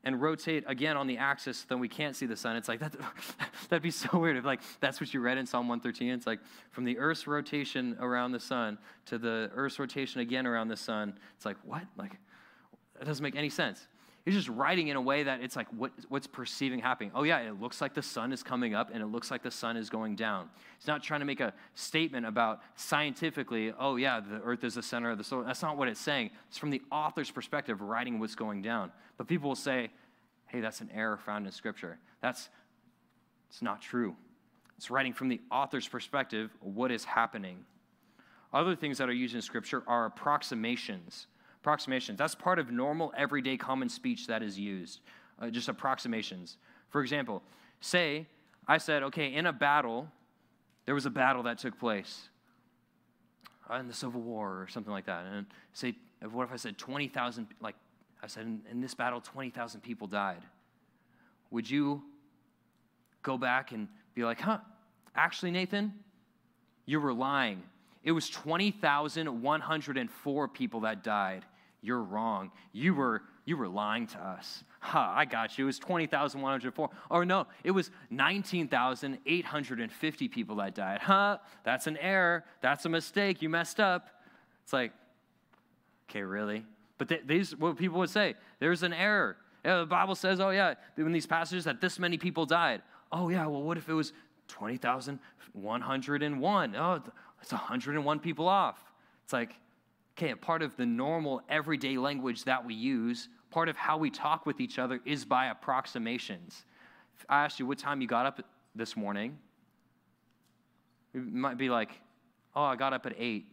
and 0.05 0.21
rotate 0.21 0.63
again 0.67 0.95
on 0.97 1.07
the 1.07 1.17
axis, 1.17 1.65
then 1.65 1.81
we 1.81 1.89
can't 1.89 2.15
see 2.15 2.27
the 2.27 2.37
sun. 2.37 2.55
It's 2.55 2.69
like, 2.69 2.81
that, 2.81 2.95
that'd 3.71 3.83
be 3.83 3.91
so 3.91 4.19
weird 4.19 4.37
if, 4.37 4.45
like, 4.45 4.61
that's 4.81 5.01
what 5.01 5.13
you 5.15 5.21
read 5.21 5.39
in 5.39 5.47
Psalm 5.47 5.67
113. 5.67 6.11
It's 6.11 6.27
like, 6.27 6.41
from 6.71 6.85
the 6.85 6.99
Earth's 6.99 7.27
rotation 7.27 7.97
around 7.99 8.33
the 8.33 8.41
sun 8.41 8.77
to 9.07 9.17
the 9.17 9.51
Earth's 9.55 9.79
rotation 9.79 10.21
again 10.21 10.47
around 10.47 10.69
the 10.69 10.77
sun. 10.77 11.15
It's 11.35 11.47
like, 11.47 11.57
what? 11.65 11.83
Like, 11.97 12.13
that 12.99 13.07
doesn't 13.07 13.23
make 13.23 13.35
any 13.35 13.51
sense. 13.51 13.89
He's 14.29 14.37
just 14.37 14.51
writing 14.51 14.89
in 14.89 14.97
a 14.97 15.01
way 15.01 15.23
that 15.23 15.41
it's 15.41 15.57
like 15.57 15.69
what, 15.69 15.91
what's 16.11 16.27
perceiving 16.27 16.81
happening. 16.81 17.11
Oh, 17.15 17.23
yeah, 17.23 17.39
it 17.39 17.59
looks 17.59 17.81
like 17.81 17.95
the 17.95 18.03
sun 18.03 18.31
is 18.31 18.43
coming 18.43 18.75
up 18.75 18.91
and 18.93 19.03
it 19.03 19.07
looks 19.07 19.31
like 19.31 19.43
the 19.43 19.51
sun 19.51 19.79
is 19.79 19.89
going 19.89 20.17
down. 20.17 20.51
He's 20.79 20.87
not 20.87 21.03
trying 21.03 21.21
to 21.21 21.25
make 21.25 21.41
a 21.41 21.55
statement 21.75 22.27
about 22.27 22.61
scientifically, 22.77 23.73
oh, 23.79 23.97
yeah, 23.97 24.21
the 24.21 24.43
earth 24.43 24.65
is 24.65 24.75
the 24.75 24.83
center 24.83 25.11
of 25.11 25.17
the 25.17 25.25
solar. 25.25 25.45
That's 25.45 25.63
not 25.63 25.79
what 25.79 25.89
it's 25.89 25.99
saying. 25.99 26.29
It's 26.49 26.59
from 26.59 26.69
the 26.69 26.83
author's 26.93 27.31
perspective, 27.31 27.81
writing 27.81 28.19
what's 28.19 28.35
going 28.35 28.61
down. 28.61 28.93
But 29.17 29.29
people 29.29 29.49
will 29.49 29.57
say, 29.57 29.89
hey, 30.49 30.61
that's 30.61 30.83
an 30.83 30.91
error 30.93 31.17
found 31.17 31.47
in 31.47 31.53
Scripture. 31.53 31.99
That's 32.21 32.51
it's 33.49 33.63
not 33.63 33.81
true. 33.81 34.15
It's 34.77 34.91
writing 34.91 35.15
from 35.15 35.29
the 35.29 35.41
author's 35.51 35.89
perspective 35.89 36.51
what 36.61 36.93
is 36.93 37.03
happening. 37.03 37.65
Other 38.53 38.77
things 38.77 38.99
that 38.99 39.09
are 39.09 39.15
used 39.15 39.35
in 39.35 39.41
Scripture 39.41 39.85
are 39.87 40.05
approximations. 40.05 41.29
Approximations. 41.61 42.19
That's 42.19 42.35
part 42.35 42.59
of 42.59 42.71
normal, 42.71 43.13
everyday, 43.17 43.57
common 43.57 43.89
speech 43.89 44.27
that 44.27 44.43
is 44.43 44.59
used. 44.59 45.01
Uh, 45.41 45.51
just 45.51 45.69
approximations. 45.69 46.57
For 46.91 47.03
example, 47.03 47.43
say 47.81 48.27
I 48.67 48.79
said, 48.79 49.03
okay, 49.05 49.33
in 49.33 49.47
a 49.47 49.53
battle, 49.53 50.09
there 50.85 50.95
was 50.95 51.07
a 51.07 51.11
battle 51.11 51.43
that 51.45 51.59
took 51.59 51.79
place 51.79 52.29
uh, 53.71 53.77
in 53.77 53.89
the 53.89 53.95
Civil 53.95 54.21
War 54.21 54.63
or 54.63 54.69
something 54.69 54.93
like 54.93 55.07
that. 55.07 55.25
And 55.25 55.47
say, 55.73 55.95
what 56.31 56.45
if 56.45 56.53
I 56.53 56.57
said 56.57 56.77
20,000, 56.77 57.49
like 57.61 57.77
I 58.23 58.27
said, 58.27 58.45
in, 58.45 58.61
in 58.71 58.81
this 58.81 58.95
battle, 58.95 59.21
20,000 59.21 59.81
people 59.81 60.07
died. 60.07 60.43
Would 61.51 61.69
you 61.69 62.03
go 63.23 63.39
back 63.39 63.73
and 63.73 63.89
be 64.15 64.25
like, 64.25 64.41
huh, 64.41 64.59
actually, 65.15 65.51
Nathan, 65.51 65.93
you 66.85 67.01
were 67.01 67.13
lying. 67.13 67.63
It 68.05 68.13
was 68.13 68.31
20,104 68.31 70.49
people 70.49 70.81
that 70.81 71.03
died. 71.03 71.45
You're 71.81 72.03
wrong. 72.03 72.51
You 72.73 72.93
were, 72.95 73.23
you 73.45 73.57
were 73.57 73.69
lying 73.69 74.09
to 74.09 74.19
us. 74.19 74.65
Ha, 74.81 75.15
I 75.17 75.25
got 75.25 75.57
you. 75.59 75.65
It 75.65 75.67
was 75.67 75.79
20,104. 75.79 76.91
Or 77.11 77.25
no, 77.25 77.47
it 77.63 77.71
was 77.71 77.93
19,850 78.11 80.29
people 80.29 80.57
that 80.57 80.75
died. 80.75 80.99
Huh, 81.01 81.39
that's 81.65 81.87
an 81.87 81.97
error. 81.99 82.45
That's 82.61 82.85
a 82.85 82.89
mistake. 82.89 83.41
You 83.43 83.49
messed 83.49 83.79
up. 83.81 84.09
It's 84.65 84.73
like, 84.73 84.93
okay, 86.11 86.23
really? 86.23 86.65
But 86.99 87.09
th- 87.09 87.23
these, 87.27 87.57
what 87.57 87.79
people 87.79 88.01
would 88.01 88.11
say, 88.11 88.35
there's 88.59 88.83
an 88.83 88.93
error. 88.93 89.37
Yeah, 89.65 89.79
the 89.81 89.87
Bible 89.87 90.15
says, 90.15 90.39
oh, 90.41 90.51
yeah, 90.51 90.75
in 90.97 91.11
these 91.13 91.27
passages 91.27 91.65
that 91.65 91.81
this 91.81 91.99
many 91.99 92.19
people 92.19 92.47
died. 92.47 92.83
Oh, 93.11 93.29
yeah, 93.29 93.45
well, 93.47 93.63
what 93.63 93.79
if 93.79 93.89
it 93.89 93.95
was 93.95 94.13
20,101? 94.49 96.77
Oh, 96.77 97.03
it's 97.41 97.53
101 97.53 98.21
people 98.21 98.49
off. 98.49 98.79
It's 99.25 99.33
like, 99.33 99.55
okay, 100.17 100.31
a 100.31 100.37
part 100.37 100.63
of 100.63 100.77
the 100.77 100.87
normal 100.87 101.43
everyday 101.49 101.97
language 101.97 102.45
that 102.45 102.65
we 102.65 102.75
use, 102.75 103.29
part 103.51 103.69
of 103.69 103.77
how 103.77 103.99
we 103.99 104.11
talk 104.11 104.47
with 104.47 104.61
each 104.61 104.79
other 104.79 105.01
is 105.05 105.25
by 105.25 105.47
approximations. 105.47 106.65
If 107.19 107.27
I 107.29 107.45
asked 107.45 107.59
you 107.59 107.67
what 107.67 107.79
time 107.79 108.01
you 108.01 108.09
got 108.09 108.27
up 108.27 108.41
this 108.75 108.97
morning, 108.97 109.39
you 111.15 111.21
might 111.21 111.59
be 111.59 111.71
like, 111.71 111.91
oh, 112.55 112.63
I 112.63 112.77
got 112.77 112.93
up 112.93 113.07
at 113.07 113.15
8. 113.19 113.47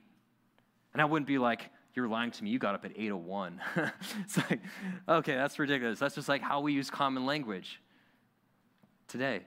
And 0.93 1.01
I 1.01 1.05
wouldn't 1.05 1.27
be 1.27 1.37
like, 1.37 1.69
you're 1.95 2.07
lying 2.07 2.31
to 2.31 2.43
me. 2.43 2.49
You 2.49 2.59
got 2.59 2.75
up 2.75 2.85
at 2.85 2.91
801. 2.91 3.61
it's 4.21 4.37
like, 4.37 4.59
okay, 5.07 5.35
that's 5.35 5.57
ridiculous. 5.57 5.99
That's 5.99 6.15
just 6.15 6.27
like 6.27 6.41
how 6.41 6.61
we 6.61 6.73
use 6.73 6.89
common 6.89 7.25
language 7.25 7.81
today. 9.07 9.41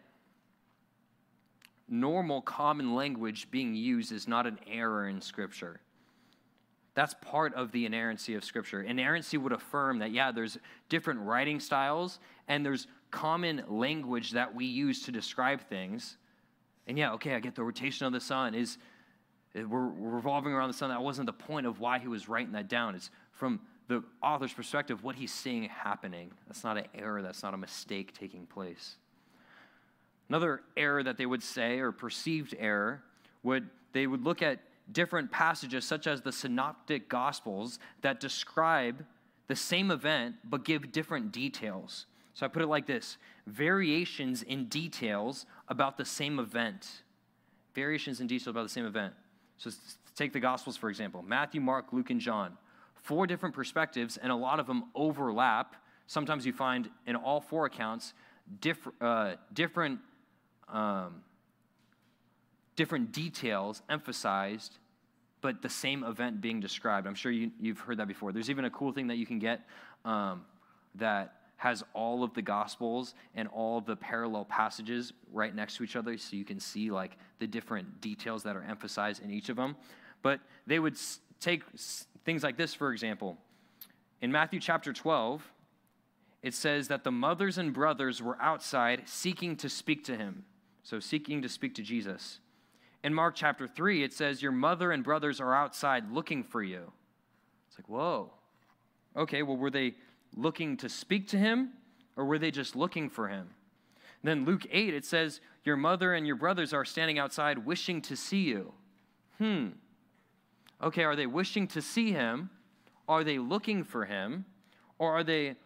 Normal 1.88 2.42
common 2.42 2.94
language 2.94 3.50
being 3.50 3.74
used 3.74 4.12
is 4.12 4.28
not 4.28 4.46
an 4.46 4.58
error 4.66 5.08
in 5.08 5.20
Scripture. 5.20 5.80
That's 6.94 7.14
part 7.14 7.54
of 7.54 7.70
the 7.72 7.86
inerrancy 7.86 8.34
of 8.34 8.44
Scripture. 8.44 8.82
Inerrancy 8.82 9.38
would 9.38 9.52
affirm 9.52 10.00
that, 10.00 10.10
yeah, 10.10 10.32
there's 10.32 10.58
different 10.88 11.20
writing 11.20 11.60
styles 11.60 12.18
and 12.48 12.64
there's 12.66 12.88
common 13.10 13.62
language 13.68 14.32
that 14.32 14.54
we 14.54 14.66
use 14.66 15.02
to 15.04 15.12
describe 15.12 15.60
things. 15.60 16.16
And 16.86 16.98
yeah, 16.98 17.12
okay, 17.12 17.34
I 17.34 17.40
get 17.40 17.54
the 17.54 17.62
rotation 17.62 18.06
of 18.06 18.12
the 18.12 18.20
sun 18.20 18.54
is 18.54 18.78
eh, 19.54 19.62
we're 19.62 19.88
revolving 19.88 20.52
around 20.52 20.68
the 20.68 20.76
sun. 20.76 20.90
That 20.90 21.02
wasn't 21.02 21.26
the 21.26 21.32
point 21.32 21.66
of 21.66 21.80
why 21.80 21.98
he 21.98 22.08
was 22.08 22.28
writing 22.28 22.52
that 22.52 22.68
down. 22.68 22.94
It's 22.94 23.10
from 23.32 23.60
the 23.88 24.02
author's 24.22 24.52
perspective, 24.52 25.02
what 25.02 25.14
he's 25.14 25.32
seeing 25.32 25.64
happening. 25.64 26.32
That's 26.46 26.64
not 26.64 26.76
an 26.76 26.84
error, 26.94 27.22
that's 27.22 27.42
not 27.42 27.54
a 27.54 27.56
mistake 27.56 28.12
taking 28.12 28.46
place. 28.46 28.96
Another 30.28 30.60
error 30.76 31.02
that 31.02 31.16
they 31.16 31.26
would 31.26 31.42
say, 31.42 31.78
or 31.78 31.92
perceived 31.92 32.54
error, 32.58 33.02
would 33.42 33.68
they 33.92 34.06
would 34.06 34.22
look 34.22 34.42
at 34.42 34.60
different 34.92 35.30
passages, 35.30 35.84
such 35.84 36.06
as 36.06 36.20
the 36.20 36.32
synoptic 36.32 37.08
gospels, 37.08 37.78
that 38.02 38.20
describe 38.20 39.04
the 39.46 39.56
same 39.56 39.90
event 39.90 40.36
but 40.44 40.64
give 40.64 40.92
different 40.92 41.32
details. 41.32 42.06
So 42.34 42.46
I 42.46 42.48
put 42.48 42.62
it 42.62 42.66
like 42.66 42.86
this 42.86 43.16
variations 43.46 44.42
in 44.42 44.66
details 44.66 45.46
about 45.68 45.96
the 45.96 46.04
same 46.04 46.38
event. 46.38 47.02
Variations 47.74 48.20
in 48.20 48.26
details 48.26 48.48
about 48.48 48.64
the 48.64 48.68
same 48.68 48.86
event. 48.86 49.14
So 49.56 49.70
take 50.14 50.32
the 50.32 50.40
Gospels, 50.40 50.76
for 50.76 50.90
example 50.90 51.22
Matthew, 51.22 51.60
Mark, 51.60 51.86
Luke, 51.92 52.10
and 52.10 52.20
John. 52.20 52.56
Four 53.02 53.26
different 53.26 53.54
perspectives, 53.54 54.18
and 54.18 54.30
a 54.30 54.36
lot 54.36 54.60
of 54.60 54.66
them 54.66 54.84
overlap. 54.94 55.76
Sometimes 56.06 56.44
you 56.44 56.52
find 56.52 56.90
in 57.06 57.16
all 57.16 57.40
four 57.40 57.64
accounts 57.66 58.12
diff- 58.60 58.88
uh, 59.00 59.34
different, 59.52 60.00
um, 60.72 61.22
different 62.76 63.12
details 63.12 63.82
emphasized, 63.88 64.78
but 65.40 65.62
the 65.62 65.68
same 65.68 66.04
event 66.04 66.40
being 66.40 66.60
described. 66.60 67.06
I'm 67.06 67.14
sure 67.14 67.32
you, 67.32 67.50
have 67.66 67.80
heard 67.80 67.98
that 67.98 68.08
before. 68.08 68.32
There's 68.32 68.50
even 68.50 68.64
a 68.64 68.70
cool 68.70 68.92
thing 68.92 69.08
that 69.08 69.16
you 69.16 69.26
can 69.26 69.38
get 69.38 69.62
um, 70.04 70.44
that 70.94 71.38
has 71.58 71.82
all 71.92 72.22
of 72.22 72.32
the 72.34 72.42
gospels 72.42 73.14
and 73.34 73.48
all 73.48 73.80
the 73.80 73.96
parallel 73.96 74.44
passages 74.44 75.12
right 75.32 75.54
next 75.54 75.76
to 75.76 75.82
each 75.82 75.96
other 75.96 76.16
so 76.16 76.36
you 76.36 76.44
can 76.44 76.60
see 76.60 76.90
like 76.90 77.18
the 77.40 77.46
different 77.46 78.00
details 78.00 78.44
that 78.44 78.56
are 78.56 78.62
emphasized 78.62 79.22
in 79.22 79.30
each 79.30 79.48
of 79.48 79.56
them 79.56 79.76
but 80.22 80.40
they 80.66 80.78
would 80.78 80.96
take 81.40 81.62
things 82.24 82.44
like 82.44 82.56
this 82.56 82.72
for 82.72 82.92
example 82.92 83.36
in 84.22 84.30
matthew 84.30 84.60
chapter 84.60 84.92
12 84.92 85.42
it 86.42 86.54
says 86.54 86.86
that 86.86 87.02
the 87.02 87.10
mothers 87.10 87.58
and 87.58 87.72
brothers 87.72 88.22
were 88.22 88.40
outside 88.40 89.02
seeking 89.06 89.56
to 89.56 89.68
speak 89.68 90.04
to 90.04 90.16
him 90.16 90.44
so 90.88 91.00
seeking 91.00 91.42
to 91.42 91.48
speak 91.48 91.74
to 91.74 91.82
jesus 91.82 92.40
in 93.02 93.12
mark 93.12 93.34
chapter 93.34 93.66
3 93.66 94.02
it 94.02 94.12
says 94.12 94.42
your 94.42 94.52
mother 94.52 94.92
and 94.92 95.04
brothers 95.04 95.40
are 95.40 95.54
outside 95.54 96.10
looking 96.10 96.42
for 96.42 96.62
you 96.62 96.92
it's 97.68 97.78
like 97.78 97.88
whoa 97.88 98.32
okay 99.16 99.42
well 99.42 99.56
were 99.56 99.70
they 99.70 99.94
looking 100.36 100.76
to 100.78 100.88
speak 100.88 101.28
to 101.28 101.38
him, 101.38 101.70
or 102.16 102.24
were 102.24 102.38
they 102.38 102.50
just 102.50 102.76
looking 102.76 103.08
for 103.08 103.28
him? 103.28 103.48
Then 104.22 104.44
Luke 104.44 104.66
8, 104.70 104.94
it 104.94 105.04
says, 105.04 105.40
Your 105.64 105.76
mother 105.76 106.14
and 106.14 106.26
your 106.26 106.36
brothers 106.36 106.72
are 106.72 106.84
standing 106.84 107.18
outside 107.18 107.58
wishing 107.58 108.02
to 108.02 108.16
see 108.16 108.42
you. 108.42 108.72
Hmm. 109.38 109.68
Okay, 110.82 111.04
are 111.04 111.16
they 111.16 111.26
wishing 111.26 111.66
to 111.68 111.82
see 111.82 112.12
him? 112.12 112.50
Are 113.08 113.24
they 113.24 113.38
looking 113.38 113.84
for 113.84 114.04
him? 114.04 114.44
Or 114.98 115.12
are 115.12 115.24
they 115.24 115.56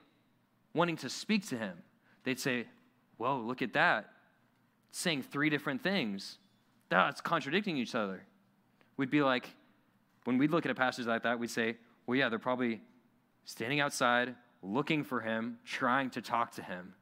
wanting 0.75 0.97
to 0.99 1.09
speak 1.09 1.49
to 1.49 1.57
him? 1.57 1.79
They'd 2.25 2.41
say, 2.41 2.67
Whoa, 3.17 3.41
look 3.41 3.63
at 3.63 3.73
that. 3.73 4.11
Saying 4.93 5.23
three 5.23 5.51
different 5.51 5.83
things. 5.83 6.39
That's 6.89 7.21
contradicting 7.21 7.77
each 7.77 7.95
other. 7.95 8.23
We'd 8.97 9.11
be 9.11 9.23
like, 9.23 9.49
when 10.25 10.39
we 10.39 10.47
look 10.47 10.65
at 10.65 10.71
a 10.71 10.75
passage 10.75 11.07
like 11.07 11.25
that, 11.25 11.39
we'd 11.39 11.51
say, 11.51 11.77
Well, 12.07 12.17
yeah, 12.17 12.29
they're 12.29 12.39
probably 12.39 12.81
standing 13.45 13.81
outside 13.81 14.37
looking 14.63 15.03
for 15.03 15.21
him, 15.21 15.59
trying 15.65 16.11
to 16.11 16.23
talk 16.23 16.53
to 16.53 16.63
him. 16.63 16.95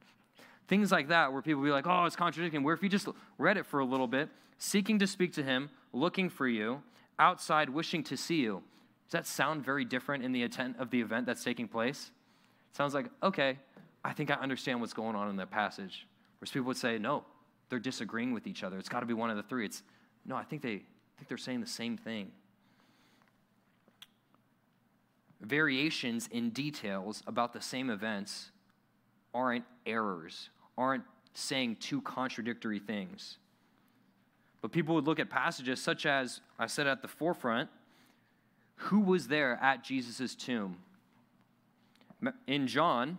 Things 0.67 0.91
like 0.91 1.09
that, 1.09 1.31
where 1.31 1.41
people 1.41 1.61
be 1.61 1.69
like, 1.69 1.85
oh, 1.87 2.05
it's 2.05 2.15
contradicting. 2.15 2.63
Where 2.63 2.73
if 2.73 2.81
you 2.81 2.89
just 2.89 3.07
read 3.37 3.57
it 3.57 3.65
for 3.65 3.79
a 3.79 3.85
little 3.85 4.07
bit, 4.07 4.29
seeking 4.57 4.99
to 4.99 5.07
speak 5.07 5.33
to 5.33 5.43
him, 5.43 5.69
looking 5.93 6.29
for 6.29 6.47
you, 6.47 6.81
outside 7.19 7.69
wishing 7.69 8.03
to 8.05 8.17
see 8.17 8.37
you. 8.37 8.63
Does 9.05 9.11
that 9.11 9.27
sound 9.27 9.63
very 9.63 9.85
different 9.85 10.23
in 10.23 10.31
the 10.31 10.41
intent 10.43 10.77
of 10.79 10.89
the 10.89 11.01
event 11.01 11.25
that's 11.25 11.43
taking 11.43 11.67
place? 11.67 12.11
It 12.71 12.77
sounds 12.77 12.93
like, 12.93 13.07
okay, 13.21 13.59
I 14.03 14.13
think 14.13 14.31
I 14.31 14.35
understand 14.35 14.79
what's 14.79 14.93
going 14.93 15.15
on 15.15 15.29
in 15.29 15.35
that 15.35 15.51
passage. 15.51 16.07
Whereas 16.39 16.51
people 16.51 16.67
would 16.67 16.77
say, 16.77 16.97
no, 16.97 17.25
they're 17.71 17.79
disagreeing 17.79 18.31
with 18.31 18.45
each 18.45 18.63
other. 18.63 18.77
It's 18.77 18.89
got 18.89 18.99
to 18.99 19.07
be 19.07 19.15
one 19.15 19.31
of 19.31 19.37
the 19.37 19.43
three. 19.43 19.65
It's 19.65 19.81
no, 20.23 20.35
I 20.35 20.43
think 20.43 20.61
they 20.61 20.75
I 20.75 21.17
think 21.17 21.27
they're 21.27 21.37
saying 21.37 21.61
the 21.61 21.67
same 21.67 21.97
thing 21.97 22.31
variations 25.41 26.29
in 26.31 26.51
details 26.51 27.23
about 27.27 27.53
the 27.53 27.61
same 27.61 27.89
events 27.89 28.51
aren't 29.33 29.65
errors, 29.85 30.49
aren't 30.77 31.03
saying 31.33 31.77
two 31.79 32.01
contradictory 32.01 32.79
things. 32.79 33.37
But 34.61 34.71
people 34.71 34.93
would 34.95 35.05
look 35.05 35.19
at 35.19 35.29
passages 35.29 35.81
such 35.81 36.05
as, 36.05 36.41
I 36.59 36.67
said 36.67 36.85
at 36.85 37.01
the 37.01 37.07
forefront, 37.07 37.69
who 38.75 38.99
was 38.99 39.27
there 39.27 39.57
at 39.61 39.83
Jesus' 39.83 40.35
tomb? 40.35 40.77
In 42.45 42.67
John, 42.67 43.17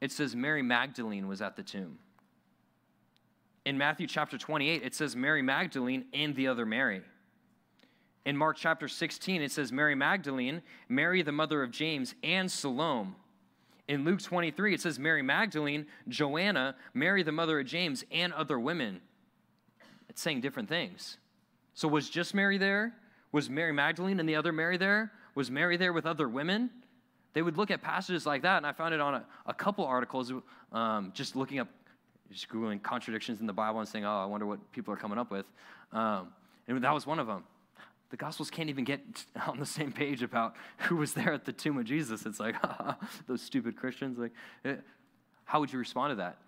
it 0.00 0.10
says 0.12 0.34
Mary 0.34 0.62
Magdalene 0.62 1.28
was 1.28 1.42
at 1.42 1.56
the 1.56 1.62
tomb. 1.62 1.98
In 3.68 3.76
Matthew 3.76 4.06
chapter 4.06 4.38
28, 4.38 4.82
it 4.82 4.94
says 4.94 5.14
Mary 5.14 5.42
Magdalene 5.42 6.06
and 6.14 6.34
the 6.34 6.48
other 6.48 6.64
Mary. 6.64 7.02
In 8.24 8.34
Mark 8.34 8.56
chapter 8.56 8.88
16, 8.88 9.42
it 9.42 9.52
says 9.52 9.70
Mary 9.70 9.94
Magdalene, 9.94 10.62
Mary 10.88 11.20
the 11.20 11.32
mother 11.32 11.62
of 11.62 11.70
James, 11.70 12.14
and 12.22 12.50
Salome. 12.50 13.10
In 13.86 14.06
Luke 14.06 14.22
23, 14.22 14.72
it 14.72 14.80
says 14.80 14.98
Mary 14.98 15.20
Magdalene, 15.20 15.84
Joanna, 16.08 16.76
Mary 16.94 17.22
the 17.22 17.30
mother 17.30 17.60
of 17.60 17.66
James, 17.66 18.06
and 18.10 18.32
other 18.32 18.58
women. 18.58 19.02
It's 20.08 20.22
saying 20.22 20.40
different 20.40 20.70
things. 20.70 21.18
So 21.74 21.88
was 21.88 22.08
just 22.08 22.34
Mary 22.34 22.56
there? 22.56 22.94
Was 23.32 23.50
Mary 23.50 23.74
Magdalene 23.74 24.18
and 24.18 24.26
the 24.26 24.36
other 24.36 24.50
Mary 24.50 24.78
there? 24.78 25.12
Was 25.34 25.50
Mary 25.50 25.76
there 25.76 25.92
with 25.92 26.06
other 26.06 26.26
women? 26.26 26.70
They 27.34 27.42
would 27.42 27.58
look 27.58 27.70
at 27.70 27.82
passages 27.82 28.24
like 28.24 28.40
that, 28.42 28.56
and 28.56 28.66
I 28.66 28.72
found 28.72 28.94
it 28.94 29.00
on 29.00 29.16
a, 29.16 29.26
a 29.44 29.52
couple 29.52 29.84
articles, 29.84 30.32
um, 30.72 31.12
just 31.14 31.36
looking 31.36 31.58
up 31.58 31.68
just 32.30 32.48
Googling 32.48 32.82
contradictions 32.82 33.40
in 33.40 33.46
the 33.46 33.52
Bible 33.52 33.80
and 33.80 33.88
saying, 33.88 34.04
oh, 34.04 34.22
I 34.22 34.26
wonder 34.26 34.46
what 34.46 34.72
people 34.72 34.92
are 34.92 34.96
coming 34.96 35.18
up 35.18 35.30
with. 35.30 35.46
Um, 35.92 36.28
and 36.66 36.82
that 36.84 36.92
was 36.92 37.06
one 37.06 37.18
of 37.18 37.26
them. 37.26 37.44
The 38.10 38.16
Gospels 38.16 38.50
can't 38.50 38.68
even 38.68 38.84
get 38.84 39.00
on 39.46 39.58
the 39.58 39.66
same 39.66 39.92
page 39.92 40.22
about 40.22 40.54
who 40.78 40.96
was 40.96 41.12
there 41.14 41.32
at 41.32 41.44
the 41.44 41.52
tomb 41.52 41.78
of 41.78 41.84
Jesus. 41.84 42.26
It's 42.26 42.40
like, 42.40 42.56
those 43.26 43.42
stupid 43.42 43.76
Christians. 43.76 44.18
Like, 44.18 44.32
eh, 44.64 44.76
how 45.44 45.60
would 45.60 45.72
you 45.72 45.78
respond 45.78 46.12
to 46.12 46.16
that? 46.16 46.38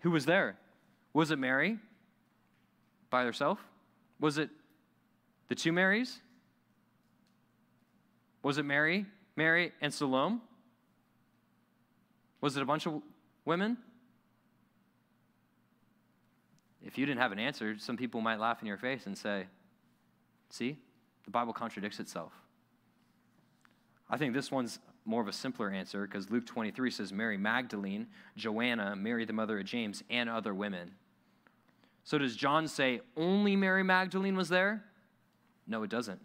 Who 0.00 0.10
was 0.10 0.26
there? 0.26 0.58
Was 1.12 1.30
it 1.30 1.38
Mary 1.38 1.78
by 3.10 3.24
herself? 3.24 3.58
Was 4.20 4.38
it 4.38 4.50
the 5.48 5.54
two 5.54 5.72
Marys? 5.72 6.20
Was 8.42 8.58
it 8.58 8.64
Mary, 8.64 9.06
Mary, 9.34 9.72
and 9.80 9.92
Salome? 9.92 10.38
Was 12.40 12.56
it 12.56 12.62
a 12.62 12.66
bunch 12.66 12.86
of 12.86 13.00
women? 13.44 13.78
If 16.86 16.96
you 16.96 17.04
didn't 17.04 17.20
have 17.20 17.32
an 17.32 17.38
answer, 17.38 17.76
some 17.78 17.96
people 17.96 18.20
might 18.20 18.38
laugh 18.38 18.62
in 18.62 18.66
your 18.66 18.76
face 18.76 19.06
and 19.06 19.18
say, 19.18 19.46
See, 20.50 20.76
the 21.24 21.30
Bible 21.30 21.52
contradicts 21.52 21.98
itself. 21.98 22.32
I 24.08 24.16
think 24.16 24.32
this 24.32 24.52
one's 24.52 24.78
more 25.04 25.20
of 25.20 25.26
a 25.26 25.32
simpler 25.32 25.70
answer 25.70 26.06
because 26.06 26.30
Luke 26.30 26.46
23 26.46 26.90
says 26.92 27.12
Mary 27.12 27.36
Magdalene, 27.36 28.06
Joanna, 28.36 28.94
Mary 28.94 29.24
the 29.24 29.32
mother 29.32 29.58
of 29.58 29.64
James, 29.64 30.04
and 30.08 30.30
other 30.30 30.54
women. 30.54 30.92
So 32.04 32.18
does 32.18 32.36
John 32.36 32.68
say 32.68 33.00
only 33.16 33.56
Mary 33.56 33.82
Magdalene 33.82 34.36
was 34.36 34.48
there? 34.48 34.84
No, 35.66 35.82
it 35.82 35.90
doesn't. 35.90 36.20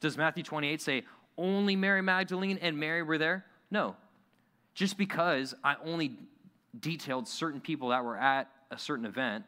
Does 0.00 0.18
Matthew 0.18 0.42
28 0.42 0.82
say 0.82 1.04
only 1.38 1.76
Mary 1.76 2.02
Magdalene 2.02 2.58
and 2.60 2.78
Mary 2.78 3.02
were 3.02 3.16
there? 3.16 3.46
No. 3.70 3.96
Just 4.74 4.98
because 4.98 5.54
I 5.64 5.76
only 5.82 6.18
detailed 6.78 7.26
certain 7.26 7.62
people 7.62 7.88
that 7.88 8.04
were 8.04 8.18
at 8.18 8.50
a 8.70 8.78
certain 8.78 9.06
event 9.06 9.44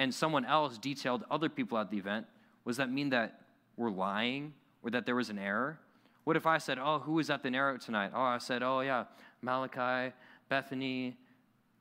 and 0.00 0.14
someone 0.14 0.46
else 0.46 0.78
detailed 0.78 1.24
other 1.30 1.50
people 1.50 1.76
at 1.76 1.90
the 1.90 1.98
event, 1.98 2.26
does 2.66 2.78
that 2.78 2.90
mean 2.90 3.10
that 3.10 3.42
we're 3.76 3.90
lying 3.90 4.54
or 4.82 4.90
that 4.90 5.04
there 5.04 5.14
was 5.14 5.28
an 5.28 5.38
error? 5.38 5.78
What 6.24 6.36
if 6.36 6.46
I 6.46 6.56
said, 6.56 6.78
Oh, 6.78 7.00
who 7.00 7.12
was 7.12 7.28
at 7.28 7.42
the 7.42 7.50
narrow 7.50 7.76
tonight? 7.76 8.12
Oh, 8.14 8.22
I 8.22 8.38
said, 8.38 8.62
Oh, 8.62 8.80
yeah, 8.80 9.04
Malachi, 9.42 10.14
Bethany, 10.48 11.18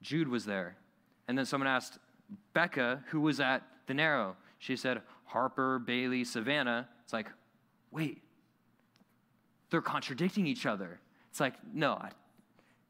Jude 0.01 0.27
was 0.27 0.43
there. 0.43 0.75
And 1.29 1.37
then 1.37 1.45
someone 1.45 1.67
asked 1.67 1.97
Becca, 2.53 3.05
who 3.07 3.21
was 3.21 3.39
at 3.39 3.63
the 3.87 3.93
narrow? 3.93 4.35
She 4.57 4.75
said, 4.75 5.01
Harper, 5.23 5.79
Bailey, 5.79 6.25
Savannah. 6.25 6.89
It's 7.05 7.13
like, 7.13 7.27
wait, 7.89 8.21
they're 9.69 9.81
contradicting 9.81 10.45
each 10.45 10.65
other. 10.65 10.99
It's 11.29 11.39
like, 11.39 11.53
no, 11.73 12.01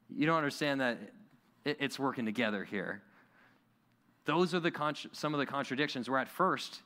you 0.09 0.25
don't 0.25 0.37
understand 0.37 0.81
that 0.81 0.97
it's 1.65 1.99
working 1.99 2.25
together 2.25 2.63
here 2.63 3.03
those 4.29 4.53
are 4.53 4.59
the 4.59 4.71
some 5.11 5.33
of 5.33 5.39
the 5.39 5.45
contradictions 5.47 6.07
where 6.07 6.19
at 6.19 6.29
first, 6.29 6.83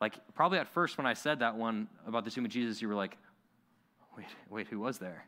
like 0.00 0.14
probably 0.34 0.58
at 0.58 0.66
first 0.66 0.98
when 0.98 1.06
I 1.06 1.14
said 1.14 1.38
that 1.38 1.54
one 1.54 1.86
about 2.04 2.24
the 2.24 2.32
tomb 2.32 2.44
of 2.44 2.50
Jesus, 2.50 2.82
you 2.82 2.88
were 2.88 2.96
like, 2.96 3.16
wait, 4.16 4.26
wait, 4.50 4.66
who 4.66 4.80
was 4.80 4.98
there? 4.98 5.24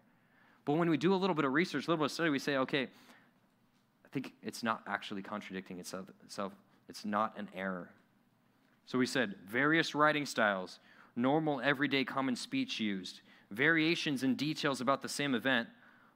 But 0.65 0.73
when 0.73 0.91
we 0.91 0.97
do 0.97 1.15
a 1.15 1.17
little 1.17 1.37
bit 1.37 1.45
of 1.45 1.53
research, 1.53 1.87
a 1.87 1.91
little 1.91 2.03
bit 2.03 2.07
of 2.07 2.13
study, 2.13 2.31
we 2.31 2.41
say, 2.41 2.57
okay, 2.57 2.83
I 2.85 4.09
think 4.11 4.33
it's 4.43 4.65
not 4.65 4.83
actually 4.89 5.23
contradicting 5.23 5.79
itself. 5.79 6.07
itself. 6.25 6.53
It's 6.89 7.05
not 7.05 7.39
an 7.39 7.49
error. 7.55 7.91
So 8.87 8.99
we 8.99 9.07
said 9.07 9.37
various 9.47 9.95
writing 9.95 10.27
styles, 10.27 10.81
normal, 11.15 11.61
everyday, 11.61 12.03
common 12.03 12.35
speech 12.35 12.81
used, 12.81 13.21
variations 13.53 14.25
in 14.25 14.35
details 14.35 14.81
about 14.81 15.01
the 15.01 15.09
same 15.09 15.37
event. 15.37 15.69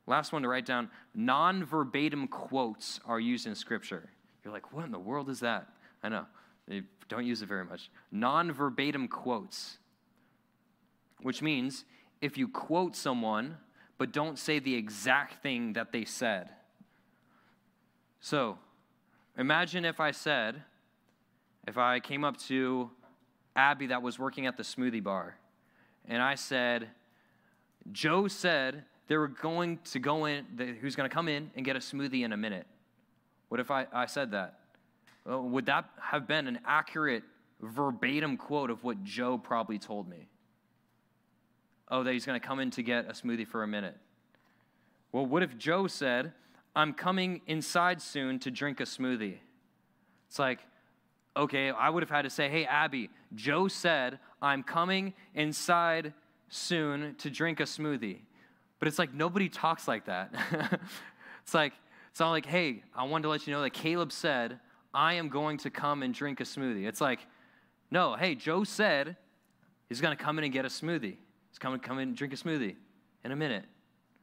Last 0.09 0.32
one 0.32 0.42
to 0.42 0.49
write 0.49 0.66
down 0.66 0.90
non 1.14 1.64
verbatim 1.64 2.26
quotes 2.26 2.99
are 3.07 3.20
used 3.20 3.47
in 3.47 3.55
Scripture. 3.55 4.11
You're 4.47 4.53
like, 4.53 4.72
what 4.72 4.84
in 4.84 4.92
the 4.92 4.99
world 5.01 5.28
is 5.28 5.40
that? 5.40 5.66
I 6.05 6.09
know. 6.09 6.24
They 6.68 6.82
don't 7.09 7.26
use 7.26 7.42
it 7.42 7.49
very 7.49 7.64
much. 7.64 7.90
Non 8.12 8.53
verbatim 8.53 9.09
quotes, 9.09 9.78
which 11.20 11.42
means 11.42 11.84
if 12.20 12.38
you 12.38 12.47
quote 12.47 12.94
someone 12.94 13.57
but 13.99 14.12
don't 14.12 14.38
say 14.38 14.61
the 14.61 14.76
exact 14.76 15.42
thing 15.42 15.72
that 15.72 15.90
they 15.90 16.05
said. 16.05 16.51
So, 18.20 18.57
imagine 19.36 19.84
if 19.84 19.99
I 19.99 20.12
said, 20.12 20.62
if 21.66 21.76
I 21.76 21.99
came 21.99 22.22
up 22.22 22.36
to 22.42 22.88
Abby 23.57 23.88
that 23.88 24.01
was 24.01 24.16
working 24.16 24.47
at 24.47 24.57
the 24.57 24.62
smoothie 24.62 25.03
bar, 25.03 25.38
and 26.07 26.22
I 26.22 26.36
said, 26.36 26.90
Joe 27.90 28.28
said 28.28 28.84
they 29.09 29.16
were 29.16 29.26
going 29.26 29.80
to 29.86 29.99
go 29.99 30.26
in, 30.26 30.44
who's 30.80 30.94
going 30.94 31.11
to 31.11 31.14
come 31.14 31.26
in 31.26 31.51
and 31.57 31.64
get 31.64 31.74
a 31.74 31.80
smoothie 31.80 32.24
in 32.24 32.32
a 32.32 32.36
minute. 32.36 32.68
What 33.49 33.61
if 33.61 33.70
I, 33.70 33.86
I 33.92 34.07
said 34.07 34.32
that? 34.32 34.59
Well, 35.24 35.42
would 35.42 35.66
that 35.66 35.88
have 36.01 36.26
been 36.26 36.47
an 36.47 36.61
accurate, 36.64 37.24
verbatim 37.61 38.36
quote 38.36 38.70
of 38.70 38.84
what 38.84 39.03
Joe 39.05 39.38
probably 39.38 39.78
told 39.78 40.09
me? 40.09 40.28
Oh, 41.88 42.03
that 42.03 42.12
he's 42.12 42.26
going 42.26 42.40
to 42.40 42.47
come 42.47 42.61
in 42.61 42.70
to 42.72 42.82
get 42.82 43.07
a 43.07 43.12
smoothie 43.12 43.47
for 43.47 43.62
a 43.62 43.66
minute. 43.66 43.97
Well, 45.12 45.26
what 45.26 45.42
if 45.42 45.57
Joe 45.57 45.86
said, 45.86 46.32
I'm 46.74 46.92
coming 46.92 47.40
inside 47.47 48.03
soon 48.03 48.38
to 48.40 48.51
drink 48.51 48.80
a 48.80 48.84
smoothie? 48.84 49.38
It's 50.28 50.38
like, 50.38 50.61
okay, 51.36 51.70
I 51.70 51.88
would 51.90 52.03
have 52.03 52.11
had 52.11 52.22
to 52.22 52.30
say, 52.30 52.49
hey, 52.49 52.64
Abby, 52.64 53.11
Joe 53.34 53.68
said, 53.68 54.18
I'm 54.42 54.62
coming 54.62 55.14
inside 55.34 56.12
soon 56.49 57.14
to 57.18 57.30
drink 57.30 57.61
a 57.61 57.64
smoothie. 57.64 58.18
But 58.78 58.88
it's 58.88 58.99
like 58.99 59.14
nobody 59.14 59.49
talks 59.49 59.88
like 59.88 60.07
that. 60.07 60.34
it's 61.42 61.55
like, 61.55 61.72
it's 62.16 62.20
not 62.22 62.30
like, 62.30 62.46
hey, 62.46 62.82
I 62.94 63.04
wanted 63.04 63.24
to 63.24 63.28
let 63.28 63.46
you 63.46 63.52
know 63.52 63.60
that 63.60 63.74
Caleb 63.74 64.10
said, 64.10 64.58
I 64.94 65.12
am 65.16 65.28
going 65.28 65.58
to 65.58 65.68
come 65.68 66.02
and 66.02 66.14
drink 66.14 66.40
a 66.40 66.44
smoothie. 66.44 66.86
It's 66.86 67.02
like, 67.02 67.20
no, 67.90 68.16
hey, 68.16 68.34
Joe 68.34 68.64
said 68.64 69.18
he's 69.90 70.00
going 70.00 70.16
to 70.16 70.24
come 70.24 70.38
in 70.38 70.44
and 70.44 70.50
get 70.50 70.64
a 70.64 70.68
smoothie. 70.68 71.18
He's 71.50 71.58
coming 71.58 71.78
to 71.78 71.86
come 71.86 71.98
in 71.98 72.08
and 72.08 72.16
drink 72.16 72.32
a 72.32 72.36
smoothie 72.36 72.76
in 73.22 73.32
a 73.32 73.36
minute. 73.36 73.66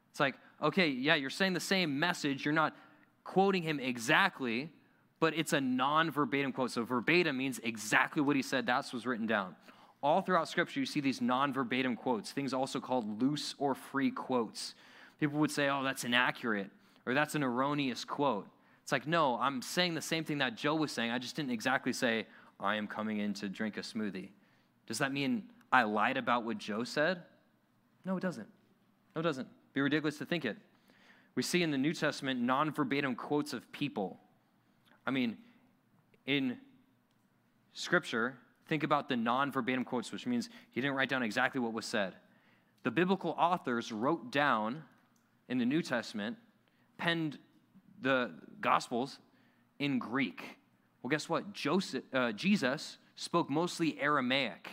It's 0.09 0.19
like, 0.19 0.33
okay, 0.59 0.87
yeah, 0.87 1.13
you're 1.13 1.29
saying 1.29 1.53
the 1.53 1.59
same 1.59 1.99
message. 1.99 2.43
You're 2.43 2.51
not 2.55 2.75
quoting 3.23 3.61
him 3.61 3.79
exactly, 3.79 4.71
but 5.19 5.35
it's 5.37 5.53
a 5.53 5.61
non 5.61 6.09
verbatim 6.09 6.51
quote. 6.51 6.71
So 6.71 6.83
verbatim 6.83 7.37
means 7.37 7.59
exactly 7.59 8.23
what 8.23 8.35
he 8.35 8.41
said. 8.41 8.65
That's 8.65 8.91
what's 8.91 9.05
written 9.05 9.27
down. 9.27 9.55
All 10.01 10.23
throughout 10.23 10.49
Scripture, 10.49 10.79
you 10.79 10.87
see 10.87 10.99
these 10.99 11.21
non 11.21 11.53
verbatim 11.53 11.95
quotes, 11.95 12.31
things 12.31 12.55
also 12.55 12.79
called 12.79 13.21
loose 13.21 13.53
or 13.59 13.75
free 13.75 14.09
quotes. 14.09 14.73
People 15.19 15.39
would 15.41 15.51
say, 15.51 15.69
oh, 15.69 15.83
that's 15.83 16.03
inaccurate 16.05 16.71
or 17.05 17.13
that's 17.13 17.35
an 17.35 17.43
erroneous 17.43 18.05
quote. 18.05 18.47
It's 18.81 18.91
like, 18.91 19.07
no, 19.07 19.37
I'm 19.39 19.61
saying 19.61 19.93
the 19.93 20.01
same 20.01 20.23
thing 20.23 20.39
that 20.39 20.55
Joe 20.55 20.75
was 20.75 20.91
saying. 20.91 21.11
I 21.11 21.17
just 21.17 21.35
didn't 21.35 21.51
exactly 21.51 21.93
say, 21.93 22.27
I 22.59 22.75
am 22.75 22.87
coming 22.87 23.19
in 23.19 23.33
to 23.35 23.49
drink 23.49 23.77
a 23.77 23.81
smoothie. 23.81 24.29
Does 24.87 24.97
that 24.97 25.13
mean 25.13 25.43
I 25.71 25.83
lied 25.83 26.17
about 26.17 26.43
what 26.43 26.57
Joe 26.57 26.83
said? 26.83 27.23
No, 28.05 28.17
it 28.17 28.21
doesn't. 28.21 28.47
No, 29.15 29.21
it 29.21 29.23
doesn't. 29.23 29.45
It'd 29.45 29.73
be 29.73 29.81
ridiculous 29.81 30.17
to 30.17 30.25
think 30.25 30.45
it. 30.45 30.57
We 31.35 31.43
see 31.43 31.63
in 31.63 31.71
the 31.71 31.77
New 31.77 31.93
Testament 31.93 32.41
non 32.41 32.71
verbatim 32.71 33.15
quotes 33.15 33.53
of 33.53 33.71
people. 33.71 34.19
I 35.05 35.11
mean, 35.11 35.37
in 36.25 36.57
Scripture, 37.73 38.37
think 38.67 38.83
about 38.83 39.09
the 39.09 39.15
non 39.15 39.51
verbatim 39.51 39.83
quotes, 39.83 40.11
which 40.11 40.27
means 40.27 40.49
he 40.71 40.81
didn't 40.81 40.95
write 40.95 41.09
down 41.09 41.23
exactly 41.23 41.59
what 41.59 41.73
was 41.73 41.85
said. 41.85 42.13
The 42.83 42.91
biblical 42.91 43.31
authors 43.31 43.91
wrote 43.91 44.31
down 44.31 44.83
in 45.49 45.57
the 45.57 45.65
New 45.65 45.81
Testament 45.81 46.37
penned 47.03 47.37
the 48.01 48.31
Gospels 48.61 49.19
in 49.77 49.99
Greek. 49.99 50.41
Well, 51.01 51.09
guess 51.09 51.27
what? 51.27 51.51
Joseph, 51.51 52.05
uh, 52.13 52.31
Jesus 52.31 52.97
spoke 53.17 53.49
mostly 53.49 53.99
Aramaic. 53.99 54.69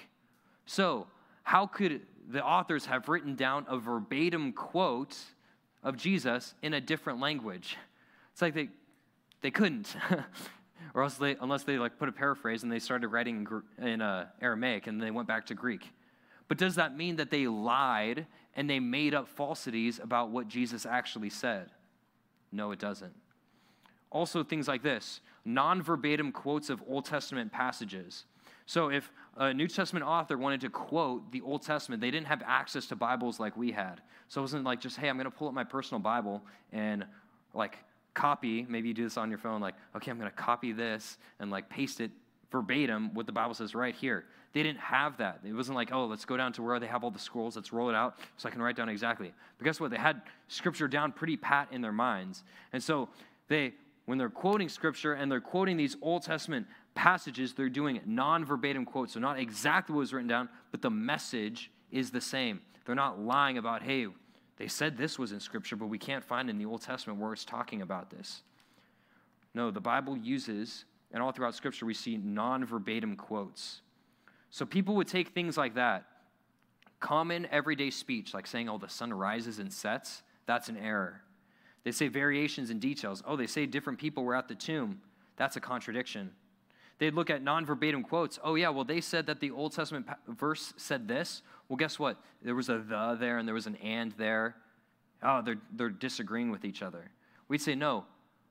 So, 0.64 1.08
how 1.42 1.66
could 1.66 2.02
the 2.28 2.44
authors 2.44 2.86
have 2.86 3.08
written 3.08 3.34
down 3.34 3.66
a 3.68 3.78
verbatim 3.78 4.52
quote 4.52 5.16
of 5.82 5.96
Jesus 5.96 6.54
in 6.62 6.72
a 6.72 6.80
different 6.80 7.18
language? 7.18 7.76
It's 8.32 8.40
like 8.40 8.54
they, 8.54 8.68
they 9.40 9.50
couldn't. 9.50 9.96
or 10.94 11.02
else 11.02 11.14
they, 11.14 11.34
unless 11.40 11.64
they 11.64 11.78
like 11.78 11.98
put 11.98 12.08
a 12.08 12.12
paraphrase 12.12 12.62
and 12.62 12.70
they 12.70 12.78
started 12.78 13.08
writing 13.08 13.44
in, 13.78 14.00
uh, 14.00 14.26
Aramaic 14.40 14.86
and 14.86 15.02
they 15.02 15.10
went 15.10 15.26
back 15.26 15.46
to 15.46 15.56
Greek. 15.56 15.90
But 16.46 16.58
does 16.58 16.76
that 16.76 16.96
mean 16.96 17.16
that 17.16 17.32
they 17.32 17.48
lied 17.48 18.28
and 18.54 18.70
they 18.70 18.78
made 18.78 19.14
up 19.14 19.26
falsities 19.26 19.98
about 19.98 20.30
what 20.30 20.46
Jesus 20.46 20.86
actually 20.86 21.30
said? 21.30 21.70
No, 22.52 22.72
it 22.72 22.78
doesn't. 22.78 23.12
Also, 24.10 24.42
things 24.42 24.66
like 24.66 24.82
this 24.82 25.20
non 25.44 25.82
verbatim 25.82 26.32
quotes 26.32 26.70
of 26.70 26.82
Old 26.88 27.04
Testament 27.04 27.52
passages. 27.52 28.24
So, 28.66 28.90
if 28.90 29.10
a 29.36 29.54
New 29.54 29.68
Testament 29.68 30.04
author 30.04 30.36
wanted 30.36 30.60
to 30.62 30.70
quote 30.70 31.30
the 31.32 31.40
Old 31.40 31.62
Testament, 31.62 32.00
they 32.00 32.10
didn't 32.10 32.26
have 32.26 32.42
access 32.44 32.86
to 32.86 32.96
Bibles 32.96 33.40
like 33.40 33.56
we 33.56 33.72
had. 33.72 34.00
So, 34.28 34.40
it 34.40 34.42
wasn't 34.42 34.64
like 34.64 34.80
just, 34.80 34.96
hey, 34.96 35.08
I'm 35.08 35.16
going 35.16 35.30
to 35.30 35.36
pull 35.36 35.48
up 35.48 35.54
my 35.54 35.64
personal 35.64 36.00
Bible 36.00 36.42
and 36.72 37.04
like 37.54 37.78
copy. 38.14 38.66
Maybe 38.68 38.88
you 38.88 38.94
do 38.94 39.04
this 39.04 39.16
on 39.16 39.30
your 39.30 39.38
phone, 39.38 39.60
like, 39.60 39.74
okay, 39.96 40.10
I'm 40.10 40.18
going 40.18 40.30
to 40.30 40.36
copy 40.36 40.72
this 40.72 41.18
and 41.38 41.50
like 41.50 41.68
paste 41.68 42.00
it 42.00 42.10
verbatim 42.50 43.14
what 43.14 43.26
the 43.26 43.32
Bible 43.32 43.54
says 43.54 43.74
right 43.74 43.94
here. 43.94 44.24
They 44.52 44.62
didn't 44.62 44.80
have 44.80 45.18
that. 45.18 45.40
It 45.44 45.52
wasn't 45.52 45.76
like, 45.76 45.90
oh, 45.92 46.06
let's 46.06 46.24
go 46.24 46.36
down 46.36 46.52
to 46.54 46.62
where 46.62 46.80
they 46.80 46.86
have 46.86 47.04
all 47.04 47.10
the 47.10 47.20
scrolls, 47.20 47.54
let's 47.56 47.72
roll 47.72 47.88
it 47.88 47.94
out 47.94 48.18
so 48.36 48.48
I 48.48 48.52
can 48.52 48.60
write 48.60 48.76
down 48.76 48.88
exactly. 48.88 49.32
But 49.58 49.64
guess 49.64 49.78
what? 49.78 49.90
They 49.90 49.96
had 49.96 50.22
scripture 50.48 50.88
down 50.88 51.12
pretty 51.12 51.36
pat 51.36 51.68
in 51.70 51.80
their 51.80 51.92
minds. 51.92 52.42
And 52.72 52.82
so 52.82 53.08
they 53.48 53.74
when 54.06 54.18
they're 54.18 54.28
quoting 54.28 54.68
scripture 54.68 55.12
and 55.12 55.30
they're 55.30 55.40
quoting 55.40 55.76
these 55.76 55.96
Old 56.02 56.24
Testament 56.24 56.66
passages, 56.96 57.54
they're 57.54 57.68
doing 57.68 58.00
non 58.04 58.44
verbatim 58.44 58.84
quotes. 58.84 59.12
So, 59.12 59.20
not 59.20 59.38
exactly 59.38 59.94
what 59.94 60.00
was 60.00 60.12
written 60.12 60.28
down, 60.28 60.48
but 60.72 60.82
the 60.82 60.90
message 60.90 61.70
is 61.92 62.10
the 62.10 62.20
same. 62.20 62.60
They're 62.84 62.96
not 62.96 63.20
lying 63.20 63.56
about, 63.56 63.82
hey, 63.82 64.08
they 64.56 64.66
said 64.66 64.96
this 64.96 65.16
was 65.16 65.30
in 65.30 65.38
scripture, 65.38 65.76
but 65.76 65.86
we 65.86 65.98
can't 65.98 66.24
find 66.24 66.50
in 66.50 66.58
the 66.58 66.66
Old 66.66 66.82
Testament 66.82 67.20
where 67.20 67.32
it's 67.32 67.44
talking 67.44 67.82
about 67.82 68.10
this. 68.10 68.42
No, 69.54 69.70
the 69.70 69.80
Bible 69.80 70.16
uses, 70.16 70.86
and 71.12 71.22
all 71.22 71.30
throughout 71.30 71.54
scripture, 71.54 71.86
we 71.86 71.94
see 71.94 72.16
non 72.16 72.64
verbatim 72.64 73.14
quotes. 73.14 73.80
So, 74.50 74.66
people 74.66 74.96
would 74.96 75.08
take 75.08 75.28
things 75.28 75.56
like 75.56 75.74
that, 75.74 76.04
common 76.98 77.46
everyday 77.50 77.90
speech, 77.90 78.34
like 78.34 78.46
saying, 78.46 78.68
oh, 78.68 78.78
the 78.78 78.88
sun 78.88 79.12
rises 79.12 79.58
and 79.58 79.72
sets, 79.72 80.22
that's 80.46 80.68
an 80.68 80.76
error. 80.76 81.22
They 81.84 81.92
say 81.92 82.08
variations 82.08 82.70
in 82.70 82.78
details. 82.78 83.22
Oh, 83.26 83.36
they 83.36 83.46
say 83.46 83.66
different 83.66 83.98
people 83.98 84.24
were 84.24 84.34
at 84.34 84.48
the 84.48 84.54
tomb. 84.54 85.00
That's 85.36 85.56
a 85.56 85.60
contradiction. 85.60 86.32
They'd 86.98 87.14
look 87.14 87.30
at 87.30 87.42
non 87.42 87.64
verbatim 87.64 88.02
quotes. 88.02 88.38
Oh, 88.44 88.56
yeah, 88.56 88.68
well, 88.68 88.84
they 88.84 89.00
said 89.00 89.26
that 89.26 89.40
the 89.40 89.50
Old 89.50 89.72
Testament 89.72 90.06
verse 90.28 90.74
said 90.76 91.08
this. 91.08 91.42
Well, 91.68 91.78
guess 91.78 91.98
what? 91.98 92.18
There 92.42 92.54
was 92.54 92.68
a 92.68 92.78
the 92.78 93.16
there 93.18 93.38
and 93.38 93.48
there 93.48 93.54
was 93.54 93.66
an 93.66 93.76
and 93.76 94.12
there. 94.12 94.56
Oh, 95.22 95.40
they're, 95.40 95.60
they're 95.72 95.88
disagreeing 95.88 96.50
with 96.50 96.64
each 96.64 96.82
other. 96.82 97.10
We'd 97.48 97.62
say, 97.62 97.74
no, 97.74 98.04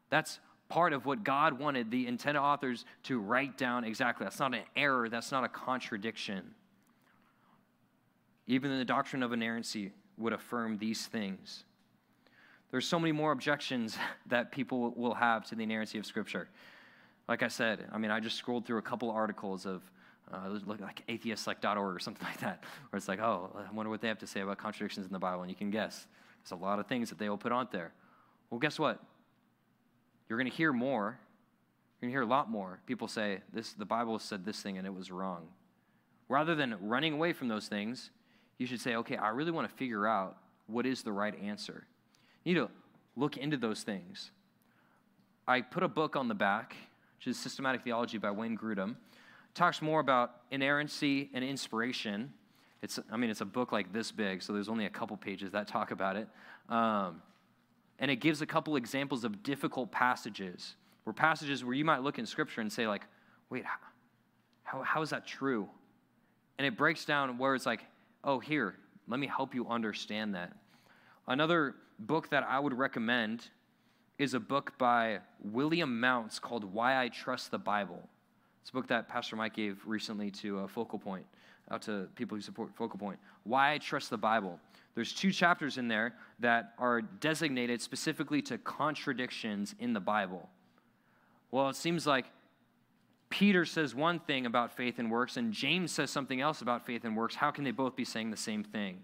that's 0.10 0.40
part 0.70 0.94
of 0.94 1.06
what 1.06 1.24
God 1.24 1.60
wanted 1.60 1.92
the 1.92 2.08
intended 2.08 2.40
authors 2.40 2.86
to 3.04 3.20
write 3.20 3.58
down 3.58 3.84
exactly. 3.84 4.24
That's 4.24 4.40
not 4.40 4.54
an 4.54 4.62
error, 4.76 5.10
that's 5.10 5.32
not 5.32 5.44
a 5.44 5.50
contradiction. 5.50 6.54
Even 8.48 8.78
the 8.78 8.86
doctrine 8.86 9.24
of 9.24 9.34
inerrancy 9.34 9.92
would 10.18 10.34
affirm 10.34 10.78
these 10.78 11.08
things. 11.08 11.64
There's 12.72 12.88
so 12.88 13.00
many 13.00 13.12
more 13.12 13.32
objections 13.32 13.98
that 14.28 14.52
people 14.52 14.92
will 14.96 15.16
have 15.16 15.46
to 15.46 15.56
the 15.56 15.64
inerrancy 15.64 15.98
of 15.98 16.06
Scripture. 16.06 16.48
Like 17.28 17.44
I 17.44 17.48
said, 17.48 17.86
I 17.92 17.98
mean, 17.98 18.12
I 18.12 18.20
just 18.20 18.38
scrolled 18.38 18.66
through 18.66 18.78
a 18.78 18.84
couple 18.84 19.10
articles 19.12 19.66
of 19.66 19.84
uh, 20.32 20.60
like 20.80 21.04
atheistlike.org 21.08 21.96
or 21.96 22.00
something 22.00 22.28
like 22.28 22.40
that, 22.42 22.64
where 22.90 22.98
it's 22.98 23.08
like, 23.08 23.20
oh, 23.20 23.56
I 23.56 23.72
wonder 23.74 23.90
what 23.90 24.02
they 24.02 24.08
have 24.08 24.20
to 24.20 24.28
say 24.28 24.42
about 24.42 24.58
contradictions 24.60 25.08
in 25.08 25.14
the 25.14 25.20
Bible, 25.20 25.42
and 25.42 25.50
you 25.50 25.56
can 25.56 25.72
guess. 25.72 26.06
There's 26.44 26.60
a 26.60 26.64
lot 26.64 26.80
of 26.80 26.88
things 26.88 27.10
that 27.10 27.18
they 27.18 27.30
will 27.30 27.38
put 27.38 27.52
on 27.52 27.68
there. 27.72 27.92
Well, 28.50 28.60
guess 28.60 28.80
what? 28.80 29.04
You're 30.30 30.38
going 30.38 30.50
to 30.50 30.56
hear 30.56 30.72
more. 30.72 31.20
You're 32.00 32.08
going 32.08 32.12
to 32.12 32.14
hear 32.14 32.22
a 32.22 32.26
lot 32.26 32.50
more. 32.50 32.80
People 32.86 33.08
say, 33.08 33.42
this, 33.52 33.74
the 33.74 33.86
Bible 33.86 34.20
said 34.20 34.46
this 34.46 34.62
thing 34.62 34.78
and 34.78 34.88
it 34.88 34.94
was 34.94 35.12
wrong. 35.12 35.48
Rather 36.30 36.56
than 36.56 36.76
running 36.80 37.14
away 37.14 37.34
from 37.34 37.48
those 37.48 37.68
things, 37.68 38.12
you 38.60 38.68
should 38.68 38.80
say, 38.80 38.96
okay, 38.96 39.18
I 39.18 39.30
really 39.30 39.52
want 39.52 39.68
to 39.68 39.76
figure 39.76 40.08
out 40.08 40.38
what 40.68 40.86
is 40.86 41.02
the 41.02 41.12
right 41.12 41.34
answer. 41.42 41.86
You 42.44 42.54
need 42.54 42.60
to 42.60 42.70
look 43.16 43.38
into 43.38 43.58
those 43.58 43.82
things. 43.82 44.32
I 45.48 45.62
put 45.62 45.82
a 45.82 45.88
book 45.88 46.16
on 46.16 46.28
the 46.28 46.36
back, 46.36 46.76
which 47.18 47.28
is 47.28 47.40
Systematic 47.40 47.84
Theology 47.84 48.20
by 48.20 48.30
Wayne 48.30 48.56
Grudem. 48.56 48.92
It 48.92 49.56
talks 49.56 49.82
more 49.82 50.00
about 50.00 50.36
inerrancy 50.52 51.32
and 51.34 51.44
inspiration. 51.44 52.32
It's, 52.84 53.00
I 53.12 53.18
mean, 53.18 53.32
it's 53.32 53.42
a 53.42 53.46
book 53.46 53.72
like 53.72 53.92
this 53.92 54.12
big, 54.12 54.44
so 54.44 54.54
there's 54.54 54.70
only 54.70 54.86
a 54.86 54.90
couple 54.90 55.18
pages 55.18 55.52
that 55.52 55.68
talk 55.68 55.90
about 55.90 56.16
it. 56.16 56.28
Um, 56.70 57.24
and 58.00 58.10
it 58.10 58.18
gives 58.18 58.42
a 58.42 58.46
couple 58.46 58.76
examples 58.76 59.24
of 59.24 59.44
difficult 59.44 59.92
passages, 59.92 60.76
where 61.04 61.14
passages 61.14 61.64
where 61.64 61.76
you 61.76 61.86
might 61.86 62.02
look 62.02 62.18
in 62.18 62.26
Scripture 62.26 62.62
and 62.62 62.72
say, 62.72 62.88
like, 62.88 63.06
wait, 63.50 63.66
how, 64.64 64.82
how 64.82 65.02
is 65.02 65.10
that 65.10 65.28
true? 65.28 65.68
And 66.58 66.66
it 66.66 66.78
breaks 66.78 67.06
down 67.06 67.38
where 67.38 67.56
it's 67.56 67.66
like, 67.66 67.84
oh, 68.24 68.40
here, 68.40 68.76
let 69.08 69.20
me 69.20 69.28
help 69.28 69.54
you 69.54 69.68
understand 69.68 70.36
that. 70.36 70.54
Another 71.28 71.76
book 72.00 72.30
that 72.30 72.44
I 72.48 72.60
would 72.60 72.74
recommend 72.74 73.50
is 74.18 74.34
a 74.34 74.40
book 74.40 74.74
by 74.78 75.20
William 75.44 76.00
Mounce 76.00 76.40
called 76.40 76.64
Why 76.64 77.02
I 77.02 77.10
Trust 77.10 77.52
the 77.52 77.58
Bible. 77.58 78.08
It's 78.62 78.70
a 78.70 78.74
book 78.74 78.88
that 78.88 79.08
Pastor 79.08 79.36
Mike 79.36 79.54
gave 79.54 79.82
recently 79.86 80.30
to 80.32 80.60
a 80.60 80.68
Focal 80.68 81.00
Point, 81.00 81.26
out 81.72 81.82
to 81.84 82.08
people 82.16 82.36
who 82.36 82.42
support 82.42 82.72
Focal 82.76 83.00
Point. 83.00 83.20
Why 83.44 83.74
I 83.74 83.78
Trust 83.78 84.10
the 84.10 84.18
Bible. 84.18 84.60
There's 85.00 85.14
two 85.14 85.32
chapters 85.32 85.78
in 85.78 85.88
there 85.88 86.14
that 86.40 86.74
are 86.78 87.00
designated 87.02 87.82
specifically 87.82 88.42
to 88.42 88.58
contradictions 88.58 89.74
in 89.80 89.94
the 89.94 90.02
Bible. 90.02 90.50
Well, 91.52 91.70
it 91.70 91.78
seems 91.78 92.06
like 92.06 92.26
Peter 93.30 93.64
says 93.64 93.96
one 93.96 94.20
thing 94.20 94.46
about 94.46 94.76
faith 94.76 95.00
and 95.00 95.10
works, 95.10 95.38
and 95.38 95.54
James 95.54 95.94
says 95.94 96.12
something 96.12 96.42
else 96.42 96.62
about 96.62 96.86
faith 96.86 97.06
and 97.06 97.16
works. 97.16 97.34
How 97.34 97.50
can 97.50 97.64
they 97.64 97.72
both 97.72 97.96
be 97.96 98.04
saying 98.04 98.30
the 98.30 98.36
same 98.36 98.62
thing? 98.62 99.00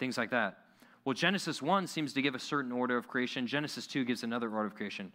Things 0.00 0.18
like 0.18 0.30
that. 0.30 0.58
Well, 1.04 1.14
Genesis 1.14 1.62
1 1.62 1.86
seems 1.86 2.12
to 2.14 2.20
give 2.20 2.34
a 2.34 2.40
certain 2.40 2.72
order 2.72 2.96
of 2.96 3.06
creation, 3.06 3.46
Genesis 3.46 3.86
2 3.86 4.04
gives 4.04 4.24
another 4.24 4.50
order 4.50 4.66
of 4.66 4.74
creation. 4.74 5.12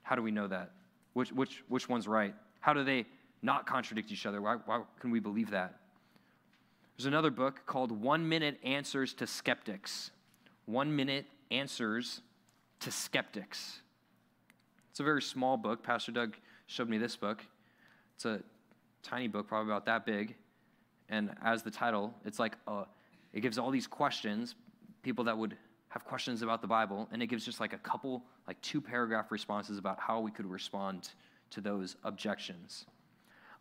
How 0.00 0.16
do 0.16 0.22
we 0.22 0.30
know 0.30 0.48
that? 0.48 0.70
Which, 1.12 1.30
which, 1.30 1.62
which 1.68 1.90
one's 1.90 2.08
right? 2.08 2.34
How 2.60 2.72
do 2.72 2.84
they 2.84 3.04
not 3.42 3.66
contradict 3.66 4.10
each 4.12 4.24
other? 4.24 4.40
Why, 4.40 4.56
why 4.64 4.80
can 4.98 5.10
we 5.10 5.20
believe 5.20 5.50
that? 5.50 5.79
There's 7.00 7.06
another 7.06 7.30
book 7.30 7.62
called 7.64 7.92
One 7.92 8.28
Minute 8.28 8.58
Answers 8.62 9.14
to 9.14 9.26
Skeptics. 9.26 10.10
One 10.66 10.94
Minute 10.94 11.24
Answers 11.50 12.20
to 12.80 12.90
Skeptics. 12.90 13.78
It's 14.90 15.00
a 15.00 15.02
very 15.02 15.22
small 15.22 15.56
book. 15.56 15.82
Pastor 15.82 16.12
Doug 16.12 16.36
showed 16.66 16.90
me 16.90 16.98
this 16.98 17.16
book. 17.16 17.42
It's 18.16 18.26
a 18.26 18.42
tiny 19.02 19.28
book, 19.28 19.48
probably 19.48 19.72
about 19.72 19.86
that 19.86 20.04
big. 20.04 20.34
And 21.08 21.30
as 21.42 21.62
the 21.62 21.70
title, 21.70 22.12
it's 22.26 22.38
like 22.38 22.56
a, 22.66 22.84
it 23.32 23.40
gives 23.40 23.56
all 23.56 23.70
these 23.70 23.86
questions, 23.86 24.54
people 25.02 25.24
that 25.24 25.38
would 25.38 25.56
have 25.88 26.04
questions 26.04 26.42
about 26.42 26.60
the 26.60 26.68
Bible, 26.68 27.08
and 27.12 27.22
it 27.22 27.28
gives 27.28 27.46
just 27.46 27.60
like 27.60 27.72
a 27.72 27.78
couple, 27.78 28.24
like 28.46 28.60
two 28.60 28.82
paragraph 28.82 29.32
responses 29.32 29.78
about 29.78 29.98
how 29.98 30.20
we 30.20 30.30
could 30.30 30.44
respond 30.44 31.08
to 31.48 31.62
those 31.62 31.96
objections. 32.04 32.84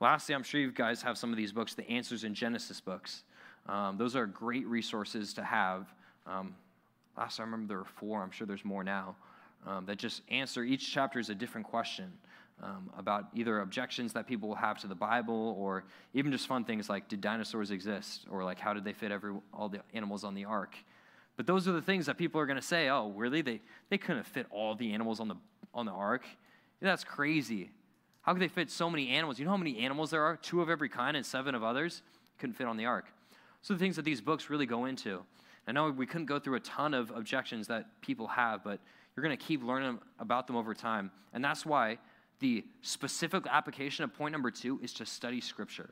Lastly, 0.02 0.36
I'm 0.36 0.44
sure 0.44 0.60
you 0.60 0.74
guys 0.74 1.02
have 1.02 1.18
some 1.18 1.32
of 1.32 1.38
these 1.38 1.54
books, 1.54 1.74
the 1.74 1.90
Answers 1.90 2.26
in 2.26 2.34
Genesis 2.34 2.82
books. 2.82 3.24
Um, 3.70 3.98
those 3.98 4.16
are 4.16 4.26
great 4.26 4.66
resources 4.68 5.34
to 5.36 5.44
have. 5.44 5.94
Um, 6.26 6.56
last 7.16 7.40
I 7.40 7.44
remember 7.44 7.68
there 7.68 7.78
were 7.78 7.86
four, 7.86 8.24
I'm 8.24 8.32
sure 8.32 8.48
there's 8.48 8.66
more 8.66 8.84
now, 8.84 9.16
um, 9.68 9.86
that 9.86 9.98
just 9.98 10.24
answer 10.30 10.64
each 10.64 10.92
chapter 10.92 11.20
is 11.20 11.30
a 11.30 11.36
different 11.36 11.68
question. 11.68 12.12
Um, 12.62 12.90
about 12.98 13.28
either 13.34 13.62
objections 13.62 14.12
that 14.14 14.28
people 14.28 14.50
will 14.50 14.56
have 14.56 14.80
to 14.80 14.88
the 14.88 14.96
Bible, 14.96 15.56
or 15.58 15.86
even 16.14 16.30
just 16.30 16.46
fun 16.46 16.66
things 16.66 16.90
like 16.90 17.08
did 17.08 17.22
dinosaurs 17.22 17.72
exist, 17.72 18.26
or 18.30 18.44
like 18.44 18.60
how 18.60 18.74
did 18.74 18.84
they 18.84 18.92
fit 18.92 19.14
every 19.14 19.34
all 19.54 19.70
the 19.70 19.80
animals 19.94 20.26
on 20.26 20.34
the 20.34 20.44
ark. 20.44 20.76
But 21.38 21.48
those 21.48 21.70
are 21.70 21.72
the 21.72 21.82
things 21.82 22.08
that 22.08 22.18
people 22.18 22.42
are 22.42 22.46
going 22.46 22.60
to 22.60 22.66
say. 22.66 22.90
Oh, 22.90 23.14
really? 23.16 23.42
They 23.42 23.62
they 23.90 23.98
couldn't 23.98 24.26
fit 24.26 24.46
all 24.52 24.76
the 24.76 24.92
animals 24.92 25.22
on 25.22 25.30
the 25.30 25.36
on 25.74 25.86
the 25.86 25.94
ark. 25.94 26.26
Yeah, 26.82 26.90
that's 26.90 27.06
crazy. 27.06 27.70
How 28.24 28.34
could 28.34 28.42
they 28.42 28.50
fit 28.50 28.70
so 28.70 28.90
many 28.90 29.08
animals? 29.08 29.40
You 29.40 29.46
know 29.46 29.52
how 29.52 29.58
many 29.58 29.80
animals 29.80 30.12
there 30.12 30.24
are? 30.24 30.36
Two 30.36 30.62
of 30.62 30.70
every 30.70 30.90
kind 30.90 31.16
and 31.16 31.26
seven 31.26 31.56
of 31.56 31.64
others 31.64 32.02
couldn't 32.40 32.56
fit 32.56 32.68
on 32.68 32.76
the 32.76 32.88
ark. 32.88 33.06
So 33.62 33.74
the 33.74 33.80
things 33.80 33.96
that 33.98 34.06
these 34.06 34.22
books 34.22 34.50
really 34.50 34.66
go 34.66 34.86
into. 34.86 35.24
I 35.68 35.72
know 35.72 35.92
we 35.92 36.08
couldn't 36.08 36.26
go 36.26 36.40
through 36.40 36.56
a 36.56 36.62
ton 36.62 36.94
of 36.94 37.12
objections 37.12 37.68
that 37.68 38.02
people 38.02 38.28
have, 38.28 38.64
but 38.64 38.80
you're 39.16 39.24
going 39.24 39.38
to 39.38 39.44
keep 39.44 39.64
learning 39.64 40.00
about 40.18 40.48
them 40.48 40.56
over 40.56 40.74
time. 40.74 41.12
And 41.34 41.44
that's 41.44 41.66
why 41.66 42.00
the 42.40 42.66
specific 42.82 43.46
application 43.50 44.04
of 44.04 44.14
point 44.14 44.32
number 44.32 44.50
two 44.50 44.80
is 44.82 44.94
to 44.94 45.06
study 45.06 45.42
Scripture. 45.42 45.92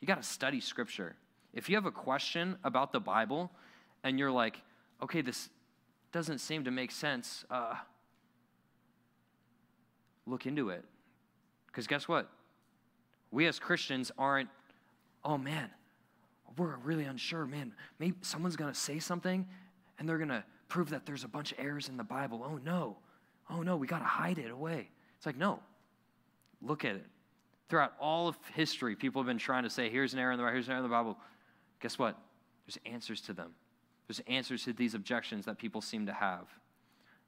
You 0.00 0.06
got 0.06 0.22
to 0.22 0.26
study 0.28 0.60
Scripture. 0.60 1.16
If 1.52 1.68
you 1.68 1.76
have 1.76 1.86
a 1.86 1.90
question 1.90 2.56
about 2.64 2.92
the 2.92 3.00
Bible 3.00 3.50
and 4.04 4.18
you're 4.18 4.30
like, 4.30 4.62
okay, 5.02 5.20
this 5.20 5.48
doesn't 6.12 6.38
seem 6.38 6.64
to 6.64 6.70
make 6.70 6.90
sense, 6.90 7.44
uh, 7.50 7.74
look 10.26 10.46
into 10.46 10.70
it. 10.70 10.84
Because 11.66 11.86
guess 11.86 12.08
what? 12.08 12.30
We 13.30 13.46
as 13.46 13.58
Christians 13.58 14.12
aren't, 14.16 14.48
oh 15.24 15.36
man, 15.36 15.68
we're 16.56 16.76
really 16.76 17.04
unsure, 17.04 17.46
man. 17.46 17.72
Maybe 17.98 18.16
someone's 18.22 18.56
going 18.56 18.72
to 18.72 18.78
say 18.78 18.98
something 18.98 19.46
and 19.98 20.08
they're 20.08 20.18
going 20.18 20.28
to 20.28 20.44
prove 20.68 20.90
that 20.90 21.06
there's 21.06 21.24
a 21.24 21.28
bunch 21.28 21.52
of 21.52 21.58
errors 21.58 21.88
in 21.88 21.96
the 21.96 22.04
Bible. 22.04 22.44
Oh 22.44 22.58
no. 22.64 22.96
Oh 23.50 23.62
no, 23.62 23.76
we 23.76 23.86
got 23.86 24.00
to 24.00 24.04
hide 24.04 24.38
it 24.38 24.50
away. 24.50 24.88
It's 25.16 25.26
like, 25.26 25.36
no. 25.36 25.60
Look 26.62 26.84
at 26.84 26.96
it. 26.96 27.06
Throughout 27.68 27.94
all 28.00 28.28
of 28.28 28.36
history, 28.54 28.94
people 28.94 29.20
have 29.20 29.26
been 29.26 29.38
trying 29.38 29.64
to 29.64 29.70
say, 29.70 29.90
here's 29.90 30.12
an 30.12 30.18
error 30.18 30.32
in 30.32 30.38
the 30.38 30.44
Bible, 30.44 30.54
here's 30.54 30.66
an 30.66 30.72
error 30.72 30.78
in 30.78 30.84
the 30.84 30.94
Bible. 30.94 31.18
Guess 31.80 31.98
what? 31.98 32.16
There's 32.66 32.78
answers 32.86 33.20
to 33.22 33.32
them. 33.32 33.52
There's 34.06 34.20
answers 34.26 34.64
to 34.64 34.72
these 34.72 34.94
objections 34.94 35.44
that 35.46 35.58
people 35.58 35.80
seem 35.80 36.06
to 36.06 36.12
have 36.12 36.46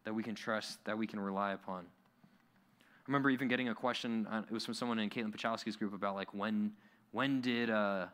that 0.04 0.14
we 0.14 0.22
can 0.22 0.34
trust, 0.34 0.84
that 0.84 0.96
we 0.96 1.06
can 1.06 1.20
rely 1.20 1.52
upon. 1.52 1.80
I 1.80 3.04
remember 3.06 3.30
even 3.30 3.48
getting 3.48 3.68
a 3.68 3.74
question, 3.74 4.26
uh, 4.26 4.42
it 4.48 4.52
was 4.52 4.64
from 4.64 4.74
someone 4.74 4.98
in 4.98 5.10
Caitlin 5.10 5.34
Pachowski's 5.34 5.76
group 5.76 5.92
about 5.92 6.14
like 6.14 6.32
when, 6.34 6.72
when 7.10 7.40
did, 7.40 7.70
uh, 7.70 8.06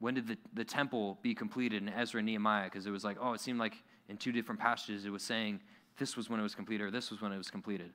when 0.00 0.14
did 0.14 0.26
the, 0.26 0.36
the 0.54 0.64
temple 0.64 1.18
be 1.22 1.34
completed 1.34 1.82
in 1.82 1.88
Ezra 1.88 2.18
and 2.18 2.26
Nehemiah? 2.26 2.64
Because 2.64 2.86
it 2.86 2.90
was 2.90 3.04
like, 3.04 3.16
oh, 3.20 3.32
it 3.32 3.40
seemed 3.40 3.58
like 3.58 3.82
in 4.08 4.16
two 4.16 4.32
different 4.32 4.60
passages 4.60 5.04
it 5.04 5.10
was 5.10 5.22
saying 5.22 5.60
this 5.98 6.16
was 6.16 6.28
when 6.28 6.40
it 6.40 6.42
was 6.42 6.54
completed 6.54 6.84
or 6.84 6.90
this 6.90 7.10
was 7.10 7.20
when 7.20 7.32
it 7.32 7.38
was 7.38 7.50
completed. 7.50 7.90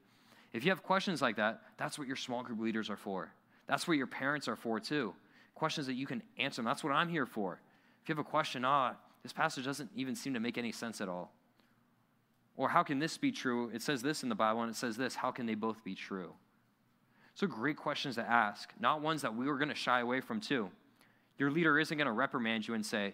If 0.54 0.64
you 0.64 0.72
have 0.72 0.82
questions 0.82 1.22
like 1.22 1.36
that, 1.36 1.62
that's 1.78 2.00
what 2.00 2.08
your 2.08 2.16
small 2.16 2.43
group 2.43 2.60
leaders 2.60 2.89
are 2.89 2.97
for. 2.97 3.32
That's 3.68 3.88
what 3.88 3.97
your 3.97 4.08
parents 4.08 4.47
are 4.47 4.56
for 4.56 4.80
too. 4.80 5.14
Questions 5.54 5.86
that 5.88 5.93
you 5.93 6.08
can 6.08 6.24
answer. 6.38 6.62
That's 6.64 6.84
what 6.84 6.93
I'm 6.93 7.10
here 7.10 7.26
for. 7.26 7.60
If 8.02 8.10
you 8.10 8.16
have 8.16 8.26
a 8.26 8.28
question, 8.28 8.66
ah, 8.66 8.93
this 9.22 9.34
passage 9.34 9.66
doesn't 9.66 9.91
even 9.95 10.16
seem 10.16 10.34
to 10.34 10.39
make 10.39 10.58
any 10.58 10.72
sense 10.72 11.02
at 11.02 11.10
all. 11.10 11.32
Or 12.58 12.70
how 12.70 12.84
can 12.84 13.00
this 13.00 13.18
be 13.18 13.32
true? 13.32 13.70
It 13.74 13.82
says 13.82 14.02
this 14.02 14.24
in 14.24 14.30
the 14.30 14.36
Bible 14.36 14.62
and 14.62 14.72
it 14.72 14.76
says 14.76 14.97
this. 14.97 15.16
How 15.16 15.32
can 15.32 15.45
they 15.45 15.56
both 15.56 15.84
be 15.84 15.95
true? 15.95 16.34
So 17.36 17.47
great 17.47 17.78
questions 17.78 18.16
to 18.16 18.22
ask, 18.22 18.74
not 18.82 19.02
ones 19.02 19.22
that 19.22 19.34
we 19.34 19.45
were 19.45 19.58
going 19.58 19.70
to 19.70 19.76
shy 19.76 20.02
away 20.02 20.20
from, 20.20 20.41
too. 20.41 20.70
Your 21.39 21.49
leader 21.49 21.79
isn't 21.79 21.97
going 21.97 22.05
to 22.05 22.11
reprimand 22.11 22.67
you 22.67 22.75
and 22.75 22.85
say, 22.85 23.13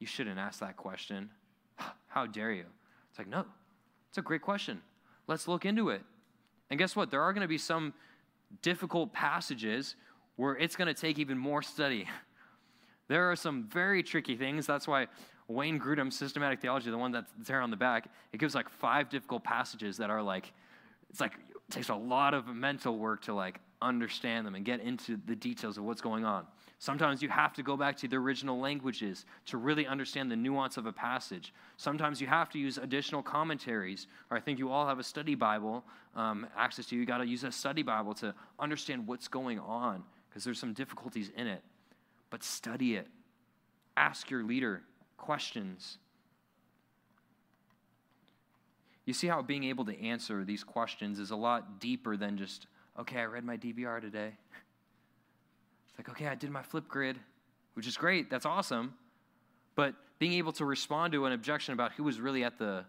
You 0.00 0.06
shouldn't 0.06 0.38
ask 0.38 0.58
that 0.60 0.76
question. 0.76 1.30
How 2.08 2.26
dare 2.26 2.50
you? 2.50 2.64
It's 3.10 3.18
like, 3.18 3.28
No, 3.28 3.44
it's 4.08 4.18
a 4.18 4.22
great 4.22 4.42
question. 4.42 4.80
Let's 5.28 5.46
look 5.46 5.64
into 5.64 5.90
it. 5.90 6.02
And 6.70 6.78
guess 6.78 6.96
what? 6.96 7.10
There 7.10 7.22
are 7.22 7.32
going 7.32 7.42
to 7.42 7.48
be 7.48 7.58
some 7.58 7.92
difficult 8.62 9.12
passages 9.12 9.94
where 10.36 10.56
it's 10.56 10.74
going 10.74 10.88
to 10.92 10.98
take 10.98 11.18
even 11.18 11.38
more 11.38 11.62
study. 11.62 12.08
There 13.08 13.30
are 13.30 13.36
some 13.36 13.64
very 13.64 14.02
tricky 14.02 14.36
things. 14.36 14.66
That's 14.66 14.86
why 14.86 15.06
Wayne 15.48 15.80
Grudem's 15.80 16.14
systematic 16.14 16.60
theology, 16.60 16.90
the 16.90 16.98
one 16.98 17.10
that's 17.10 17.32
there 17.38 17.62
on 17.62 17.70
the 17.70 17.76
back, 17.76 18.10
it 18.34 18.36
gives 18.38 18.54
like 18.54 18.68
five 18.68 19.08
difficult 19.08 19.42
passages 19.42 19.96
that 19.96 20.10
are 20.10 20.22
like, 20.22 20.52
it's 21.08 21.18
like, 21.18 21.32
it 21.32 21.72
takes 21.72 21.88
a 21.88 21.94
lot 21.94 22.34
of 22.34 22.48
mental 22.48 22.98
work 22.98 23.22
to 23.22 23.32
like 23.32 23.60
understand 23.80 24.46
them 24.46 24.54
and 24.54 24.64
get 24.66 24.80
into 24.80 25.18
the 25.24 25.34
details 25.34 25.78
of 25.78 25.84
what's 25.84 26.02
going 26.02 26.26
on. 26.26 26.44
Sometimes 26.80 27.22
you 27.22 27.28
have 27.28 27.52
to 27.54 27.62
go 27.62 27.76
back 27.76 27.96
to 27.96 28.08
the 28.08 28.16
original 28.16 28.60
languages 28.60 29.26
to 29.46 29.56
really 29.56 29.86
understand 29.86 30.30
the 30.30 30.36
nuance 30.36 30.76
of 30.76 30.86
a 30.86 30.92
passage. 30.92 31.52
Sometimes 31.76 32.20
you 32.20 32.28
have 32.28 32.48
to 32.50 32.58
use 32.58 32.78
additional 32.78 33.20
commentaries, 33.20 34.06
or 34.30 34.36
I 34.36 34.40
think 34.40 34.60
you 34.60 34.70
all 34.70 34.86
have 34.86 35.00
a 35.00 35.04
study 35.04 35.34
Bible 35.34 35.84
um, 36.14 36.46
access 36.56 36.86
to. 36.86 36.96
You 36.96 37.04
got 37.04 37.18
to 37.18 37.26
use 37.26 37.42
a 37.42 37.50
study 37.50 37.82
Bible 37.82 38.14
to 38.14 38.32
understand 38.60 39.08
what's 39.08 39.26
going 39.26 39.58
on 39.58 40.04
because 40.28 40.44
there's 40.44 40.60
some 40.60 40.72
difficulties 40.72 41.32
in 41.36 41.48
it. 41.48 41.62
But 42.30 42.44
study 42.44 42.94
it. 42.94 43.08
Ask 43.96 44.30
your 44.30 44.44
leader 44.44 44.82
questions. 45.16 45.98
You 49.04 49.14
see 49.14 49.26
how 49.26 49.42
being 49.42 49.64
able 49.64 49.84
to 49.86 50.00
answer 50.00 50.44
these 50.44 50.62
questions 50.62 51.18
is 51.18 51.32
a 51.32 51.36
lot 51.36 51.80
deeper 51.80 52.16
than 52.16 52.38
just, 52.38 52.68
okay, 53.00 53.18
I 53.18 53.24
read 53.24 53.42
my 53.42 53.56
DBR 53.56 54.00
today. 54.00 54.34
Like, 55.98 56.08
okay, 56.08 56.28
I 56.28 56.34
did 56.36 56.50
my 56.50 56.62
Flipgrid, 56.62 57.16
which 57.74 57.86
is 57.86 57.96
great. 57.96 58.30
That's 58.30 58.46
awesome. 58.46 58.94
But 59.74 59.94
being 60.18 60.32
able 60.34 60.52
to 60.52 60.64
respond 60.64 61.12
to 61.12 61.26
an 61.26 61.32
objection 61.32 61.74
about 61.74 61.92
who 61.92 62.04
was 62.04 62.20
really 62.20 62.44
at 62.44 62.58
the 62.58 62.84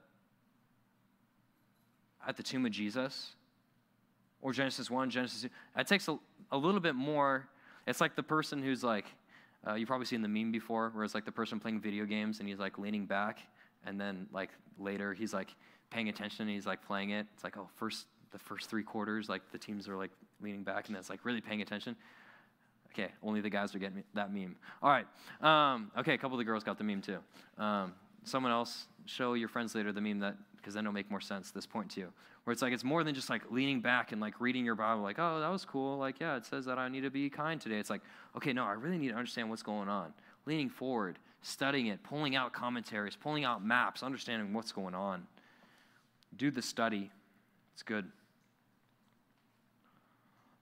at 2.28 2.38
the 2.38 2.44
tomb 2.44 2.66
of 2.66 2.72
Jesus, 2.72 3.36
or 4.42 4.52
Genesis 4.52 4.92
1, 4.92 5.10
Genesis 5.10 5.42
2, 5.44 5.50
that 5.76 5.88
takes 5.88 6.08
a, 6.10 6.20
a 6.52 6.58
little 6.58 6.82
bit 6.82 6.94
more. 6.94 7.48
It's 7.88 8.02
like 8.02 8.16
the 8.16 8.24
person 8.24 8.62
who's 8.62 8.84
like, 8.84 9.06
uh, 9.66 9.76
you've 9.76 9.88
probably 9.88 10.06
seen 10.06 10.22
the 10.22 10.28
meme 10.28 10.52
before, 10.52 10.92
where 10.94 11.04
it's 11.04 11.16
like 11.16 11.26
the 11.26 11.32
person 11.32 11.60
playing 11.60 11.80
video 11.80 12.06
games 12.06 12.40
and 12.40 12.48
he's 12.48 12.60
like 12.60 12.78
leaning 12.78 13.06
back, 13.06 13.40
and 13.86 14.00
then 14.00 14.28
like 14.32 14.50
later 14.78 15.14
he's 15.14 15.34
like 15.34 15.56
paying 15.90 16.10
attention 16.10 16.44
and 16.44 16.52
he's 16.52 16.68
like 16.68 16.86
playing 16.86 17.12
it. 17.12 17.26
It's 17.34 17.44
like, 17.44 17.58
oh, 17.58 17.70
first 17.76 18.06
the 18.32 18.40
first 18.40 18.70
three 18.70 18.84
quarters, 18.84 19.28
like 19.28 19.42
the 19.52 19.58
teams 19.58 19.88
are 19.88 19.96
like 19.96 20.12
leaning 20.42 20.64
back, 20.64 20.88
and 20.88 20.96
that's 20.96 21.10
like 21.10 21.26
really 21.26 21.42
paying 21.42 21.62
attention. 21.62 21.96
Okay, 23.00 23.12
only 23.24 23.40
the 23.40 23.50
guys 23.50 23.74
are 23.74 23.80
getting 23.80 24.04
that 24.14 24.34
meme. 24.34 24.56
All 24.84 24.90
right. 24.90 25.06
Um, 25.42 25.92
okay, 25.98 26.14
a 26.14 26.18
couple 26.18 26.36
of 26.36 26.40
the 26.40 26.44
girls 26.44 26.64
got 26.64 26.78
the 26.78 26.84
meme 26.84 27.02
too. 27.02 27.20
Um, 27.58 27.94
someone 28.24 28.52
else 28.52 28.88
show 29.06 29.34
your 29.36 29.48
friends 29.48 29.74
later 29.74 29.92
the 29.92 30.02
meme 30.02 30.20
that 30.20 30.36
because 30.58 30.74
then 30.74 30.84
it'll 30.84 30.94
make 30.94 31.10
more 31.10 31.22
sense 31.22 31.52
this 31.52 31.66
point 31.66 31.90
too. 31.90 32.08
Where 32.44 32.52
it's 32.52 32.62
like 32.62 32.74
it's 32.74 32.84
more 32.84 33.04
than 33.04 33.16
just 33.16 33.30
like 33.30 33.50
leaning 33.50 33.80
back 33.80 34.12
and 34.12 34.20
like 34.20 34.42
reading 34.42 34.66
your 34.66 34.76
bible 34.76 35.02
like 35.02 35.18
oh 35.18 35.40
that 35.40 35.50
was 35.50 35.64
cool. 35.64 35.98
Like 35.98 36.20
yeah 36.20 36.36
it 36.36 36.46
says 36.46 36.66
that 36.66 36.78
i 36.78 36.90
need 36.90 37.02
to 37.02 37.10
be 37.10 37.30
kind 37.30 37.60
today. 37.60 37.78
It's 37.78 37.90
like 37.90 38.02
okay 38.36 38.52
no 38.52 38.66
i 38.66 38.74
really 38.74 38.98
need 38.98 39.10
to 39.10 39.16
understand 39.16 39.50
what's 39.50 39.64
going 39.64 39.88
on. 39.88 40.14
Leaning 40.46 40.70
forward 40.70 41.18
studying 41.42 41.88
it 41.88 42.04
pulling 42.04 42.36
out 42.36 42.52
commentaries 42.52 43.16
pulling 43.16 43.46
out 43.46 43.64
maps 43.64 44.04
understanding 44.04 44.54
what's 44.54 44.74
going 44.74 44.94
on. 44.94 45.26
Do 46.36 46.52
the 46.52 46.62
study. 46.62 47.10
It's 47.74 47.84
good. 47.84 48.06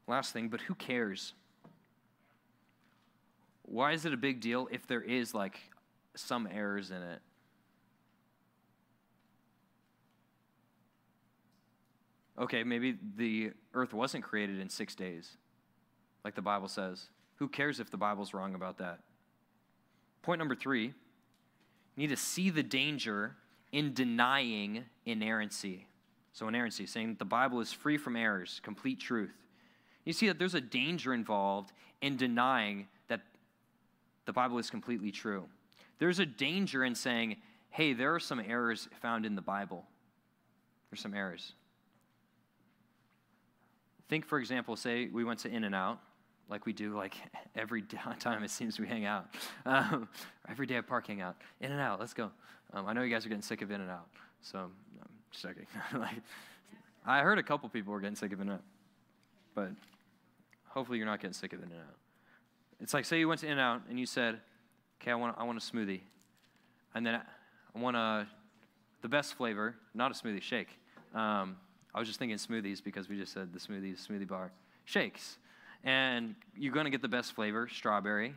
Last 0.08 0.34
thing 0.34 0.50
but 0.50 0.62
who 0.62 0.76
cares 0.76 1.34
why 3.68 3.92
is 3.92 4.06
it 4.06 4.14
a 4.14 4.18
big 4.18 4.40
deal 4.40 4.68
if 4.72 4.88
there 4.88 5.02
is 5.02 5.34
like 5.34 5.60
some 6.16 6.48
errors 6.52 6.90
in 6.90 7.02
it 7.02 7.22
Okay, 12.40 12.64
maybe 12.64 12.98
the 13.16 13.52
earth 13.74 13.94
wasn't 13.94 14.24
created 14.24 14.60
in 14.60 14.70
six 14.70 14.94
days, 14.94 15.38
like 16.24 16.36
the 16.36 16.42
Bible 16.42 16.68
says. 16.68 17.08
Who 17.38 17.48
cares 17.48 17.80
if 17.80 17.90
the 17.90 17.98
Bible's 17.98 18.34
wrong 18.34 18.54
about 18.54 18.78
that? 18.78 19.00
Point 20.22 20.40
number 20.40 20.56
three 20.56 20.86
you 20.86 20.94
need 21.96 22.10
to 22.10 22.18
see 22.18 22.52
the 22.52 22.62
danger 22.62 23.36
in 23.72 23.94
denying 23.94 24.86
inerrancy. 25.06 25.88
So, 26.32 26.48
inerrancy, 26.48 26.86
saying 26.86 27.16
the 27.18 27.26
Bible 27.26 27.60
is 27.60 27.74
free 27.74 27.98
from 27.98 28.16
errors, 28.16 28.62
complete 28.64 29.00
truth. 29.00 29.34
You 30.06 30.14
see 30.14 30.28
that 30.28 30.38
there's 30.38 30.54
a 30.54 30.62
danger 30.62 31.12
involved 31.12 31.74
in 32.02 32.16
denying 32.18 32.82
that 32.82 32.97
the 34.28 34.34
Bible 34.34 34.60
is 34.60 34.70
completely 34.70 35.10
true. 35.10 35.46
There's 36.00 36.20
a 36.20 36.26
danger 36.26 36.84
in 36.84 36.94
saying, 36.94 37.38
hey, 37.70 37.94
there 37.94 38.14
are 38.14 38.20
some 38.20 38.40
errors 38.40 38.88
found 39.02 39.26
in 39.26 39.36
the 39.36 39.42
Bible. 39.42 39.86
There's 40.92 41.00
some 41.00 41.14
errors. 41.14 41.54
Think, 44.10 44.26
for 44.26 44.38
example, 44.38 44.76
say 44.76 45.08
we 45.08 45.24
went 45.24 45.40
to 45.40 45.50
In-N-Out, 45.50 46.00
like 46.50 46.66
we 46.66 46.74
do 46.74 46.96
like 46.96 47.16
every 47.56 47.82
time 48.20 48.44
it 48.44 48.52
seems 48.52 48.80
we 48.80 48.86
hang 48.86 49.06
out. 49.06 49.34
Um, 49.66 50.08
every 50.50 50.66
day 50.66 50.76
at 50.76 50.88
Park 50.88 51.08
hang 51.08 51.22
out. 51.22 51.38
In-N-Out, 51.62 52.00
let's 52.00 52.14
go. 52.14 52.32
Um, 52.74 52.86
I 52.86 52.94
know 52.94 53.02
you 53.02 53.10
guys 53.10 53.26
are 53.26 53.30
getting 53.30 53.42
sick 53.42 53.62
of 53.62 53.72
In-N-Out, 53.72 54.08
so 54.42 54.60
I'm 54.60 55.10
just 55.32 55.44
checking. 55.44 55.66
like, 56.00 56.22
I 57.06 57.22
heard 57.22 57.40
a 57.40 57.44
couple 57.44 57.68
people 57.70 57.94
were 57.94 58.02
getting 58.02 58.16
sick 58.16 58.34
of 58.34 58.42
In-N-Out, 58.42 58.64
but 59.56 59.72
hopefully 60.68 60.98
you're 60.98 61.08
not 61.08 61.22
getting 61.22 61.34
sick 61.34 61.54
of 61.54 61.64
In-N-Out. 61.64 61.96
It's 62.80 62.94
like 62.94 63.06
say 63.06 63.20
you 63.20 63.28
went 63.28 63.42
to 63.42 63.48
In-N-Out 63.48 63.84
and 63.90 64.00
you 64.00 64.06
said, 64.06 64.40
"Okay, 65.02 65.12
I 65.12 65.16
want 65.16 65.36
I 65.38 65.44
want 65.44 65.58
a 65.58 65.62
smoothie," 65.62 66.02
and 66.94 67.06
then 67.06 67.16
I 67.16 67.80
want 67.80 67.98
a 67.98 68.28
the 69.02 69.10
best 69.10 69.36
flavor, 69.36 69.76
not 69.94 70.12
a 70.12 70.14
smoothie, 70.14 70.42
shake. 70.42 70.70
Um, 71.14 71.58
I 71.94 72.00
was 72.00 72.08
just 72.08 72.20
thinking 72.20 72.38
smoothies 72.38 72.84
because 72.84 73.10
we 73.10 73.18
just 73.18 73.34
said 73.34 73.54
the 73.54 73.60
smoothies, 73.60 74.08
smoothie 74.08 74.28
bar. 74.28 74.52
Shakes. 74.86 75.38
And 75.84 76.36
you're 76.56 76.74
going 76.74 76.86
to 76.86 76.92
get 76.92 77.02
the 77.02 77.08
best 77.08 77.34
flavor, 77.34 77.68
strawberry. 77.68 78.34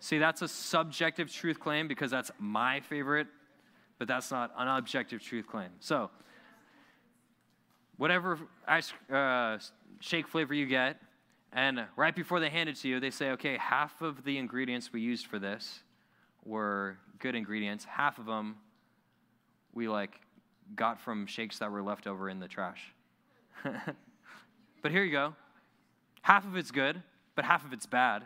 See, 0.00 0.18
that's 0.18 0.40
a 0.40 0.48
subjective 0.48 1.30
truth 1.30 1.60
claim 1.60 1.86
because 1.86 2.10
that's 2.10 2.30
my 2.38 2.80
favorite, 2.80 3.26
but 3.98 4.08
that's 4.08 4.30
not 4.30 4.50
an 4.56 4.66
objective 4.66 5.20
truth 5.20 5.46
claim. 5.46 5.68
So, 5.78 6.10
whatever 8.00 8.38
ice, 8.66 8.94
uh, 9.12 9.58
shake 10.00 10.26
flavor 10.26 10.54
you 10.54 10.64
get, 10.64 10.98
and 11.52 11.84
right 11.96 12.16
before 12.16 12.40
they 12.40 12.48
hand 12.48 12.66
it 12.66 12.76
to 12.76 12.88
you, 12.88 12.98
they 12.98 13.10
say, 13.10 13.32
okay, 13.32 13.58
half 13.58 14.00
of 14.00 14.24
the 14.24 14.38
ingredients 14.38 14.90
we 14.90 15.02
used 15.02 15.26
for 15.26 15.38
this 15.38 15.80
were 16.46 16.96
good 17.18 17.34
ingredients, 17.34 17.84
half 17.84 18.18
of 18.18 18.24
them 18.24 18.56
we 19.74 19.86
like 19.86 20.18
got 20.74 20.98
from 20.98 21.26
shakes 21.26 21.58
that 21.58 21.70
were 21.70 21.82
left 21.82 22.06
over 22.06 22.30
in 22.30 22.40
the 22.40 22.48
trash. 22.48 22.80
but 24.82 24.90
here 24.90 25.04
you 25.04 25.12
go. 25.12 25.34
Half 26.22 26.46
of 26.46 26.56
it's 26.56 26.70
good, 26.70 27.02
but 27.34 27.44
half 27.44 27.66
of 27.66 27.74
it's 27.74 27.84
bad. 27.84 28.24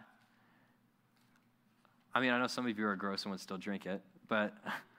I 2.15 2.21
mean, 2.21 2.31
I 2.31 2.39
know 2.39 2.47
some 2.47 2.65
of 2.65 2.79
you 2.79 2.87
are 2.87 2.95
gross 2.95 3.25
and 3.25 3.33
would 3.33 3.41
still 3.41 3.59
drink 3.59 3.87
it, 3.87 4.03
but 4.29 4.55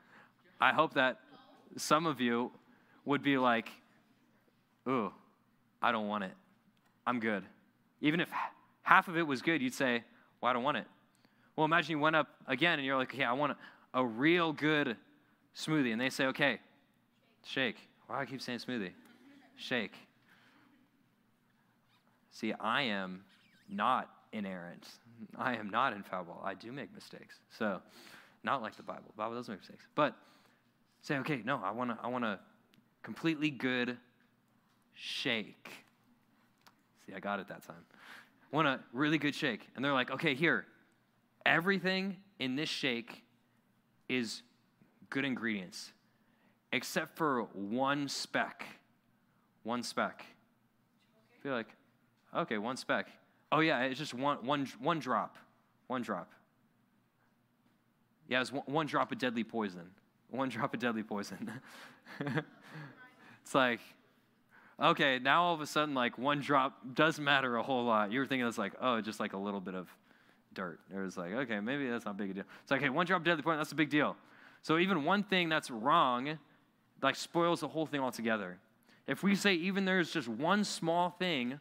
I 0.60 0.74
hope 0.74 0.96
that 0.96 1.22
some 1.78 2.06
of 2.06 2.20
you 2.20 2.52
would 3.06 3.24
be 3.24 3.38
like, 3.38 3.70
ooh, 4.88 5.12
I 5.82 5.92
don't 5.92 6.08
want 6.08 6.24
it. 6.24 6.34
I'm 7.06 7.20
good. 7.20 7.44
Even 8.02 8.20
if 8.20 8.30
half 8.82 9.08
of 9.08 9.18
it 9.18 9.26
was 9.26 9.42
good, 9.42 9.62
you'd 9.62 9.74
say, 9.74 10.04
well, 10.42 10.50
I 10.50 10.54
don't 10.54 10.64
want 10.64 10.78
it. 10.78 10.88
Well, 11.56 11.66
imagine 11.66 11.92
you 11.92 12.00
went 12.00 12.16
up 12.16 12.28
again 12.48 12.80
and 12.80 12.86
you're 12.86 12.98
like, 12.98 13.14
okay, 13.14 13.24
I 13.24 13.34
want 13.34 13.58
a, 13.94 14.06
real 14.06 14.52
good 14.52 14.98
smoothie, 15.56 15.94
and 15.94 16.02
they 16.02 16.10
say, 16.10 16.26
okay, 16.26 16.60
shake. 17.46 17.78
Why 18.08 18.18
do 18.18 18.22
I 18.24 18.26
keep 18.26 18.42
saying 18.42 18.60
smoothie? 18.60 18.92
Shake. 19.56 19.94
See, 22.32 22.54
I 22.60 22.82
am 22.82 23.24
not 23.70 24.10
inerrant. 24.34 24.86
I 25.38 25.56
am 25.56 25.70
not 25.70 25.94
infallible. 25.94 26.42
I 26.44 26.56
do 26.56 26.74
make 26.74 26.94
mistakes. 26.94 27.36
So, 27.58 27.82
not 28.44 28.62
like 28.62 28.76
the 28.76 28.84
Bible. 28.84 29.06
The 29.08 29.18
Bible 29.18 29.36
doesn't 29.36 29.54
make 29.54 29.62
mistakes. 29.62 29.86
But 29.96 30.14
say, 31.02 31.18
okay, 31.20 31.42
no, 31.46 31.62
I 31.64 31.72
want 31.72 31.92
to 31.92 31.98
I 32.04 32.08
want 32.08 32.26
a 32.26 32.40
completely 33.02 33.50
good 33.50 33.98
shake. 34.96 35.70
See, 37.06 37.14
I 37.14 37.20
got 37.20 37.40
it 37.40 37.48
that 37.50 37.66
time. 37.66 37.86
Want 38.52 38.68
a 38.68 38.80
really 38.94 39.18
good 39.18 39.36
shake. 39.36 39.68
And 39.76 39.86
they're 39.86 39.94
like, 39.94 40.12
okay, 40.12 40.34
here, 40.34 40.66
everything 41.46 42.18
in 42.40 42.56
this 42.56 42.70
shake 42.70 43.24
is 44.10 44.42
good 45.10 45.26
ingredients, 45.26 45.92
except 46.72 47.18
for 47.18 47.44
one 47.54 48.08
speck. 48.08 48.66
One 49.64 49.84
speck. 49.84 50.26
I 51.34 51.44
feel 51.44 51.54
like, 51.54 51.76
okay, 52.36 52.58
one 52.58 52.78
speck. 52.78 53.08
Oh 53.52 53.60
yeah, 53.60 53.82
it's 53.82 54.00
just 54.00 54.14
one, 54.14 54.38
one, 54.46 54.68
one 54.80 55.00
drop. 55.00 55.38
One 55.88 56.02
drop. 56.02 56.32
Yeah, 58.28 58.42
it's 58.42 58.52
one, 58.52 58.64
one 58.66 58.86
drop 58.88 59.12
of 59.12 59.18
deadly 59.18 59.44
poison. 59.44 59.90
One 60.30 60.50
drop 60.50 60.74
of 60.74 60.80
deadly 60.80 61.04
poison. 61.04 61.52
it's 62.20 63.54
like, 63.54 63.82
okay, 64.82 65.20
now 65.20 65.44
all 65.44 65.54
of 65.54 65.62
a 65.62 65.66
sudden, 65.66 65.94
like 65.94 66.18
one 66.18 66.42
drop 66.42 66.80
does 66.94 67.20
matter 67.20 67.56
a 67.58 67.64
whole 67.64 67.86
lot. 67.86 68.12
You 68.12 68.20
were 68.20 68.26
thinking 68.26 68.48
it's 68.48 68.58
like, 68.58 68.74
oh, 68.82 69.02
just 69.02 69.20
like 69.20 69.34
a 69.34 69.38
little 69.38 69.62
bit 69.62 69.76
of 69.76 69.88
dirt. 70.54 70.80
It 70.94 71.00
was 71.00 71.18
like, 71.18 71.34
okay, 71.34 71.60
maybe 71.60 71.88
that's 71.88 72.06
not 72.06 72.12
a 72.12 72.18
big 72.18 72.34
deal. 72.34 72.44
It's 72.64 72.72
like, 72.72 72.82
hey, 72.82 72.90
one 72.90 73.06
drop 73.06 73.24
deadly 73.24 73.44
point, 73.44 73.60
that's 73.60 73.72
a 73.72 73.76
big 73.76 73.90
deal. 73.90 74.16
So 74.62 74.78
even 74.78 75.04
one 75.04 75.24
thing 75.24 75.50
that's 75.50 75.70
wrong, 75.70 76.40
like 77.02 77.16
spoils 77.16 77.60
the 77.60 77.68
whole 77.68 77.86
thing 77.86 78.00
altogether. 78.00 78.58
If 79.08 79.22
we 79.22 79.36
say 79.36 79.54
even 79.54 79.86
there's 79.86 80.12
just 80.12 80.28
one 80.28 80.64
small 80.64 81.12
thing, 81.12 81.60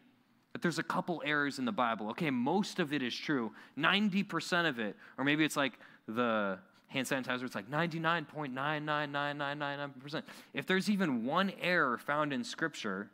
that 0.53 0.61
there's 0.61 0.79
a 0.79 0.83
couple 0.83 1.21
errors 1.25 1.59
in 1.59 1.65
the 1.65 1.71
Bible. 1.71 2.09
Okay, 2.11 2.29
most 2.31 2.79
of 2.79 2.93
it 2.93 3.03
is 3.03 3.13
true. 3.13 3.51
90% 3.77 4.67
of 4.67 4.79
it, 4.79 4.95
or 5.17 5.25
maybe 5.25 5.43
it's 5.43 5.57
like 5.57 5.73
the 6.07 6.57
hand 6.87 7.07
sanitizer, 7.07 7.43
it's 7.43 7.55
like 7.55 7.69
99.99999%. 7.69 10.23
If 10.53 10.65
there's 10.65 10.89
even 10.89 11.25
one 11.25 11.51
error 11.61 11.97
found 11.97 12.31
in 12.31 12.43
Scripture, 12.43 13.09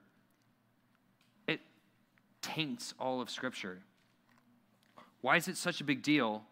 it 1.47 1.61
taints 2.41 2.93
all 2.99 3.21
of 3.21 3.29
Scripture. 3.29 3.79
Why 5.21 5.37
is 5.37 5.47
it 5.47 5.57
such 5.57 5.81
a 5.81 5.83
big 5.83 6.03
deal 6.03 6.43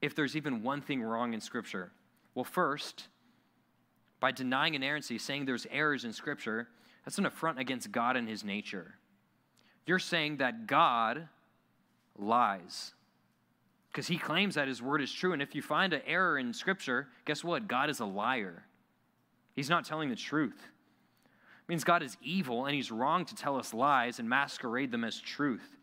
if 0.00 0.14
there's 0.14 0.36
even 0.36 0.62
one 0.62 0.80
thing 0.80 1.02
wrong 1.02 1.34
in 1.34 1.40
Scripture? 1.40 1.90
Well, 2.34 2.44
first, 2.44 3.08
by 4.20 4.32
denying 4.32 4.74
inerrancy, 4.74 5.18
saying 5.18 5.44
there's 5.44 5.66
errors 5.70 6.04
in 6.04 6.12
Scripture, 6.12 6.68
that's 7.04 7.18
an 7.18 7.26
affront 7.26 7.58
against 7.58 7.92
God 7.92 8.16
and 8.16 8.28
His 8.28 8.44
nature. 8.44 8.94
You're 9.86 9.98
saying 9.98 10.38
that 10.38 10.66
God 10.66 11.28
lies 12.18 12.92
because 13.90 14.06
He 14.06 14.18
claims 14.18 14.54
that 14.54 14.68
His 14.68 14.82
word 14.82 15.00
is 15.00 15.12
true. 15.12 15.32
And 15.32 15.42
if 15.42 15.54
you 15.54 15.62
find 15.62 15.92
an 15.92 16.02
error 16.06 16.38
in 16.38 16.52
Scripture, 16.52 17.08
guess 17.24 17.42
what? 17.42 17.68
God 17.68 17.90
is 17.90 18.00
a 18.00 18.04
liar. 18.04 18.64
He's 19.54 19.70
not 19.70 19.84
telling 19.84 20.08
the 20.08 20.16
truth. 20.16 20.60
It 20.60 21.68
means 21.68 21.84
God 21.84 22.02
is 22.02 22.16
evil 22.22 22.66
and 22.66 22.74
He's 22.74 22.90
wrong 22.90 23.24
to 23.26 23.34
tell 23.34 23.56
us 23.56 23.74
lies 23.74 24.18
and 24.18 24.28
masquerade 24.28 24.90
them 24.92 25.04
as 25.04 25.20
truth. 25.20 25.76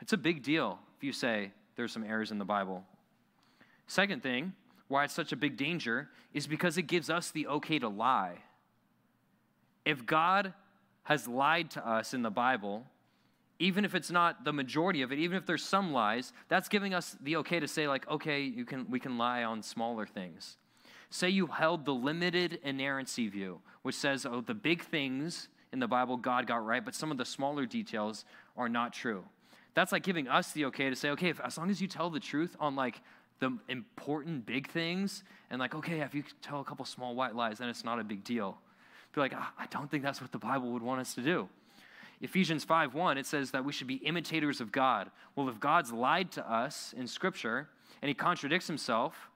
It's 0.00 0.12
a 0.12 0.18
big 0.18 0.42
deal 0.42 0.78
if 0.96 1.04
you 1.04 1.12
say 1.12 1.52
there's 1.76 1.92
some 1.92 2.04
errors 2.04 2.30
in 2.30 2.38
the 2.38 2.44
Bible. 2.44 2.84
Second 3.86 4.22
thing, 4.22 4.52
why 4.88 5.04
it's 5.04 5.14
such 5.14 5.32
a 5.32 5.36
big 5.36 5.56
danger 5.56 6.08
is 6.34 6.46
because 6.46 6.76
it 6.76 6.82
gives 6.82 7.08
us 7.08 7.30
the 7.30 7.46
okay 7.46 7.78
to 7.78 7.88
lie. 7.88 8.38
If 9.84 10.06
God 10.06 10.54
has 11.04 11.26
lied 11.26 11.70
to 11.72 11.86
us 11.88 12.14
in 12.14 12.22
the 12.22 12.30
Bible, 12.30 12.86
even 13.62 13.84
if 13.84 13.94
it's 13.94 14.10
not 14.10 14.44
the 14.44 14.52
majority 14.52 15.02
of 15.02 15.12
it, 15.12 15.20
even 15.20 15.36
if 15.36 15.46
there's 15.46 15.64
some 15.64 15.92
lies, 15.92 16.32
that's 16.48 16.68
giving 16.68 16.92
us 16.92 17.16
the 17.22 17.36
okay 17.36 17.60
to 17.60 17.68
say, 17.68 17.86
like, 17.86 18.08
okay, 18.10 18.42
you 18.42 18.64
can, 18.64 18.90
we 18.90 18.98
can 18.98 19.16
lie 19.16 19.44
on 19.44 19.62
smaller 19.62 20.04
things. 20.04 20.56
Say 21.10 21.28
you 21.28 21.46
held 21.46 21.84
the 21.84 21.94
limited 21.94 22.58
inerrancy 22.64 23.28
view, 23.28 23.60
which 23.82 23.94
says, 23.94 24.26
oh, 24.26 24.40
the 24.40 24.52
big 24.52 24.82
things 24.82 25.46
in 25.72 25.78
the 25.78 25.86
Bible 25.86 26.16
God 26.16 26.48
got 26.48 26.66
right, 26.66 26.84
but 26.84 26.92
some 26.92 27.12
of 27.12 27.18
the 27.18 27.24
smaller 27.24 27.64
details 27.64 28.24
are 28.56 28.68
not 28.68 28.92
true. 28.92 29.22
That's 29.74 29.92
like 29.92 30.02
giving 30.02 30.26
us 30.26 30.50
the 30.50 30.64
okay 30.66 30.90
to 30.90 30.96
say, 30.96 31.10
okay, 31.10 31.28
if, 31.28 31.40
as 31.40 31.56
long 31.56 31.70
as 31.70 31.80
you 31.80 31.86
tell 31.86 32.10
the 32.10 32.20
truth 32.20 32.56
on 32.58 32.74
like 32.74 33.00
the 33.38 33.56
important 33.68 34.44
big 34.44 34.68
things, 34.70 35.22
and 35.50 35.60
like, 35.60 35.76
okay, 35.76 36.00
if 36.00 36.16
you 36.16 36.24
tell 36.42 36.60
a 36.60 36.64
couple 36.64 36.84
small 36.84 37.14
white 37.14 37.36
lies, 37.36 37.58
then 37.58 37.68
it's 37.68 37.84
not 37.84 38.00
a 38.00 38.04
big 38.04 38.24
deal. 38.24 38.58
Be 39.14 39.20
like, 39.20 39.34
ah, 39.36 39.52
I 39.56 39.66
don't 39.66 39.88
think 39.88 40.02
that's 40.02 40.20
what 40.20 40.32
the 40.32 40.38
Bible 40.38 40.72
would 40.72 40.82
want 40.82 41.00
us 41.00 41.14
to 41.14 41.20
do. 41.20 41.48
Ephesians 42.22 42.64
5:1 42.64 43.18
it 43.18 43.26
says 43.26 43.50
that 43.50 43.64
we 43.64 43.72
should 43.72 43.88
be 43.88 43.96
imitators 43.96 44.60
of 44.60 44.72
God. 44.72 45.10
Well, 45.34 45.48
if 45.48 45.60
God's 45.60 45.92
lied 45.92 46.30
to 46.32 46.50
us 46.50 46.94
in 46.96 47.06
scripture 47.06 47.68
and 48.00 48.08
he 48.08 48.14
contradicts 48.14 48.68
himself, 48.68 49.28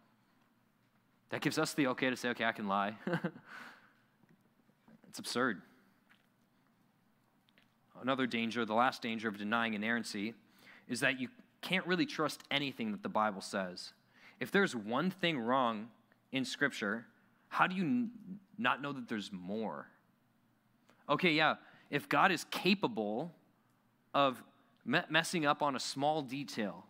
that 1.30 1.40
gives 1.40 1.58
us 1.58 1.74
the 1.74 1.88
okay 1.88 2.08
to 2.08 2.16
say, 2.16 2.28
okay, 2.30 2.44
I 2.44 2.52
can 2.52 2.68
lie. 2.68 2.96
it's 5.08 5.18
absurd. 5.18 5.60
Another 8.00 8.26
danger, 8.26 8.64
the 8.64 8.74
last 8.74 9.02
danger 9.02 9.28
of 9.28 9.36
denying 9.36 9.74
inerrancy, 9.74 10.34
is 10.88 11.00
that 11.00 11.18
you 11.18 11.28
can't 11.62 11.84
really 11.86 12.06
trust 12.06 12.44
anything 12.52 12.92
that 12.92 13.02
the 13.02 13.08
Bible 13.08 13.40
says. 13.40 13.92
If 14.38 14.52
there's 14.52 14.76
one 14.76 15.10
thing 15.10 15.38
wrong 15.38 15.88
in 16.30 16.44
Scripture, 16.44 17.06
how 17.48 17.66
do 17.66 17.74
you 17.74 17.82
n- 17.82 18.10
not 18.58 18.80
know 18.80 18.92
that 18.92 19.08
there's 19.08 19.32
more? 19.32 19.88
Okay, 21.08 21.32
yeah, 21.32 21.54
if 21.90 22.08
God 22.08 22.32
is 22.32 22.44
capable 22.50 23.32
of 24.14 24.42
me- 24.84 25.02
messing 25.08 25.46
up 25.46 25.62
on 25.62 25.76
a 25.76 25.80
small 25.80 26.22
detail, 26.22 26.84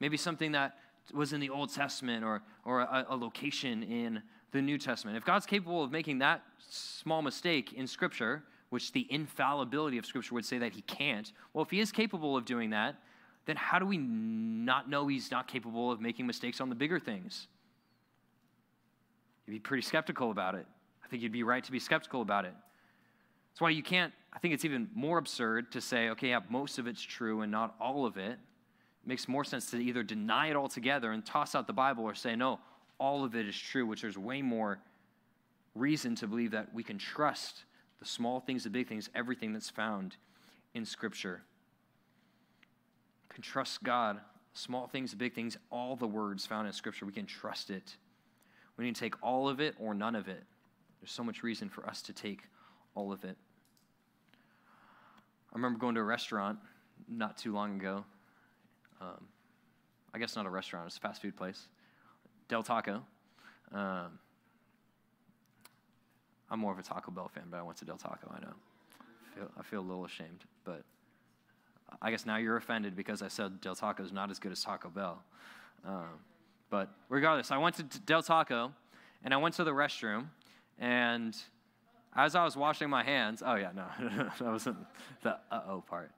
maybe 0.00 0.16
something 0.16 0.52
that 0.52 0.76
was 1.12 1.32
in 1.32 1.40
the 1.40 1.50
Old 1.50 1.72
Testament 1.72 2.24
or, 2.24 2.42
or 2.64 2.80
a, 2.80 3.06
a 3.08 3.16
location 3.16 3.82
in 3.82 4.22
the 4.52 4.62
New 4.62 4.78
Testament, 4.78 5.16
if 5.16 5.24
God's 5.24 5.46
capable 5.46 5.82
of 5.82 5.90
making 5.90 6.18
that 6.18 6.42
small 6.68 7.22
mistake 7.22 7.72
in 7.72 7.86
Scripture, 7.86 8.42
which 8.70 8.92
the 8.92 9.06
infallibility 9.10 9.98
of 9.98 10.06
Scripture 10.06 10.34
would 10.34 10.44
say 10.44 10.58
that 10.58 10.72
He 10.72 10.82
can't, 10.82 11.32
well, 11.52 11.64
if 11.64 11.70
He 11.70 11.80
is 11.80 11.92
capable 11.92 12.36
of 12.36 12.44
doing 12.44 12.70
that, 12.70 12.96
then 13.46 13.56
how 13.56 13.78
do 13.78 13.86
we 13.86 13.96
not 13.96 14.88
know 14.88 15.06
He's 15.06 15.30
not 15.30 15.48
capable 15.48 15.90
of 15.90 16.00
making 16.00 16.26
mistakes 16.26 16.60
on 16.60 16.68
the 16.68 16.74
bigger 16.74 16.98
things? 16.98 17.48
You'd 19.46 19.54
be 19.54 19.58
pretty 19.58 19.82
skeptical 19.82 20.30
about 20.30 20.54
it. 20.54 20.66
I 21.02 21.08
think 21.08 21.22
you'd 21.22 21.32
be 21.32 21.42
right 21.42 21.64
to 21.64 21.72
be 21.72 21.78
skeptical 21.78 22.20
about 22.20 22.44
it. 22.44 22.54
That's 23.58 23.62
why 23.64 23.70
you 23.70 23.82
can't, 23.82 24.12
I 24.32 24.38
think 24.38 24.54
it's 24.54 24.64
even 24.64 24.88
more 24.94 25.18
absurd 25.18 25.72
to 25.72 25.80
say, 25.80 26.10
okay, 26.10 26.28
yeah, 26.28 26.38
most 26.48 26.78
of 26.78 26.86
it's 26.86 27.02
true 27.02 27.40
and 27.40 27.50
not 27.50 27.74
all 27.80 28.06
of 28.06 28.16
it. 28.16 28.34
It 28.34 28.38
makes 29.04 29.26
more 29.26 29.42
sense 29.42 29.68
to 29.72 29.78
either 29.78 30.04
deny 30.04 30.50
it 30.50 30.54
altogether 30.54 31.10
and 31.10 31.26
toss 31.26 31.56
out 31.56 31.66
the 31.66 31.72
Bible 31.72 32.04
or 32.04 32.14
say, 32.14 32.36
no, 32.36 32.60
all 33.00 33.24
of 33.24 33.34
it 33.34 33.48
is 33.48 33.58
true, 33.58 33.84
which 33.84 34.02
there's 34.02 34.16
way 34.16 34.42
more 34.42 34.78
reason 35.74 36.14
to 36.14 36.28
believe 36.28 36.52
that 36.52 36.72
we 36.72 36.84
can 36.84 36.98
trust 36.98 37.64
the 37.98 38.04
small 38.04 38.38
things, 38.38 38.62
the 38.62 38.70
big 38.70 38.86
things, 38.86 39.10
everything 39.12 39.52
that's 39.52 39.70
found 39.70 40.14
in 40.74 40.84
Scripture. 40.84 41.42
can 43.28 43.42
trust 43.42 43.82
God, 43.82 44.20
small 44.52 44.86
things, 44.86 45.16
big 45.16 45.34
things, 45.34 45.56
all 45.72 45.96
the 45.96 46.06
words 46.06 46.46
found 46.46 46.68
in 46.68 46.72
Scripture, 46.72 47.06
we 47.06 47.12
can 47.12 47.26
trust 47.26 47.70
it. 47.70 47.96
We 48.76 48.84
need 48.84 48.94
to 48.94 49.00
take 49.00 49.20
all 49.20 49.48
of 49.48 49.58
it 49.58 49.74
or 49.80 49.94
none 49.94 50.14
of 50.14 50.28
it. 50.28 50.44
There's 51.00 51.10
so 51.10 51.24
much 51.24 51.42
reason 51.42 51.68
for 51.68 51.84
us 51.88 52.02
to 52.02 52.12
take 52.12 52.42
all 52.94 53.10
of 53.10 53.24
it. 53.24 53.36
I 55.52 55.56
remember 55.56 55.78
going 55.78 55.94
to 55.94 56.00
a 56.00 56.04
restaurant 56.04 56.58
not 57.08 57.36
too 57.38 57.52
long 57.52 57.76
ago. 57.76 58.04
Um, 59.00 59.26
I 60.12 60.18
guess 60.18 60.36
not 60.36 60.46
a 60.46 60.50
restaurant, 60.50 60.86
it's 60.86 60.96
a 60.96 61.00
fast 61.00 61.22
food 61.22 61.36
place. 61.36 61.68
Del 62.48 62.62
Taco. 62.62 63.02
Um, 63.72 64.18
I'm 66.50 66.60
more 66.60 66.72
of 66.72 66.78
a 66.78 66.82
Taco 66.82 67.10
Bell 67.10 67.28
fan, 67.28 67.44
but 67.50 67.58
I 67.58 67.62
went 67.62 67.78
to 67.78 67.84
Del 67.84 67.98
Taco, 67.98 68.32
I 68.34 68.40
know. 68.40 68.54
I 69.00 69.38
feel, 69.38 69.50
I 69.58 69.62
feel 69.62 69.80
a 69.80 69.86
little 69.86 70.04
ashamed, 70.04 70.44
but 70.64 70.82
I 72.00 72.10
guess 72.10 72.26
now 72.26 72.36
you're 72.36 72.56
offended 72.56 72.96
because 72.96 73.22
I 73.22 73.28
said 73.28 73.60
Del 73.60 73.74
Taco 73.74 74.02
is 74.02 74.12
not 74.12 74.30
as 74.30 74.38
good 74.38 74.52
as 74.52 74.62
Taco 74.62 74.88
Bell. 74.88 75.22
Um, 75.86 76.08
but 76.70 76.90
regardless, 77.08 77.50
I 77.50 77.58
went 77.58 77.76
to 77.76 77.82
Del 78.00 78.22
Taco 78.22 78.72
and 79.24 79.34
I 79.34 79.36
went 79.36 79.54
to 79.56 79.64
the 79.64 79.72
restroom, 79.72 80.26
and 80.78 81.36
as 82.18 82.34
I 82.34 82.44
was 82.44 82.56
washing 82.56 82.90
my 82.90 83.04
hands, 83.04 83.44
oh 83.46 83.54
yeah, 83.54 83.70
no, 83.74 83.86
that 84.40 84.40
wasn't 84.40 84.78
the 85.22 85.38
uh 85.52 85.62
oh 85.68 85.84
part. 85.86 86.10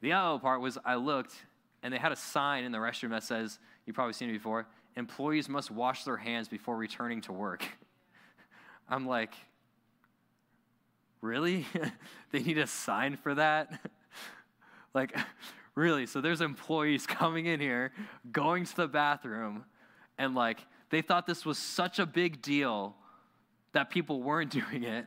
The 0.00 0.12
uh 0.12 0.32
oh 0.32 0.38
part 0.38 0.60
was 0.60 0.78
I 0.84 0.94
looked, 0.94 1.34
and 1.82 1.92
they 1.92 1.98
had 1.98 2.12
a 2.12 2.16
sign 2.16 2.62
in 2.62 2.70
the 2.70 2.78
restroom 2.78 3.10
that 3.10 3.24
says, 3.24 3.58
you've 3.84 3.96
probably 3.96 4.12
seen 4.12 4.30
it 4.30 4.34
before, 4.34 4.66
employees 4.96 5.48
must 5.48 5.72
wash 5.72 6.04
their 6.04 6.16
hands 6.16 6.46
before 6.48 6.76
returning 6.76 7.20
to 7.22 7.32
work. 7.32 7.64
I'm 8.88 9.06
like, 9.06 9.34
really? 11.20 11.66
they 12.30 12.40
need 12.40 12.58
a 12.58 12.68
sign 12.68 13.16
for 13.16 13.34
that? 13.34 13.90
like, 14.94 15.16
really? 15.74 16.06
So 16.06 16.20
there's 16.20 16.42
employees 16.42 17.08
coming 17.08 17.46
in 17.46 17.58
here, 17.58 17.90
going 18.30 18.66
to 18.66 18.76
the 18.76 18.86
bathroom, 18.86 19.64
and 20.16 20.36
like 20.36 20.64
they 20.90 21.02
thought 21.02 21.26
this 21.26 21.44
was 21.44 21.58
such 21.58 21.98
a 21.98 22.06
big 22.06 22.40
deal 22.40 22.94
that 23.74 23.90
people 23.90 24.22
weren't 24.22 24.50
doing 24.72 24.84
it 24.84 25.06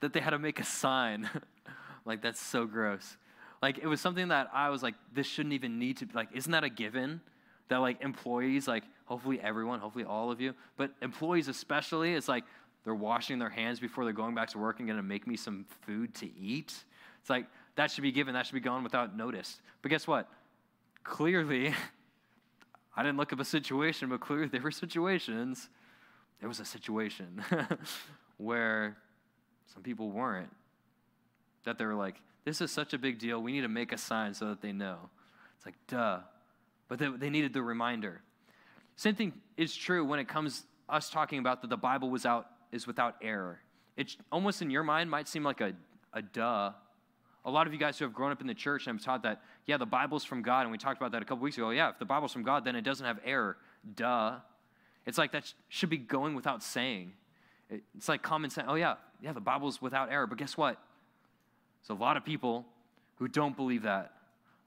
that 0.00 0.12
they 0.12 0.20
had 0.20 0.30
to 0.30 0.38
make 0.38 0.60
a 0.60 0.64
sign. 0.64 1.28
like 2.04 2.22
that's 2.22 2.40
so 2.40 2.64
gross. 2.66 3.16
Like 3.60 3.78
it 3.78 3.86
was 3.86 4.00
something 4.00 4.28
that 4.28 4.48
I 4.54 4.70
was 4.70 4.82
like, 4.82 4.94
this 5.12 5.26
shouldn't 5.26 5.52
even 5.52 5.78
need 5.78 5.98
to. 5.98 6.06
Be 6.06 6.14
like, 6.14 6.28
isn't 6.32 6.52
that 6.52 6.64
a 6.64 6.70
given? 6.70 7.20
That 7.68 7.78
like 7.78 8.00
employees, 8.02 8.66
like 8.66 8.84
hopefully 9.04 9.40
everyone, 9.40 9.80
hopefully 9.80 10.04
all 10.04 10.30
of 10.30 10.40
you, 10.40 10.54
but 10.76 10.92
employees 11.02 11.48
especially, 11.48 12.14
it's 12.14 12.28
like 12.28 12.44
they're 12.84 12.94
washing 12.94 13.38
their 13.38 13.50
hands 13.50 13.78
before 13.78 14.04
they're 14.04 14.12
going 14.12 14.34
back 14.34 14.48
to 14.50 14.58
work 14.58 14.80
and 14.80 14.88
to 14.88 15.02
make 15.02 15.26
me 15.26 15.36
some 15.36 15.66
food 15.82 16.14
to 16.14 16.26
eat. 16.36 16.74
It's 17.20 17.30
like 17.30 17.46
that 17.76 17.90
should 17.90 18.02
be 18.02 18.12
given. 18.12 18.34
That 18.34 18.46
should 18.46 18.54
be 18.54 18.60
gone 18.60 18.82
without 18.82 19.16
notice. 19.16 19.60
But 19.82 19.90
guess 19.90 20.06
what? 20.06 20.28
Clearly, 21.04 21.74
I 22.96 23.02
didn't 23.02 23.18
look 23.18 23.32
up 23.32 23.40
a 23.40 23.44
situation, 23.44 24.08
but 24.08 24.20
clearly 24.20 24.48
there 24.48 24.62
were 24.62 24.70
situations. 24.70 25.68
There 26.40 26.48
was 26.48 26.60
a 26.60 26.64
situation 26.64 27.44
where 28.38 28.96
some 29.72 29.82
people 29.82 30.10
weren't. 30.10 30.50
That 31.64 31.76
they 31.78 31.84
were 31.84 31.94
like, 31.94 32.16
this 32.44 32.60
is 32.60 32.70
such 32.70 32.94
a 32.94 32.98
big 32.98 33.18
deal. 33.18 33.40
We 33.42 33.52
need 33.52 33.60
to 33.60 33.68
make 33.68 33.92
a 33.92 33.98
sign 33.98 34.32
so 34.32 34.48
that 34.48 34.62
they 34.62 34.72
know. 34.72 34.96
It's 35.56 35.66
like, 35.66 35.76
duh. 35.86 36.20
But 36.88 36.98
they, 36.98 37.08
they 37.08 37.30
needed 37.30 37.52
the 37.52 37.62
reminder. 37.62 38.22
Same 38.96 39.14
thing 39.14 39.34
is 39.56 39.74
true 39.74 40.04
when 40.04 40.18
it 40.18 40.28
comes 40.28 40.64
us 40.88 41.10
talking 41.10 41.38
about 41.38 41.60
that 41.62 41.68
the 41.70 41.76
Bible 41.76 42.10
was 42.10 42.26
out, 42.26 42.46
is 42.72 42.86
without 42.86 43.16
error. 43.22 43.60
It 43.96 44.16
almost 44.32 44.62
in 44.62 44.70
your 44.70 44.82
mind 44.82 45.10
might 45.10 45.28
seem 45.28 45.44
like 45.44 45.60
a, 45.60 45.74
a 46.12 46.22
duh. 46.22 46.72
A 47.44 47.50
lot 47.50 47.66
of 47.66 47.72
you 47.72 47.78
guys 47.78 47.98
who 47.98 48.04
have 48.04 48.12
grown 48.12 48.32
up 48.32 48.40
in 48.40 48.46
the 48.46 48.54
church 48.54 48.86
and 48.86 48.98
have 48.98 49.04
taught 49.04 49.22
that, 49.22 49.42
yeah, 49.66 49.76
the 49.76 49.86
Bible's 49.86 50.24
from 50.24 50.42
God, 50.42 50.62
and 50.62 50.70
we 50.70 50.78
talked 50.78 51.00
about 51.00 51.12
that 51.12 51.22
a 51.22 51.24
couple 51.24 51.42
weeks 51.42 51.56
ago. 51.56 51.70
Yeah, 51.70 51.90
if 51.90 51.98
the 51.98 52.04
Bible's 52.04 52.32
from 52.32 52.42
God, 52.42 52.64
then 52.64 52.76
it 52.76 52.82
doesn't 52.82 53.06
have 53.06 53.18
error. 53.24 53.56
Duh. 53.94 54.36
It's 55.10 55.18
like 55.18 55.32
that 55.32 55.52
should 55.68 55.90
be 55.90 55.98
going 55.98 56.36
without 56.36 56.62
saying. 56.62 57.14
It's 57.68 58.08
like 58.08 58.22
common 58.22 58.48
sense. 58.48 58.68
Oh, 58.70 58.76
yeah, 58.76 58.94
yeah, 59.20 59.32
the 59.32 59.40
Bible's 59.40 59.82
without 59.82 60.08
error. 60.08 60.28
But 60.28 60.38
guess 60.38 60.56
what? 60.56 60.78
There's 61.82 61.98
a 61.98 62.00
lot 62.00 62.16
of 62.16 62.24
people 62.24 62.64
who 63.16 63.26
don't 63.26 63.56
believe 63.56 63.82
that. 63.82 64.12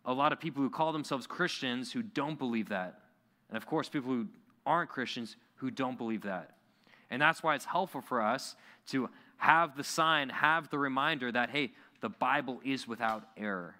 A 0.04 0.12
lot 0.12 0.34
of 0.34 0.41
people 0.41 0.62
who 0.62 0.70
call 0.70 0.91
themselves 0.91 1.28
Christians 1.28 1.94
who 1.94 2.02
don't 2.04 2.38
believe 2.38 2.68
that. 2.70 3.00
And 3.48 3.56
of 3.56 3.66
course, 3.66 3.88
people 3.88 4.12
who 4.12 4.28
aren't 4.66 4.89
Christians 4.89 5.38
who 5.56 5.72
don't 5.72 5.98
believe 5.98 6.24
that. 6.24 6.58
And 7.10 7.22
that's 7.22 7.41
why 7.41 7.56
it's 7.56 7.64
helpful 7.64 8.02
for 8.02 8.22
us 8.22 8.58
to 8.88 9.10
have 9.38 9.78
the 9.78 9.84
sign, 9.86 10.28
have 10.28 10.70
the 10.70 10.78
reminder 10.78 11.32
that, 11.32 11.52
hey, 11.52 11.72
the 12.02 12.10
Bible 12.10 12.60
is 12.66 12.86
without 12.86 13.24
error. 13.38 13.76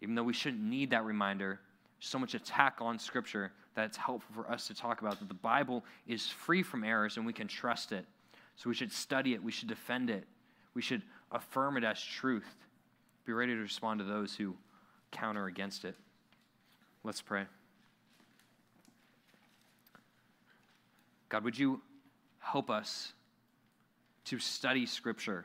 Even 0.00 0.14
though 0.14 0.22
we 0.22 0.32
shouldn't 0.32 0.62
need 0.62 0.90
that 0.90 1.04
reminder, 1.04 1.58
so 1.98 2.20
much 2.20 2.34
attack 2.34 2.76
on 2.80 3.00
Scripture 3.00 3.50
that 3.76 3.84
it's 3.84 3.96
helpful 3.98 4.34
for 4.34 4.50
us 4.50 4.66
to 4.66 4.74
talk 4.74 5.02
about 5.02 5.20
that 5.20 5.28
the 5.28 5.34
Bible 5.34 5.84
is 6.08 6.26
free 6.26 6.62
from 6.62 6.82
errors 6.82 7.18
and 7.18 7.26
we 7.26 7.32
can 7.32 7.46
trust 7.46 7.92
it. 7.92 8.06
So 8.56 8.70
we 8.70 8.74
should 8.74 8.90
study 8.90 9.34
it, 9.34 9.44
we 9.44 9.52
should 9.52 9.68
defend 9.68 10.08
it, 10.08 10.24
we 10.74 10.80
should 10.80 11.02
affirm 11.30 11.76
it 11.76 11.84
as 11.84 12.02
truth. 12.02 12.48
Be 13.26 13.32
ready 13.32 13.54
to 13.54 13.60
respond 13.60 14.00
to 14.00 14.04
those 14.04 14.34
who 14.34 14.54
counter 15.12 15.46
against 15.46 15.84
it. 15.84 15.94
Let's 17.04 17.20
pray. 17.20 17.44
God, 21.28 21.44
would 21.44 21.58
you 21.58 21.82
help 22.38 22.70
us 22.70 23.12
to 24.24 24.38
study 24.38 24.86
Scripture? 24.86 25.44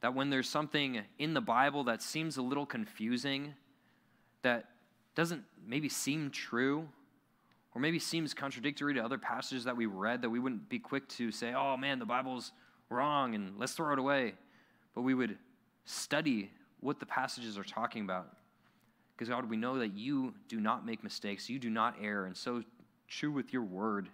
That 0.00 0.14
when 0.14 0.30
there's 0.30 0.48
something 0.48 1.00
in 1.18 1.34
the 1.34 1.40
Bible 1.40 1.84
that 1.84 2.02
seems 2.02 2.36
a 2.36 2.42
little 2.42 2.66
confusing, 2.66 3.54
that 4.42 4.66
doesn't 5.18 5.42
maybe 5.66 5.88
seem 5.88 6.30
true, 6.30 6.86
or 7.74 7.80
maybe 7.80 7.98
seems 7.98 8.32
contradictory 8.32 8.94
to 8.94 9.00
other 9.00 9.18
passages 9.18 9.64
that 9.64 9.76
we 9.76 9.84
read, 9.84 10.22
that 10.22 10.30
we 10.30 10.38
wouldn't 10.38 10.68
be 10.68 10.78
quick 10.78 11.08
to 11.08 11.32
say, 11.32 11.52
oh 11.54 11.76
man, 11.76 11.98
the 11.98 12.06
Bible's 12.06 12.52
wrong 12.88 13.34
and 13.34 13.58
let's 13.58 13.72
throw 13.72 13.92
it 13.92 13.98
away. 13.98 14.34
But 14.94 15.02
we 15.02 15.14
would 15.14 15.36
study 15.86 16.52
what 16.78 17.00
the 17.00 17.06
passages 17.06 17.58
are 17.58 17.64
talking 17.64 18.04
about. 18.04 18.28
Because, 19.12 19.28
God, 19.28 19.50
we 19.50 19.56
know 19.56 19.80
that 19.80 19.92
you 19.96 20.34
do 20.46 20.60
not 20.60 20.86
make 20.86 21.02
mistakes, 21.02 21.50
you 21.50 21.58
do 21.58 21.68
not 21.68 21.96
err, 22.00 22.26
and 22.26 22.36
so 22.36 22.62
true 23.08 23.32
with 23.32 23.52
your 23.52 23.64
word. 23.64 24.08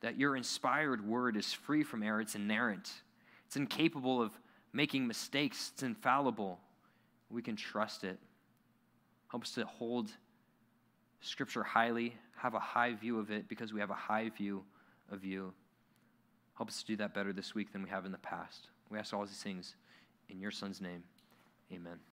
That 0.00 0.18
your 0.18 0.34
inspired 0.34 1.06
word 1.06 1.36
is 1.36 1.52
free 1.52 1.84
from 1.84 2.02
error, 2.02 2.20
it's 2.20 2.34
inerrant, 2.34 2.90
it's 3.46 3.54
incapable 3.54 4.20
of 4.20 4.32
making 4.72 5.06
mistakes, 5.06 5.70
it's 5.72 5.84
infallible. 5.84 6.58
We 7.30 7.40
can 7.40 7.54
trust 7.54 8.02
it. 8.02 8.18
Help 9.30 9.42
us 9.42 9.52
to 9.52 9.64
hold 9.64 10.10
Scripture 11.20 11.62
highly, 11.62 12.16
have 12.36 12.54
a 12.54 12.60
high 12.60 12.94
view 12.94 13.18
of 13.18 13.30
it 13.30 13.48
because 13.48 13.72
we 13.72 13.80
have 13.80 13.90
a 13.90 13.94
high 13.94 14.28
view 14.28 14.64
of 15.10 15.24
you. 15.24 15.52
Help 16.56 16.68
us 16.68 16.80
to 16.80 16.86
do 16.86 16.96
that 16.96 17.14
better 17.14 17.32
this 17.32 17.54
week 17.54 17.72
than 17.72 17.82
we 17.82 17.88
have 17.90 18.06
in 18.06 18.12
the 18.12 18.18
past. 18.18 18.68
We 18.90 18.98
ask 18.98 19.12
all 19.12 19.24
these 19.24 19.42
things 19.42 19.74
in 20.28 20.40
your 20.40 20.50
Son's 20.50 20.80
name. 20.80 21.02
Amen. 21.72 21.98